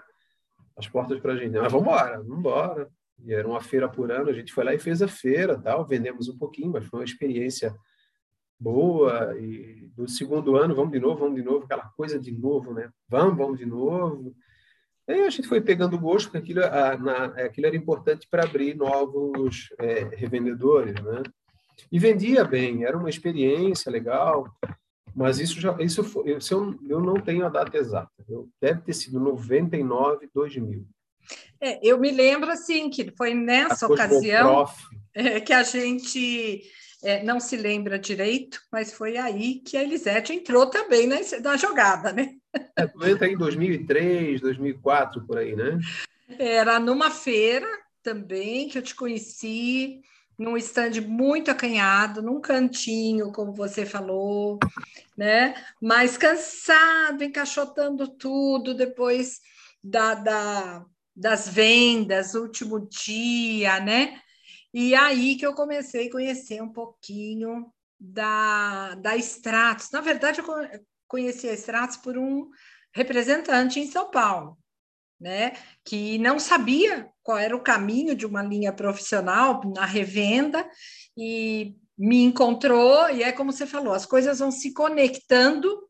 as 0.75 0.87
portas 0.87 1.19
para 1.19 1.33
a 1.33 1.37
gente. 1.37 1.51
Mas 1.51 1.71
vamos 1.71 1.87
embora, 1.87 2.17
vamos 2.17 2.39
embora. 2.39 2.89
E 3.23 3.33
era 3.33 3.47
uma 3.47 3.61
feira 3.61 3.87
por 3.87 4.11
ano, 4.11 4.29
a 4.29 4.33
gente 4.33 4.51
foi 4.51 4.63
lá 4.63 4.73
e 4.73 4.79
fez 4.79 5.01
a 5.01 5.07
feira, 5.07 5.59
tal, 5.59 5.85
vendemos 5.85 6.27
um 6.27 6.37
pouquinho, 6.37 6.71
mas 6.71 6.85
foi 6.85 6.99
uma 6.99 7.05
experiência 7.05 7.75
boa. 8.59 9.35
E 9.39 9.89
no 9.97 10.07
segundo 10.07 10.55
ano, 10.55 10.75
vamos 10.75 10.91
de 10.91 10.99
novo, 10.99 11.19
vamos 11.19 11.35
de 11.35 11.43
novo, 11.43 11.65
aquela 11.65 11.85
coisa 11.95 12.19
de 12.19 12.31
novo, 12.31 12.73
né? 12.73 12.89
Vamos, 13.07 13.37
vamos 13.37 13.57
de 13.57 13.65
novo. 13.65 14.35
Aí 15.07 15.21
a 15.21 15.29
gente 15.29 15.47
foi 15.47 15.61
pegando 15.61 15.97
gosto, 15.97 16.29
porque 16.29 16.37
aquilo, 16.37 16.65
a, 16.65 16.97
na, 16.97 17.25
aquilo 17.45 17.67
era 17.67 17.75
importante 17.75 18.27
para 18.29 18.43
abrir 18.43 18.75
novos 18.75 19.69
é, 19.79 20.03
revendedores, 20.15 20.95
né? 21.01 21.23
E 21.91 21.97
vendia 21.97 22.43
bem, 22.43 22.83
era 22.83 22.97
uma 22.97 23.09
experiência 23.09 23.91
legal, 23.91 24.51
mas 25.15 25.39
isso 25.39 25.61
já, 25.61 25.75
isso 25.79 26.03
foi, 26.03 26.31
eu, 26.31 26.39
eu 26.89 26.99
não 26.99 27.15
tenho 27.15 27.45
a 27.45 27.49
data 27.49 27.77
exata, 27.77 28.11
eu, 28.27 28.49
deve 28.59 28.81
ter 28.81 28.93
sido 28.93 29.19
99, 29.19 30.29
2000. 30.33 30.85
É, 31.61 31.79
eu 31.87 31.99
me 31.99 32.11
lembro 32.11 32.51
assim 32.51 32.89
que 32.89 33.11
foi 33.15 33.33
nessa 33.33 33.85
a 33.85 33.89
ocasião 33.89 34.65
é, 35.13 35.39
que 35.39 35.53
a 35.53 35.63
gente 35.63 36.63
é, 37.03 37.23
não 37.23 37.39
se 37.39 37.55
lembra 37.55 37.99
direito, 37.99 38.59
mas 38.71 38.93
foi 38.93 39.17
aí 39.17 39.59
que 39.59 39.77
a 39.77 39.83
Elisete 39.83 40.33
entrou 40.33 40.67
também 40.67 41.07
na, 41.07 41.17
na 41.41 41.57
jogada, 41.57 42.11
né? 42.11 42.35
É, 42.75 43.09
entra 43.09 43.27
em 43.27 43.37
2003, 43.37 44.41
2004, 44.41 45.25
por 45.25 45.37
aí, 45.37 45.55
né? 45.55 45.79
Era 46.39 46.79
numa 46.79 47.11
feira 47.11 47.67
também 48.01 48.67
que 48.67 48.77
eu 48.77 48.81
te 48.81 48.95
conheci, 48.95 50.01
num 50.37 50.57
stand 50.57 51.01
muito 51.01 51.49
acanhado, 51.51 52.21
num 52.21 52.39
cantinho, 52.39 53.31
como 53.31 53.53
você 53.53 53.85
falou, 53.85 54.59
né? 55.15 55.55
Mas 55.81 56.17
cansado, 56.17 57.23
encaixotando 57.23 58.07
tudo 58.07 58.73
depois 58.73 59.39
da, 59.83 60.13
da, 60.13 60.85
das 61.15 61.47
vendas, 61.47 62.33
último 62.33 62.87
dia, 62.87 63.79
né? 63.79 64.19
E 64.79 64.93
aí 64.93 65.35
que 65.35 65.43
eu 65.43 65.55
comecei 65.55 66.07
a 66.07 66.11
conhecer 66.11 66.61
um 66.61 66.71
pouquinho 66.71 67.73
da, 67.99 68.93
da 68.93 69.17
Stratos. 69.17 69.89
Na 69.89 70.01
verdade, 70.01 70.39
eu 70.39 70.45
conheci 71.07 71.49
a 71.49 71.53
Stratos 71.55 71.97
por 71.97 72.15
um 72.15 72.47
representante 72.93 73.79
em 73.79 73.89
São 73.89 74.11
Paulo, 74.11 74.55
né? 75.19 75.53
Que 75.83 76.19
não 76.19 76.37
sabia 76.37 77.09
qual 77.23 77.39
era 77.39 77.55
o 77.55 77.63
caminho 77.63 78.15
de 78.15 78.23
uma 78.23 78.43
linha 78.43 78.71
profissional 78.71 79.63
na 79.75 79.83
revenda 79.83 80.63
e 81.17 81.75
me 81.97 82.21
encontrou, 82.21 83.09
e 83.09 83.23
é 83.23 83.31
como 83.31 83.51
você 83.51 83.65
falou, 83.65 83.93
as 83.93 84.05
coisas 84.05 84.37
vão 84.37 84.51
se 84.51 84.75
conectando 84.75 85.89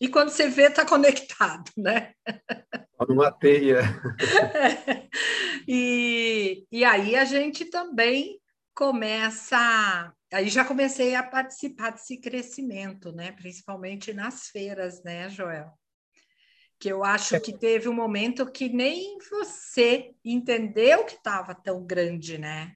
e 0.00 0.08
quando 0.08 0.30
você 0.30 0.48
vê, 0.48 0.64
está 0.64 0.84
conectado, 0.84 1.70
né? 1.76 2.14
Numa 3.08 3.30
teia. 3.30 3.80
e, 5.66 6.66
e 6.70 6.84
aí 6.84 7.16
a 7.16 7.24
gente 7.24 7.64
também 7.66 8.40
começa. 8.74 10.12
Aí 10.32 10.48
já 10.48 10.64
comecei 10.64 11.14
a 11.14 11.22
participar 11.22 11.90
desse 11.90 12.18
crescimento, 12.18 13.12
né? 13.12 13.32
Principalmente 13.32 14.12
nas 14.12 14.48
feiras, 14.48 15.02
né, 15.02 15.28
Joel? 15.28 15.70
Que 16.78 16.88
eu 16.88 17.04
acho 17.04 17.38
que 17.40 17.56
teve 17.56 17.88
um 17.88 17.94
momento 17.94 18.50
que 18.50 18.68
nem 18.68 19.18
você 19.30 20.14
entendeu 20.24 21.04
que 21.04 21.14
estava 21.14 21.54
tão 21.54 21.84
grande, 21.84 22.38
né? 22.38 22.74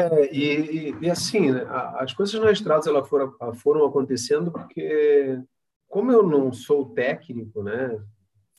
É, 0.00 0.34
e, 0.34 0.94
e, 1.02 1.10
assim, 1.10 1.52
né, 1.52 1.62
as 1.96 2.14
coisas 2.14 2.40
na 2.40 2.50
estrada 2.50 2.88
elas 2.88 3.06
foram, 3.06 3.34
foram 3.54 3.84
acontecendo 3.84 4.50
porque, 4.50 5.38
como 5.86 6.10
eu 6.10 6.22
não 6.22 6.50
sou 6.50 6.88
técnico, 6.94 7.62
né, 7.62 8.02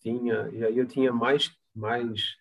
tinha, 0.01 0.49
e 0.51 0.65
aí 0.65 0.77
eu 0.77 0.85
tinha 0.85 1.13
mais, 1.13 1.51
mais 1.73 2.35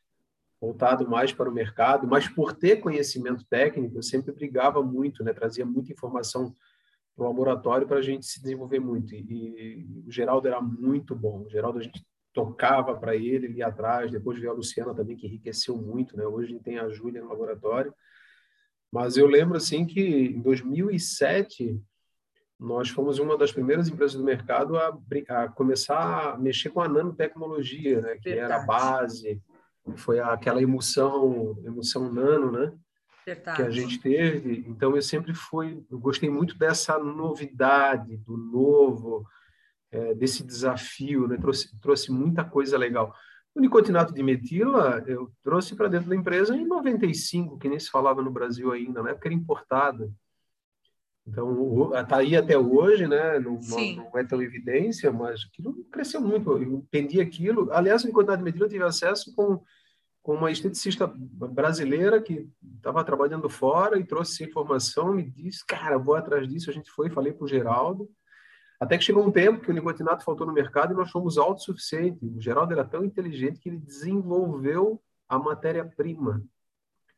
voltado 0.60 1.08
mais 1.08 1.32
para 1.32 1.48
o 1.48 1.52
mercado, 1.52 2.06
mas 2.06 2.28
por 2.28 2.52
ter 2.52 2.76
conhecimento 2.76 3.44
técnico, 3.44 3.96
eu 3.96 4.02
sempre 4.02 4.32
brigava 4.32 4.82
muito, 4.82 5.24
né, 5.24 5.32
trazia 5.32 5.64
muita 5.64 5.92
informação 5.92 6.54
para 7.16 7.24
o 7.24 7.28
laboratório 7.28 7.86
para 7.86 7.98
a 7.98 8.02
gente 8.02 8.26
se 8.26 8.40
desenvolver 8.40 8.80
muito. 8.80 9.14
E, 9.14 9.20
e, 9.20 10.04
o 10.06 10.10
Geraldo 10.10 10.48
era 10.48 10.60
muito 10.60 11.14
bom. 11.14 11.42
O 11.42 11.50
Geraldo 11.50 11.78
a 11.78 11.82
gente 11.82 12.04
tocava 12.32 12.94
para 12.96 13.14
ele, 13.14 13.46
ele 13.46 13.58
ia 13.58 13.66
atrás. 13.66 14.10
Depois 14.10 14.38
veio 14.38 14.50
a 14.50 14.54
Luciana 14.54 14.94
também, 14.94 15.16
que 15.16 15.26
enriqueceu 15.26 15.76
muito. 15.76 16.16
Né? 16.16 16.26
Hoje 16.26 16.48
a 16.48 16.50
gente 16.52 16.62
tem 16.62 16.78
a 16.78 16.88
Júlia 16.88 17.20
no 17.20 17.28
laboratório. 17.28 17.92
Mas 18.90 19.16
eu 19.16 19.26
lembro 19.26 19.56
assim 19.56 19.86
que 19.86 20.00
em 20.00 20.40
2007 20.40 21.80
nós 22.60 22.90
fomos 22.90 23.18
uma 23.18 23.38
das 23.38 23.50
primeiras 23.50 23.88
empresas 23.88 24.14
do 24.14 24.22
mercado 24.22 24.76
a, 24.76 24.96
a 25.30 25.48
começar 25.48 26.34
a 26.34 26.38
mexer 26.38 26.68
com 26.68 26.82
a 26.82 26.88
nanotecnologia, 26.88 28.02
né? 28.02 28.16
que 28.16 28.28
Verdade. 28.30 28.52
era 28.52 28.62
a 28.62 28.66
base, 28.66 29.42
foi 29.96 30.20
aquela 30.20 30.62
emoção, 30.62 31.56
emoção 31.64 32.12
nano, 32.12 32.52
né? 32.52 32.72
Verdade. 33.24 33.56
que 33.56 33.62
a 33.62 33.70
gente 33.70 33.98
teve. 33.98 34.64
Então 34.68 34.94
eu 34.94 35.02
sempre 35.02 35.32
fui, 35.32 35.82
eu 35.90 35.98
gostei 35.98 36.28
muito 36.28 36.58
dessa 36.58 36.98
novidade, 36.98 38.18
do 38.18 38.36
novo, 38.36 39.24
é, 39.90 40.14
desse 40.14 40.44
desafio, 40.44 41.26
né? 41.26 41.38
trouxe, 41.38 41.80
trouxe 41.80 42.12
muita 42.12 42.44
coisa 42.44 42.76
legal. 42.76 43.14
O 43.54 43.60
nicotinato 43.60 44.12
de 44.12 44.22
metila 44.22 45.02
eu 45.06 45.32
trouxe 45.42 45.74
para 45.74 45.88
dentro 45.88 46.10
da 46.10 46.16
empresa 46.16 46.54
em 46.54 46.66
95, 46.66 47.58
que 47.58 47.68
nem 47.68 47.78
se 47.78 47.90
falava 47.90 48.22
no 48.22 48.30
Brasil 48.30 48.70
ainda, 48.70 49.02
na 49.02 49.10
época 49.10 49.28
era 49.28 49.34
importada. 49.34 50.10
Então, 51.26 51.92
está 51.94 52.18
aí 52.18 52.36
até 52.36 52.58
hoje, 52.58 53.06
né? 53.06 53.38
Não, 53.38 53.60
não, 53.96 54.18
é 54.18 54.24
tão 54.24 54.42
evidência, 54.42 55.12
mas 55.12 55.44
aquilo 55.44 55.84
cresceu 55.84 56.20
muito. 56.20 56.50
Eu 56.50 56.78
entendi 56.78 57.20
aquilo. 57.20 57.70
Aliás, 57.72 58.02
o 58.02 58.06
nicotinato 58.06 58.38
de 58.38 58.44
metila 58.44 58.66
eu 58.66 58.70
tive 58.70 58.84
acesso 58.84 59.32
com, 59.34 59.62
com 60.22 60.34
uma 60.34 60.50
esteticista 60.50 61.06
brasileira 61.06 62.20
que 62.20 62.48
estava 62.76 63.04
trabalhando 63.04 63.48
fora 63.48 63.98
e 63.98 64.04
trouxe 64.04 64.34
essa 64.34 64.50
informação, 64.50 65.14
me 65.14 65.30
disse, 65.30 65.64
cara, 65.64 65.98
vou 65.98 66.14
atrás 66.14 66.48
disso. 66.48 66.70
A 66.70 66.72
gente 66.72 66.90
foi, 66.90 67.10
falei 67.10 67.32
para 67.32 67.44
o 67.44 67.48
Geraldo. 67.48 68.08
Até 68.80 68.96
que 68.96 69.04
chegou 69.04 69.24
um 69.24 69.30
tempo 69.30 69.60
que 69.60 69.70
o 69.70 69.74
nicotinato 69.74 70.24
faltou 70.24 70.46
no 70.46 70.54
mercado 70.54 70.92
e 70.92 70.96
nós 70.96 71.10
fomos 71.10 71.36
autossuficientes. 71.36 72.22
O 72.34 72.40
Geraldo 72.40 72.72
era 72.72 72.84
tão 72.84 73.04
inteligente 73.04 73.60
que 73.60 73.68
ele 73.68 73.78
desenvolveu 73.78 75.00
a 75.28 75.38
matéria-prima. 75.38 76.42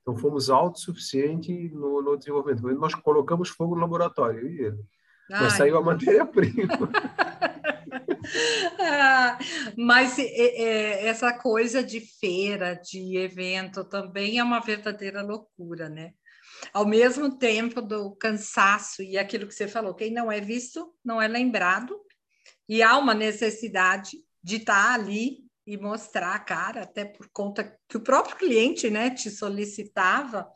Então, 0.03 0.17
fomos 0.17 0.51
autossuficientes 0.51 1.73
no, 1.73 2.03
no 2.03 2.17
desenvolvimento. 2.17 2.63
Nós 2.75 2.95
colocamos 2.95 3.49
fogo 3.49 3.77
no 3.77 3.81
laboratório, 3.81 4.49
e 4.49 4.61
ele. 4.67 4.85
Ai, 5.31 5.43
mas 5.45 5.53
saiu 5.55 5.79
a 5.79 5.83
matéria-prima. 5.83 6.91
ah, 8.81 9.39
mas 9.77 10.19
é, 10.19 10.25
é, 10.25 11.07
essa 11.07 11.33
coisa 11.33 11.83
de 11.83 12.01
feira, 12.01 12.75
de 12.75 13.17
evento, 13.17 13.85
também 13.85 14.39
é 14.39 14.45
uma 14.45 14.61
verdadeira 14.61 15.23
loucura, 15.23 15.89
né? 15.89 16.13
Ao 16.73 16.87
mesmo 16.87 17.39
tempo 17.39 17.81
do 17.81 18.15
cansaço 18.17 19.03
e 19.03 19.17
aquilo 19.17 19.47
que 19.47 19.55
você 19.55 19.69
falou, 19.69 19.95
quem 19.95 20.13
não 20.13 20.31
é 20.31 20.41
visto 20.41 20.93
não 21.05 21.23
é 21.23 21.29
lembrado, 21.29 21.97
e 22.69 22.83
há 22.83 22.97
uma 22.99 23.15
necessidade 23.15 24.19
de 24.43 24.57
estar 24.57 24.95
ali 24.95 25.39
e 25.67 25.77
mostrar 25.77 26.35
a 26.35 26.39
cara, 26.39 26.83
até 26.83 27.05
por 27.05 27.29
conta 27.33 27.79
que 27.89 27.97
o 27.97 28.03
próprio 28.03 28.37
cliente 28.37 28.91
né, 28.91 29.11
te 29.11 29.31
solicitava. 29.31 30.51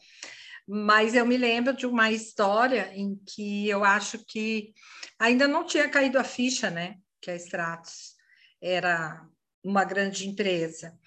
Mas 0.69 1.15
eu 1.15 1.25
me 1.25 1.37
lembro 1.37 1.73
de 1.75 1.87
uma 1.87 2.11
história 2.11 2.91
em 2.95 3.17
que 3.25 3.69
eu 3.69 3.85
acho 3.85 4.25
que 4.27 4.75
ainda 5.19 5.47
não 5.47 5.65
tinha 5.65 5.89
caído 5.89 6.19
a 6.19 6.25
ficha, 6.25 6.71
né? 6.71 6.97
Que 7.21 7.31
a 7.31 7.37
Stratos 7.37 8.17
era 8.61 9.25
uma 9.63 9.85
grande 9.85 10.29
empresa. 10.29 10.99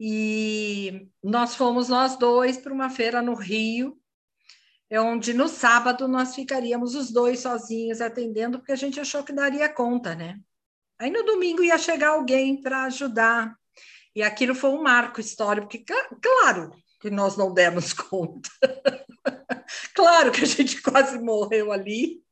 E 0.00 1.08
nós 1.22 1.54
fomos 1.54 1.88
nós 1.88 2.16
dois 2.16 2.56
para 2.56 2.72
uma 2.72 2.88
feira 2.88 3.20
no 3.20 3.34
Rio, 3.34 4.00
onde 4.90 5.34
no 5.34 5.48
sábado 5.48 6.08
nós 6.08 6.34
ficaríamos 6.34 6.94
os 6.94 7.10
dois 7.10 7.40
sozinhos 7.40 8.00
atendendo, 8.00 8.58
porque 8.58 8.72
a 8.72 8.76
gente 8.76 8.98
achou 8.98 9.22
que 9.22 9.32
daria 9.32 9.68
conta, 9.68 10.14
né? 10.14 10.40
Aí 11.04 11.10
no 11.10 11.22
domingo 11.22 11.62
ia 11.62 11.76
chegar 11.76 12.12
alguém 12.12 12.58
para 12.58 12.84
ajudar. 12.84 13.54
E 14.16 14.22
aquilo 14.22 14.54
foi 14.54 14.70
um 14.70 14.82
marco 14.82 15.20
histórico, 15.20 15.68
porque, 15.68 15.84
claro, 16.22 16.70
que 16.98 17.10
nós 17.10 17.36
não 17.36 17.52
demos 17.52 17.92
conta. 17.92 18.48
claro 19.92 20.32
que 20.32 20.42
a 20.42 20.46
gente 20.46 20.80
quase 20.80 21.18
morreu 21.18 21.70
ali. 21.70 22.22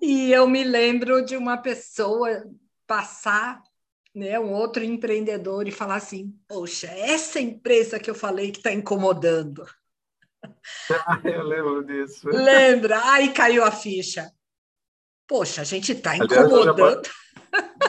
E 0.00 0.30
eu 0.30 0.46
me 0.46 0.62
lembro 0.62 1.24
de 1.24 1.36
uma 1.36 1.56
pessoa 1.56 2.44
passar, 2.86 3.60
né, 4.14 4.38
um 4.38 4.52
outro 4.52 4.84
empreendedor, 4.84 5.66
e 5.66 5.72
falar 5.72 5.96
assim: 5.96 6.32
Poxa, 6.46 6.86
essa 6.86 7.40
empresa 7.40 7.98
que 7.98 8.08
eu 8.08 8.14
falei 8.14 8.52
que 8.52 8.58
está 8.58 8.70
incomodando. 8.70 9.66
Ah, 11.04 11.18
eu 11.24 11.42
lembro 11.42 11.84
disso. 11.84 12.28
Lembra? 12.28 13.10
Aí 13.10 13.32
caiu 13.32 13.64
a 13.64 13.72
ficha. 13.72 14.32
Poxa, 15.26 15.62
a 15.62 15.64
gente 15.64 15.90
está 15.90 16.16
incomodando. 16.16 16.76
Aliás, 16.76 17.00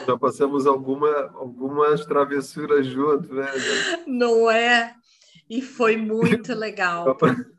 já 0.06 0.18
passamos 0.18 0.66
alguma, 0.66 1.08
algumas 1.34 2.04
travessuras 2.04 2.86
juntos, 2.86 3.30
né? 3.30 3.46
Não 4.06 4.50
é? 4.50 4.94
E 5.48 5.60
foi 5.60 5.96
muito 5.96 6.54
legal. 6.54 7.16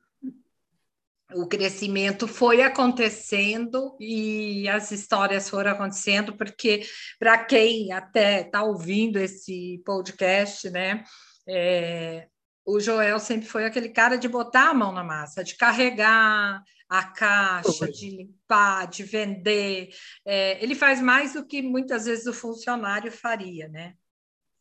o 1.34 1.48
crescimento 1.48 2.28
foi 2.28 2.62
acontecendo 2.62 3.96
e 4.00 4.68
as 4.70 4.92
histórias 4.92 5.50
foram 5.50 5.72
acontecendo, 5.72 6.36
porque 6.36 6.84
para 7.20 7.38
quem 7.38 7.92
até 7.92 8.42
está 8.42 8.64
ouvindo 8.64 9.18
esse 9.18 9.82
podcast, 9.86 10.70
né? 10.70 11.04
É, 11.48 12.28
o 12.66 12.80
Joel 12.80 13.20
sempre 13.20 13.48
foi 13.48 13.66
aquele 13.66 13.90
cara 13.90 14.18
de 14.18 14.28
botar 14.28 14.70
a 14.70 14.74
mão 14.74 14.92
na 14.92 15.04
massa, 15.04 15.44
de 15.44 15.56
carregar, 15.56 16.64
a 16.90 17.04
caixa, 17.04 17.92
de 17.92 18.10
limpar, 18.10 18.88
de 18.88 19.04
vender. 19.04 19.90
É, 20.24 20.64
ele 20.64 20.76
faz 20.76 21.02
mais 21.02 21.34
do 21.34 21.46
que 21.46 21.62
muitas 21.62 22.06
vezes 22.06 22.26
o 22.28 22.34
funcionário 22.34 23.12
faria, 23.12 23.68
né? 23.68 23.94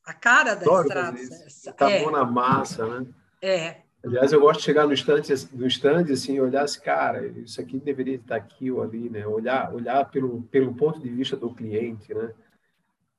A 0.04 0.12
cara 0.12 0.54
da 0.54 0.62
Adoro 0.62 0.88
estrada. 0.88 1.18
Tá 1.76 1.90
é. 1.90 2.02
mão 2.02 2.10
na 2.10 2.24
massa, 2.24 2.86
né? 2.86 3.06
É. 3.42 3.84
Aliás, 4.04 4.32
eu 4.32 4.40
gosto 4.40 4.60
de 4.60 4.66
chegar 4.66 4.86
no 4.86 4.92
stand, 4.92 5.22
no 5.52 5.66
stand 5.66 6.12
assim, 6.12 6.38
olhar 6.38 6.64
assim, 6.64 6.80
cara, 6.80 7.26
isso 7.26 7.58
aqui 7.58 7.78
deveria 7.78 8.16
estar 8.16 8.36
aqui 8.36 8.70
ou 8.70 8.82
ali, 8.82 9.08
né? 9.08 9.26
Olhar, 9.26 9.74
olhar 9.74 10.10
pelo, 10.10 10.42
pelo 10.44 10.74
ponto 10.74 11.00
de 11.00 11.08
vista 11.08 11.36
do 11.36 11.54
cliente, 11.54 12.12
né? 12.12 12.32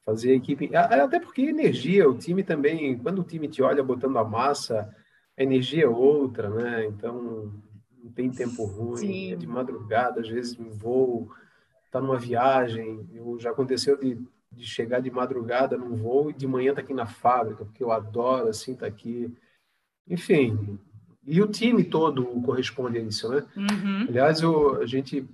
Fazer 0.06 0.32
a 0.32 0.36
equipe. 0.36 0.76
Até 0.76 1.20
porque 1.20 1.42
energia, 1.42 2.08
o 2.08 2.16
time 2.16 2.44
também, 2.44 3.00
quando 3.00 3.20
o 3.20 3.24
time 3.24 3.48
te 3.48 3.64
olha 3.64 3.84
botando 3.84 4.18
a 4.18 4.24
massa, 4.24 4.88
a 5.36 5.42
energia 5.42 5.86
é 5.86 5.88
outra, 5.88 6.52
né? 6.52 6.86
Então, 6.86 7.52
não 8.06 8.12
tem 8.12 8.30
tempo 8.30 8.64
ruim, 8.66 8.98
Sim. 8.98 9.34
é 9.34 9.36
de 9.36 9.48
madrugada, 9.48 10.22
às 10.22 10.30
vezes 10.30 10.60
em 10.60 10.70
voo, 10.70 11.32
está 11.86 12.00
numa 12.00 12.20
viagem. 12.20 13.10
Eu, 13.12 13.40
já 13.40 13.50
aconteceu 13.50 13.98
de, 13.98 14.22
de 14.52 14.66
chegar 14.66 15.00
de 15.00 15.10
madrugada 15.10 15.76
num 15.76 15.96
voo 15.96 16.30
e 16.30 16.34
de 16.34 16.46
manhã 16.46 16.74
tá 16.74 16.82
aqui 16.82 16.94
na 16.94 17.08
fábrica, 17.08 17.66
porque 17.66 17.84
eu 17.84 17.92
adoro 17.92 18.48
assim 18.48 18.74
estar 18.74 18.86
tá 18.86 18.92
aqui. 18.92 19.36
Enfim, 20.08 20.80
e 21.26 21.42
o 21.42 21.48
time 21.48 21.84
todo 21.84 22.24
corresponde 22.44 23.00
a 23.00 23.02
isso, 23.02 23.28
né? 23.28 23.44
Uhum. 23.58 24.06
Aliás, 24.08 24.44
o, 24.44 24.76
a 24.76 24.86
gente, 24.86 25.28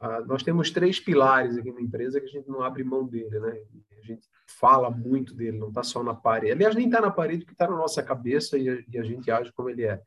a, 0.00 0.22
nós 0.22 0.42
temos 0.42 0.70
três 0.70 0.98
pilares 0.98 1.58
aqui 1.58 1.70
na 1.70 1.82
empresa 1.82 2.18
que 2.18 2.26
a 2.26 2.30
gente 2.30 2.48
não 2.48 2.62
abre 2.62 2.82
mão 2.82 3.06
dele, 3.06 3.38
né? 3.40 3.60
A 3.98 4.06
gente 4.06 4.26
fala 4.46 4.90
muito 4.90 5.34
dele, 5.34 5.58
não 5.58 5.68
está 5.68 5.82
só 5.82 6.02
na 6.02 6.14
parede. 6.14 6.52
Aliás, 6.52 6.74
nem 6.74 6.86
está 6.86 7.02
na 7.02 7.10
parede, 7.10 7.40
porque 7.40 7.52
está 7.52 7.68
na 7.68 7.76
nossa 7.76 8.02
cabeça 8.02 8.56
e 8.56 8.70
a, 8.70 8.82
e 8.90 8.98
a, 8.98 9.02
gente 9.02 9.30
age 9.30 9.52
como 9.52 9.68
ele 9.68 9.84
é. 9.84 10.00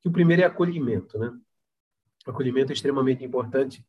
Que 0.00 0.08
o 0.08 0.12
primeiro 0.12 0.42
é 0.42 0.44
acolhimento, 0.44 1.18
né? 1.18 1.32
Acolhimento 2.30 2.72
é 2.72 2.74
extremamente 2.74 3.24
importante 3.24 3.84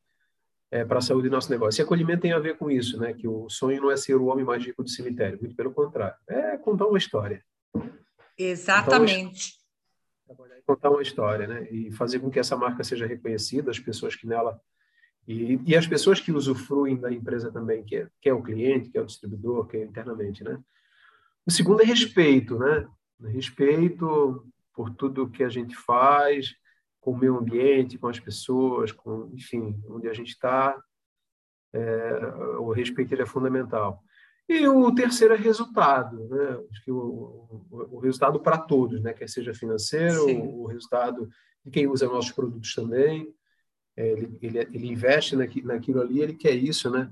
é, 0.71 0.83
para 0.83 0.99
a 0.99 1.01
saúde 1.01 1.29
do 1.29 1.35
nosso 1.35 1.49
negócio. 1.49 1.81
E 1.81 1.83
acolhimento 1.83 2.21
tem 2.21 2.33
a 2.33 2.39
ver 2.39 2.57
com 2.57 2.69
isso, 2.69 2.99
né? 2.99 3.13
Que 3.13 3.27
o 3.27 3.49
sonho 3.49 3.81
não 3.81 3.91
é 3.91 3.97
ser 3.97 4.15
o 4.15 4.25
homem 4.25 4.45
mais 4.45 4.63
rico 4.63 4.83
do 4.83 4.89
cemitério, 4.89 5.39
muito 5.39 5.55
pelo 5.55 5.73
contrário, 5.73 6.15
é 6.27 6.57
contar 6.57 6.87
uma 6.87 6.97
história. 6.97 7.43
Exatamente. 8.37 9.57
Contar 10.27 10.43
uma, 10.43 10.61
contar 10.65 10.89
uma 10.89 11.01
história, 11.01 11.47
né? 11.47 11.67
E 11.71 11.91
fazer 11.91 12.19
com 12.19 12.29
que 12.29 12.39
essa 12.39 12.55
marca 12.55 12.83
seja 12.83 13.05
reconhecida, 13.05 13.71
as 13.71 13.79
pessoas 13.79 14.15
que 14.15 14.27
nela 14.27 14.59
e, 15.27 15.59
e 15.65 15.75
as 15.75 15.85
pessoas 15.85 16.21
que 16.21 16.31
usufruem 16.31 16.95
da 16.95 17.11
empresa 17.11 17.51
também, 17.51 17.83
que 17.83 17.97
é, 17.97 18.07
que 18.21 18.29
é 18.29 18.33
o 18.33 18.41
cliente, 18.41 18.89
que 18.89 18.97
é 18.97 19.01
o 19.01 19.05
distribuidor, 19.05 19.67
que 19.67 19.75
é 19.75 19.83
internamente, 19.83 20.43
né? 20.43 20.57
O 21.45 21.51
segundo 21.51 21.81
é 21.81 21.85
respeito, 21.85 22.57
né? 22.57 22.87
Respeito 23.21 24.47
por 24.73 24.89
tudo 24.91 25.29
que 25.29 25.43
a 25.43 25.49
gente 25.49 25.75
faz, 25.75 26.55
com 27.07 27.13
o 27.13 27.17
meio 27.17 27.37
ambiente, 27.37 27.97
com 27.97 28.09
as 28.09 28.19
pessoas, 28.19 28.91
com, 28.91 29.29
enfim, 29.33 29.81
onde 29.87 30.09
a 30.09 30.13
gente 30.13 30.27
está, 30.27 30.77
é, 31.73 32.17
o 32.59 32.73
respeito 32.73 33.15
é 33.15 33.25
fundamental. 33.25 34.03
E 34.49 34.67
o 34.67 34.93
terceiro 34.93 35.33
é 35.33 35.37
resultado, 35.37 36.27
né? 36.27 36.59
Acho 36.69 36.83
que 36.83 36.91
o, 36.91 36.97
o, 37.71 37.87
o 37.95 37.99
resultado 37.99 38.41
para 38.41 38.57
todos, 38.57 39.01
né? 39.01 39.13
Quer 39.13 39.29
seja 39.29 39.53
financeiro, 39.53 40.25
o, 40.25 40.63
o, 40.63 40.65
resultado 40.65 41.29
de 41.63 41.71
quem 41.71 41.87
usa 41.87 42.07
nossos 42.07 42.33
produtos 42.33 42.75
também. 42.75 43.33
É, 43.95 44.09
ele, 44.09 44.37
ele, 44.41 44.59
ele, 44.59 44.87
investe 44.87 45.37
naqui, 45.37 45.61
naquilo 45.61 46.01
ali, 46.01 46.21
ele 46.21 46.33
quer 46.33 46.55
isso, 46.55 46.89
né? 46.89 47.09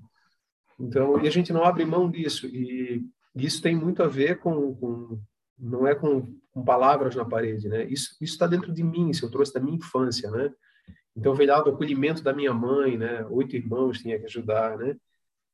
Então, 0.77 1.23
e 1.23 1.27
a 1.27 1.31
gente 1.31 1.53
não 1.53 1.63
abre 1.63 1.85
mão 1.85 2.11
disso. 2.11 2.47
E 2.47 3.01
isso 3.33 3.61
tem 3.61 3.77
muito 3.77 4.03
a 4.03 4.07
ver 4.07 4.39
com, 4.39 4.75
com 4.75 5.21
não 5.57 5.87
é 5.87 5.95
com, 5.95 6.35
com, 6.55 6.63
palavras 6.63 7.15
na 7.15 7.25
parede, 7.25 7.67
né? 7.67 7.83
Isso 7.85 8.15
está 8.21 8.47
dentro 8.47 8.73
de 8.73 8.81
mim, 8.81 9.09
isso 9.09 9.25
eu 9.25 9.29
trouxe 9.29 9.53
da 9.53 9.59
minha 9.59 9.75
infância, 9.75 10.31
né? 10.31 10.51
Então, 11.15 11.35
veio 11.35 11.49
do 11.63 11.69
acolhimento 11.69 12.23
da 12.23 12.33
minha 12.33 12.53
mãe, 12.53 12.97
né? 12.97 13.25
Oito 13.29 13.55
irmãos 13.55 13.99
tinha 13.99 14.17
que 14.17 14.25
ajudar, 14.25 14.77
né? 14.77 14.95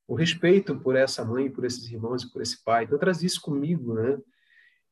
O 0.07 0.13
respeito 0.13 0.75
por 0.79 0.95
essa 0.95 1.25
mãe, 1.25 1.49
por 1.49 1.65
esses 1.65 1.89
irmãos 1.91 2.23
e 2.23 2.31
por 2.31 2.41
esse 2.41 2.63
pai. 2.63 2.83
Então, 2.83 2.95
eu 2.95 2.99
trazia 2.99 3.27
isso 3.27 3.41
comigo, 3.41 3.95
né? 3.95 4.17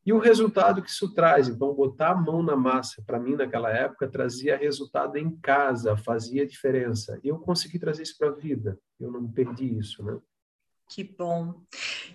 E 0.05 0.11
o 0.11 0.17
resultado 0.17 0.81
que 0.81 0.89
isso 0.89 1.13
traz, 1.13 1.47
então, 1.47 1.73
botar 1.73 2.11
a 2.11 2.15
mão 2.15 2.41
na 2.41 2.55
massa, 2.55 3.03
para 3.05 3.19
mim, 3.19 3.35
naquela 3.35 3.69
época, 3.69 4.07
trazia 4.07 4.57
resultado 4.57 5.17
em 5.17 5.35
casa, 5.37 5.95
fazia 5.95 6.47
diferença. 6.47 7.19
Eu 7.23 7.37
consegui 7.37 7.77
trazer 7.77 8.03
isso 8.03 8.17
para 8.17 8.29
a 8.29 8.35
vida, 8.35 8.79
eu 8.99 9.11
não 9.11 9.29
perdi 9.31 9.77
isso, 9.77 10.03
né? 10.03 10.17
Que 10.89 11.03
bom. 11.03 11.61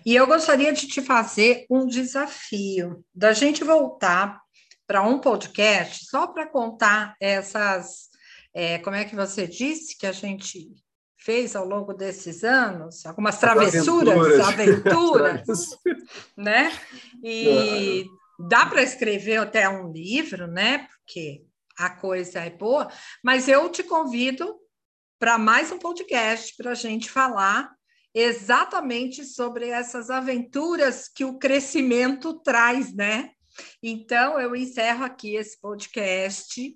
E 0.05 0.13
eu 0.13 0.27
gostaria 0.27 0.73
de 0.73 0.85
te 0.85 1.01
fazer 1.01 1.65
um 1.69 1.87
desafio, 1.87 3.05
da 3.13 3.31
gente 3.31 3.63
voltar 3.63 4.41
para 4.85 5.01
um 5.01 5.17
podcast 5.17 6.05
só 6.05 6.27
para 6.27 6.45
contar 6.45 7.15
essas, 7.19 8.09
é, 8.53 8.77
como 8.79 8.97
é 8.97 9.05
que 9.05 9.15
você 9.15 9.47
disse 9.47 9.97
que 9.97 10.05
a 10.05 10.11
gente 10.11 10.73
fez 11.17 11.55
ao 11.55 11.65
longo 11.65 11.93
desses 11.93 12.43
anos, 12.43 13.05
algumas 13.05 13.39
travessuras, 13.39 14.41
aventuras, 14.41 15.47
aventuras 15.47 15.79
né? 16.37 16.77
E 17.23 18.05
dá 18.37 18.65
para 18.65 18.83
escrever 18.83 19.37
até 19.37 19.67
um 19.69 19.89
livro, 19.89 20.47
né? 20.47 20.87
Porque 20.99 21.45
a 21.79 21.89
coisa 21.89 22.41
é 22.41 22.49
boa, 22.49 22.91
mas 23.23 23.47
eu 23.47 23.69
te 23.69 23.83
convido 23.83 24.53
para 25.17 25.37
mais 25.37 25.71
um 25.71 25.79
podcast 25.79 26.53
para 26.57 26.71
a 26.71 26.75
gente 26.75 27.09
falar 27.09 27.74
exatamente 28.15 29.25
sobre 29.25 29.67
essas 29.67 30.09
aventuras 30.09 31.09
que 31.09 31.25
o 31.25 31.37
crescimento 31.37 32.39
traz, 32.39 32.95
né? 32.95 33.31
Então, 33.83 34.39
eu 34.39 34.55
encerro 34.55 35.03
aqui 35.03 35.35
esse 35.35 35.59
podcast. 35.59 36.73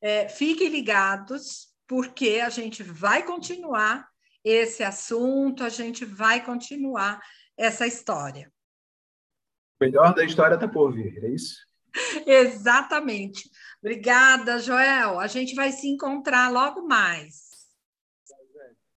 É, 0.00 0.28
fiquem 0.30 0.68
ligados, 0.68 1.68
porque 1.86 2.40
a 2.42 2.48
gente 2.48 2.82
vai 2.82 3.22
continuar 3.22 4.08
esse 4.42 4.82
assunto, 4.82 5.62
a 5.62 5.68
gente 5.68 6.06
vai 6.06 6.42
continuar 6.42 7.20
essa 7.56 7.86
história. 7.86 8.50
O 9.78 9.84
melhor 9.84 10.14
da 10.14 10.24
história 10.24 10.54
está 10.54 10.66
por 10.66 10.92
vir, 10.92 11.22
é 11.22 11.28
isso? 11.28 11.56
Exatamente. 12.26 13.50
Obrigada, 13.82 14.58
Joel. 14.58 15.20
A 15.20 15.26
gente 15.26 15.54
vai 15.54 15.70
se 15.70 15.86
encontrar 15.86 16.50
logo 16.50 16.86
mais. 16.86 17.47